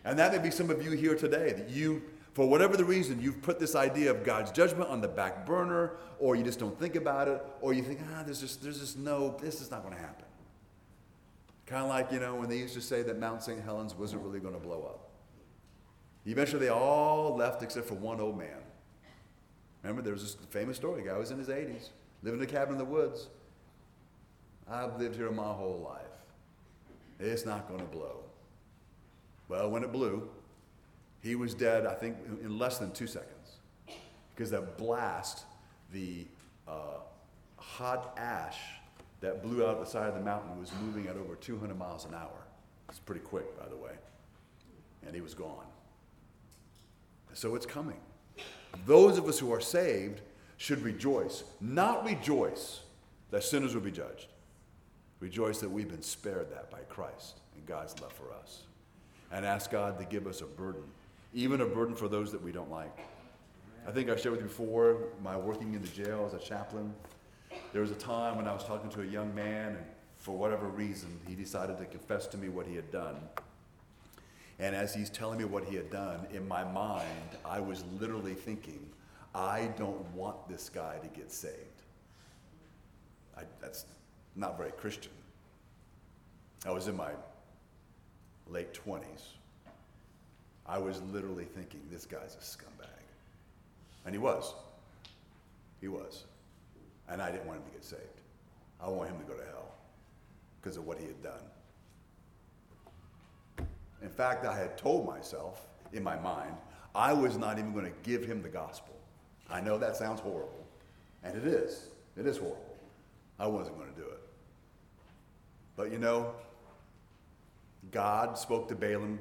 And 0.03 0.19
that 0.19 0.31
may 0.31 0.39
be 0.39 0.51
some 0.51 0.69
of 0.69 0.83
you 0.83 0.91
here 0.91 1.15
today, 1.15 1.53
that 1.53 1.69
you, 1.69 2.03
for 2.33 2.47
whatever 2.47 2.77
the 2.77 2.85
reason, 2.85 3.21
you've 3.21 3.41
put 3.41 3.59
this 3.59 3.73
idea 3.73 4.11
of 4.11 4.23
God's 4.23 4.51
judgment 4.51 4.89
on 4.89 5.01
the 5.01 5.07
back 5.07 5.45
burner, 5.45 5.93
or 6.19 6.35
you 6.35 6.43
just 6.43 6.59
don't 6.59 6.77
think 6.79 6.95
about 6.95 7.27
it, 7.27 7.43
or 7.61 7.73
you 7.73 7.81
think, 7.81 7.99
ah, 8.13 8.23
there's 8.23 8.41
just, 8.41 8.61
there's 8.61 8.79
just 8.79 8.97
no, 8.97 9.37
this 9.41 9.61
is 9.61 9.71
not 9.71 9.81
going 9.81 9.95
to 9.95 10.01
happen. 10.01 10.24
Kind 11.65 11.83
of 11.83 11.89
like, 11.89 12.11
you 12.11 12.19
know, 12.19 12.35
when 12.35 12.49
they 12.49 12.57
used 12.57 12.75
to 12.75 12.81
say 12.81 13.01
that 13.03 13.19
Mount 13.19 13.41
St. 13.41 13.63
Helens 13.63 13.95
wasn't 13.95 14.21
really 14.23 14.39
going 14.39 14.53
to 14.53 14.59
blow 14.59 14.83
up. 14.83 15.09
Eventually, 16.25 16.59
they 16.59 16.69
all 16.71 17.35
left 17.35 17.63
except 17.63 17.87
for 17.87 17.95
one 17.95 18.19
old 18.19 18.37
man. 18.37 18.61
Remember, 19.81 20.01
there 20.01 20.13
was 20.13 20.23
this 20.23 20.45
famous 20.49 20.77
story. 20.77 21.03
The 21.03 21.09
guy 21.09 21.17
was 21.17 21.31
in 21.31 21.37
his 21.37 21.49
80s, 21.49 21.89
living 22.23 22.39
in 22.39 22.47
a 22.47 22.51
cabin 22.51 22.73
in 22.73 22.77
the 22.79 22.85
woods. 22.85 23.29
I've 24.69 24.99
lived 24.99 25.15
here 25.15 25.29
my 25.31 25.43
whole 25.43 25.87
life. 25.87 26.01
It's 27.19 27.45
not 27.45 27.67
going 27.67 27.79
to 27.79 27.85
blow. 27.85 28.23
Well, 29.47 29.69
when 29.69 29.83
it 29.83 29.91
blew, 29.91 30.27
he 31.21 31.35
was 31.35 31.53
dead, 31.53 31.85
I 31.85 31.93
think, 31.93 32.17
in 32.43 32.57
less 32.57 32.79
than 32.79 32.91
two 32.91 33.07
seconds. 33.07 33.57
Because 34.33 34.49
that 34.51 34.77
blast, 34.77 35.45
the 35.91 36.25
uh, 36.67 36.99
hot 37.57 38.15
ash 38.17 38.59
that 39.25 39.41
blew 39.41 39.65
out 39.65 39.79
the 39.79 39.89
side 39.89 40.07
of 40.07 40.13
the 40.13 40.21
mountain 40.21 40.59
was 40.59 40.71
moving 40.83 41.07
at 41.07 41.17
over 41.17 41.35
200 41.35 41.75
miles 41.75 42.05
an 42.05 42.13
hour. 42.13 42.45
It's 42.89 42.99
pretty 42.99 43.21
quick, 43.21 43.59
by 43.59 43.67
the 43.67 43.75
way. 43.75 43.93
And 45.03 45.15
he 45.15 45.21
was 45.21 45.33
gone. 45.33 45.65
So 47.33 47.55
it's 47.55 47.65
coming. 47.65 47.99
Those 48.85 49.17
of 49.17 49.25
us 49.25 49.39
who 49.39 49.51
are 49.51 49.59
saved 49.59 50.21
should 50.57 50.83
rejoice, 50.83 51.43
not 51.59 52.05
rejoice 52.05 52.81
that 53.31 53.43
sinners 53.43 53.73
will 53.73 53.81
be 53.81 53.91
judged. 53.91 54.27
Rejoice 55.19 55.57
that 55.57 55.71
we've 55.71 55.89
been 55.89 56.03
spared 56.03 56.51
that 56.51 56.69
by 56.69 56.81
Christ 56.87 57.39
and 57.55 57.65
God's 57.65 57.99
love 58.01 58.13
for 58.13 58.31
us. 58.31 58.61
And 59.31 59.43
ask 59.43 59.71
God 59.71 59.97
to 59.97 60.05
give 60.05 60.27
us 60.27 60.41
a 60.41 60.45
burden, 60.45 60.83
even 61.33 61.61
a 61.61 61.65
burden 61.65 61.95
for 61.95 62.07
those 62.07 62.31
that 62.31 62.43
we 62.43 62.51
don't 62.51 62.69
like. 62.69 62.99
I 63.87 63.91
think 63.91 64.07
I 64.07 64.15
shared 64.17 64.33
with 64.33 64.41
you 64.41 64.47
before 64.47 64.97
my 65.23 65.35
working 65.35 65.73
in 65.73 65.81
the 65.81 65.87
jail 65.87 66.25
as 66.27 66.35
a 66.35 66.45
chaplain. 66.45 66.93
There 67.71 67.81
was 67.81 67.91
a 67.91 67.95
time 67.95 68.37
when 68.37 68.47
I 68.47 68.53
was 68.53 68.63
talking 68.63 68.89
to 68.91 69.01
a 69.01 69.05
young 69.05 69.33
man, 69.35 69.75
and 69.75 69.85
for 70.17 70.37
whatever 70.37 70.67
reason, 70.67 71.19
he 71.27 71.35
decided 71.35 71.77
to 71.77 71.85
confess 71.85 72.27
to 72.27 72.37
me 72.37 72.49
what 72.49 72.65
he 72.65 72.75
had 72.75 72.91
done. 72.91 73.15
And 74.59 74.75
as 74.75 74.93
he's 74.93 75.09
telling 75.09 75.37
me 75.37 75.45
what 75.45 75.65
he 75.65 75.75
had 75.75 75.89
done, 75.89 76.25
in 76.31 76.47
my 76.47 76.63
mind, 76.63 77.37
I 77.43 77.59
was 77.59 77.83
literally 77.99 78.33
thinking, 78.33 78.79
I 79.33 79.69
don't 79.77 80.05
want 80.13 80.47
this 80.47 80.69
guy 80.69 80.97
to 80.97 81.07
get 81.09 81.31
saved. 81.31 81.55
I, 83.37 83.41
that's 83.59 83.85
not 84.35 84.57
very 84.57 84.71
Christian. 84.71 85.11
I 86.65 86.71
was 86.71 86.87
in 86.87 86.95
my 86.95 87.11
late 88.47 88.73
20s. 88.73 89.03
I 90.65 90.77
was 90.77 91.01
literally 91.11 91.45
thinking, 91.45 91.81
this 91.91 92.05
guy's 92.05 92.35
a 92.35 92.43
scumbag. 92.43 92.87
And 94.05 94.15
he 94.15 94.19
was. 94.19 94.53
He 95.81 95.87
was. 95.87 96.23
And 97.09 97.21
I 97.21 97.31
didn't 97.31 97.45
want 97.45 97.59
him 97.59 97.65
to 97.65 97.71
get 97.71 97.85
saved. 97.85 98.01
I 98.81 98.89
want 98.89 99.09
him 99.09 99.19
to 99.19 99.25
go 99.25 99.33
to 99.33 99.45
hell 99.45 99.73
because 100.61 100.77
of 100.77 100.85
what 100.85 100.99
he 100.99 101.05
had 101.05 101.21
done. 101.21 101.43
In 104.01 104.09
fact, 104.09 104.45
I 104.45 104.55
had 104.55 104.77
told 104.77 105.05
myself 105.05 105.67
in 105.93 106.03
my 106.03 106.15
mind, 106.15 106.55
I 106.93 107.13
was 107.13 107.37
not 107.37 107.57
even 107.57 107.73
going 107.73 107.85
to 107.85 107.93
give 108.03 108.25
him 108.25 108.41
the 108.41 108.49
gospel. 108.49 108.95
I 109.49 109.61
know 109.61 109.77
that 109.77 109.95
sounds 109.95 110.19
horrible, 110.19 110.65
and 111.23 111.35
it 111.35 111.45
is. 111.45 111.89
It 112.17 112.25
is 112.25 112.37
horrible. 112.37 112.77
I 113.39 113.47
wasn't 113.47 113.77
going 113.77 113.93
to 113.93 113.99
do 113.99 114.07
it. 114.07 114.19
But 115.75 115.91
you 115.91 115.99
know, 115.99 116.33
God 117.91 118.37
spoke 118.37 118.67
to 118.69 118.75
Balaam 118.75 119.19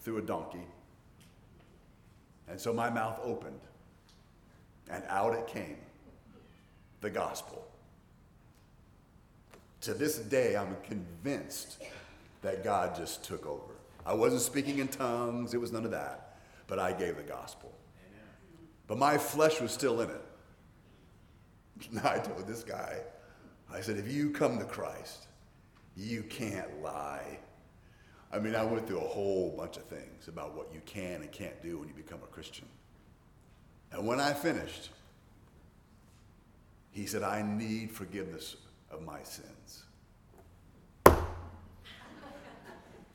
through 0.00 0.18
a 0.18 0.22
donkey. 0.22 0.66
And 2.48 2.60
so 2.60 2.72
my 2.72 2.90
mouth 2.90 3.20
opened, 3.22 3.60
and 4.90 5.04
out 5.08 5.34
it 5.34 5.46
came 5.46 5.76
the 7.02 7.10
gospel. 7.10 7.66
To 9.82 9.92
this 9.92 10.18
day, 10.18 10.56
I'm 10.56 10.76
convinced 10.84 11.82
that 12.40 12.64
God 12.64 12.96
just 12.96 13.24
took 13.24 13.44
over. 13.46 13.74
I 14.06 14.14
wasn't 14.14 14.42
speaking 14.42 14.78
in 14.78 14.88
tongues, 14.88 15.52
it 15.52 15.60
was 15.60 15.72
none 15.72 15.84
of 15.84 15.90
that. 15.90 16.38
But 16.66 16.78
I 16.78 16.92
gave 16.92 17.16
the 17.16 17.22
gospel. 17.22 17.72
But 18.86 18.98
my 18.98 19.18
flesh 19.18 19.60
was 19.60 19.72
still 19.72 20.00
in 20.00 20.10
it. 20.10 20.22
I 22.04 22.18
told 22.18 22.46
this 22.46 22.62
guy, 22.62 23.00
I 23.72 23.80
said, 23.80 23.96
if 23.96 24.10
you 24.10 24.30
come 24.30 24.58
to 24.58 24.64
Christ, 24.64 25.26
you 25.96 26.22
can't 26.22 26.82
lie. 26.82 27.38
I 28.32 28.38
mean, 28.38 28.54
I 28.54 28.64
went 28.64 28.86
through 28.86 29.00
a 29.00 29.08
whole 29.08 29.54
bunch 29.56 29.76
of 29.76 29.84
things 29.84 30.28
about 30.28 30.54
what 30.54 30.72
you 30.72 30.80
can 30.86 31.20
and 31.22 31.30
can't 31.32 31.60
do 31.62 31.78
when 31.78 31.88
you 31.88 31.94
become 31.94 32.20
a 32.22 32.26
Christian. 32.28 32.66
And 33.92 34.06
when 34.06 34.20
I 34.20 34.32
finished, 34.32 34.90
he 36.92 37.06
said, 37.06 37.22
I 37.22 37.42
need 37.42 37.90
forgiveness 37.90 38.56
of 38.90 39.02
my 39.02 39.22
sins. 39.22 39.84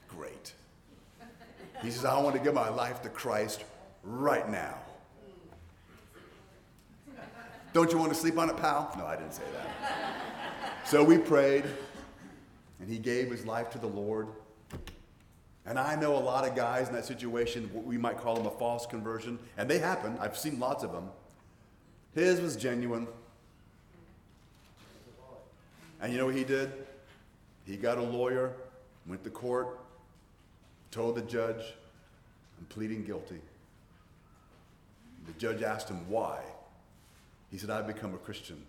Great. 0.10 0.54
He 1.82 1.92
says, 1.92 2.06
I 2.06 2.20
want 2.20 2.36
to 2.36 2.42
give 2.42 2.56
my 2.56 2.70
life 2.70 3.02
to 3.04 3.10
Christ 3.10 3.64
right 4.04 4.50
now. 4.50 4.76
Don't 7.72 7.92
you 7.92 8.00
want 8.00 8.12
to 8.12 8.18
sleep 8.18 8.40
on 8.40 8.50
it, 8.50 8.58
pal? 8.58 8.92
No, 8.98 9.06
I 9.06 9.16
didn't 9.16 9.34
say 9.34 9.44
that. 9.54 9.70
So 10.88 11.04
we 11.04 11.20
prayed, 11.20 11.66
and 12.80 12.90
he 12.90 12.98
gave 12.98 13.30
his 13.30 13.46
life 13.46 13.70
to 13.72 13.78
the 13.78 13.88
Lord. 13.88 14.28
And 15.68 15.78
I 15.78 15.96
know 15.96 16.16
a 16.16 16.18
lot 16.18 16.48
of 16.48 16.56
guys 16.56 16.88
in 16.88 16.96
that 16.96 17.06
situation, 17.06 17.70
we 17.74 17.98
might 17.98 18.18
call 18.18 18.36
them 18.36 18.48
a 18.48 18.58
false 18.58 18.88
conversion, 18.88 19.38
and 19.58 19.70
they 19.70 19.78
happen. 19.78 20.18
I've 20.20 20.38
seen 20.38 20.60
lots 20.60 20.84
of 20.84 20.92
them. 20.94 21.10
His 22.16 22.42
was 22.42 22.56
genuine. 22.56 23.06
And 26.02 26.12
you 26.12 26.20
know 26.20 26.26
what 26.26 26.36
he 26.36 26.44
did? 26.44 26.72
He 27.66 27.76
got 27.76 27.98
a 27.98 28.02
lawyer, 28.02 28.54
went 29.06 29.24
to 29.24 29.30
court, 29.30 29.80
told 30.92 31.16
the 31.16 31.22
judge, 31.22 31.62
I'm 32.60 32.66
pleading 32.70 33.04
guilty. 33.04 33.42
The 35.26 35.34
judge 35.34 35.62
asked 35.62 35.90
him 35.90 36.10
why. 36.10 36.40
He 37.52 37.58
said, 37.58 37.70
I've 37.70 37.88
become 37.88 38.14
a 38.14 38.18
Christian. 38.18 38.64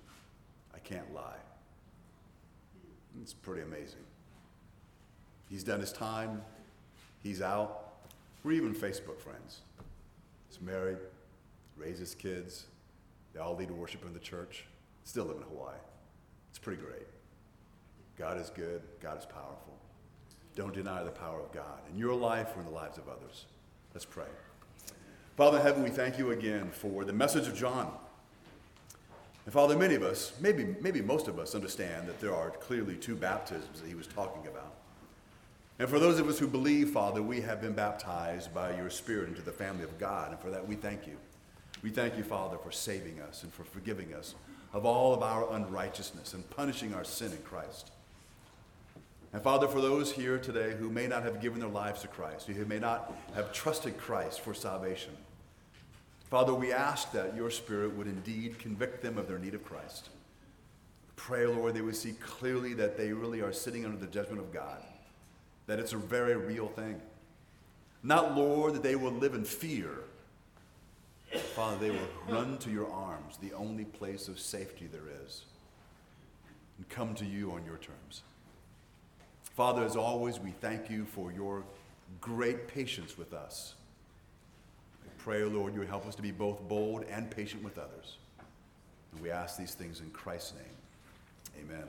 I 0.74 0.79
can't 0.79 1.14
lie. 1.14 1.37
It's 3.22 3.33
pretty 3.33 3.62
amazing. 3.62 4.05
He's 5.49 5.64
done 5.64 5.81
his 5.81 5.93
time. 5.93 6.43
He's 7.22 7.41
out. 7.43 7.95
We're 8.45 8.53
even 8.53 8.74
Facebook 8.74 9.18
friends. 9.18 9.61
He's 10.49 10.61
married, 10.61 10.99
raises 11.76 12.14
kids. 12.14 12.66
They 13.33 13.41
all 13.41 13.57
lead 13.57 13.70
worship 13.70 14.05
in 14.05 14.12
the 14.12 14.20
church. 14.20 14.64
Still 15.05 15.24
live 15.24 15.37
in 15.37 15.43
Hawaii. 15.43 15.74
It's 16.51 16.59
pretty 16.59 16.81
great. 16.81 17.07
God 18.19 18.39
is 18.39 18.51
good. 18.51 18.83
God 19.01 19.19
is 19.19 19.25
powerful. 19.25 19.79
Don't 20.57 20.75
deny 20.75 21.05
the 21.05 21.11
power 21.11 21.41
of 21.41 21.53
God 21.53 21.79
in 21.93 21.99
your 21.99 22.14
life 22.14 22.57
or 22.57 22.61
in 22.61 22.66
the 22.66 22.73
lives 22.73 22.99
of 22.99 23.09
others. 23.09 23.45
Let's 23.95 24.05
pray. 24.05 24.27
Father 25.37 25.59
in 25.59 25.62
heaven, 25.62 25.85
we 25.85 25.91
thank 25.91 26.19
you 26.19 26.33
again 26.33 26.71
for 26.73 27.05
the 27.05 27.12
message 27.12 27.47
of 27.47 27.55
John. 27.55 27.93
And 29.45 29.53
Father, 29.55 29.77
many 29.77 29.95
of 29.95 30.03
us, 30.03 30.33
maybe, 30.41 30.75
maybe 30.81 31.01
most 31.01 31.29
of 31.29 31.39
us, 31.39 31.55
understand 31.55 32.09
that 32.09 32.21
there 32.21 32.35
are 32.35 32.51
clearly 32.51 32.97
two 32.97 33.14
baptisms 33.14 33.81
that 33.81 33.89
he 33.89 33.95
was 33.95 34.09
talking 34.09 34.47
about. 34.49 34.75
And 35.79 35.89
for 35.89 36.01
those 36.01 36.19
of 36.19 36.29
us 36.29 36.41
who 36.41 36.49
believe, 36.49 36.91
Father, 36.91 37.23
we 37.23 37.41
have 37.43 37.61
been 37.61 37.73
baptized 37.73 38.53
by 38.53 38.77
your 38.77 38.91
Spirit 38.91 39.29
into 39.29 39.43
the 39.43 39.53
family 39.53 39.85
of 39.85 39.97
God. 39.97 40.33
And 40.33 40.41
for 40.41 40.51
that, 40.51 40.66
we 40.66 40.75
thank 40.75 41.07
you. 41.07 41.16
We 41.85 41.91
thank 41.91 42.16
you, 42.16 42.25
Father, 42.25 42.59
for 42.59 42.73
saving 42.73 43.21
us 43.21 43.45
and 43.45 43.53
for 43.55 43.62
forgiving 43.62 44.12
us 44.12 44.35
of 44.73 44.85
all 44.85 45.14
of 45.14 45.23
our 45.23 45.55
unrighteousness 45.55 46.35
and 46.35 46.51
punishing 46.51 46.93
our 46.95 47.05
sin 47.05 47.31
in 47.31 47.39
Christ. 47.39 47.93
And 49.33 49.43
Father, 49.43 49.68
for 49.68 49.81
those 49.81 50.12
here 50.12 50.39
today 50.39 50.74
who 50.79 50.89
may 50.89 51.07
not 51.07 51.22
have 51.22 51.41
given 51.41 51.61
their 51.61 51.68
lives 51.68 52.01
to 52.01 52.09
Christ, 52.09 52.47
who 52.47 52.64
may 52.64 52.79
not 52.79 53.14
have 53.35 53.53
trusted 53.53 53.99
Christ 53.99 54.41
for 54.41 54.55
salvation, 54.55 55.12
Father, 56.31 56.55
we 56.55 56.72
ask 56.72 57.12
that 57.12 57.37
your 57.37 57.51
Spirit 57.51 57.95
would 57.95 58.07
indeed 58.07 58.59
convict 58.59 59.03
them 59.03 59.16
of 59.18 59.29
their 59.29 59.39
need 59.39 59.55
of 59.55 59.64
Christ. 59.64 60.11
Pray, 61.16 61.47
Lord, 61.47 61.74
they 61.74 61.81
would 61.81 61.97
see 61.97 62.12
clearly 62.12 62.74
that 62.74 62.97
they 62.97 63.12
really 63.12 63.41
are 63.41 63.53
sitting 63.53 63.85
under 63.85 63.97
the 63.97 64.07
judgment 64.07 64.41
of 64.41 64.53
God, 64.53 64.83
that 65.66 65.79
it's 65.79 65.93
a 65.93 65.99
very 65.99 66.37
real 66.37 66.68
thing. 66.68 67.01
Not, 68.03 68.37
Lord, 68.37 68.74
that 68.74 68.83
they 68.83 68.95
will 68.95 69.12
live 69.12 69.35
in 69.35 69.45
fear. 69.45 69.91
Father, 71.55 71.79
they 71.79 71.91
will 71.91 72.09
run 72.29 72.57
to 72.59 72.70
your 72.70 72.91
arms, 72.91 73.37
the 73.39 73.53
only 73.53 73.85
place 73.85 74.29
of 74.29 74.39
safety 74.39 74.89
there 74.91 75.24
is, 75.26 75.45
and 76.76 76.89
come 76.89 77.14
to 77.16 77.24
you 77.24 77.53
on 77.53 77.64
your 77.64 77.79
terms. 77.79 78.22
Father, 79.59 79.82
as 79.82 79.96
always, 79.96 80.38
we 80.38 80.52
thank 80.52 80.88
you 80.88 81.04
for 81.04 81.32
your 81.32 81.64
great 82.20 82.68
patience 82.68 83.18
with 83.18 83.34
us. 83.34 83.74
We 85.02 85.11
pray, 85.18 85.42
Lord, 85.42 85.72
you 85.74 85.80
would 85.80 85.88
help 85.88 86.06
us 86.06 86.14
to 86.14 86.22
be 86.22 86.30
both 86.30 86.61
bold 86.68 87.04
and 87.11 87.28
patient 87.28 87.64
with 87.64 87.76
others. 87.76 88.18
And 89.11 89.20
we 89.20 89.32
ask 89.32 89.59
these 89.59 89.74
things 89.74 89.98
in 89.98 90.11
Christ's 90.11 90.54
name. 90.54 91.64
Amen. 91.64 91.88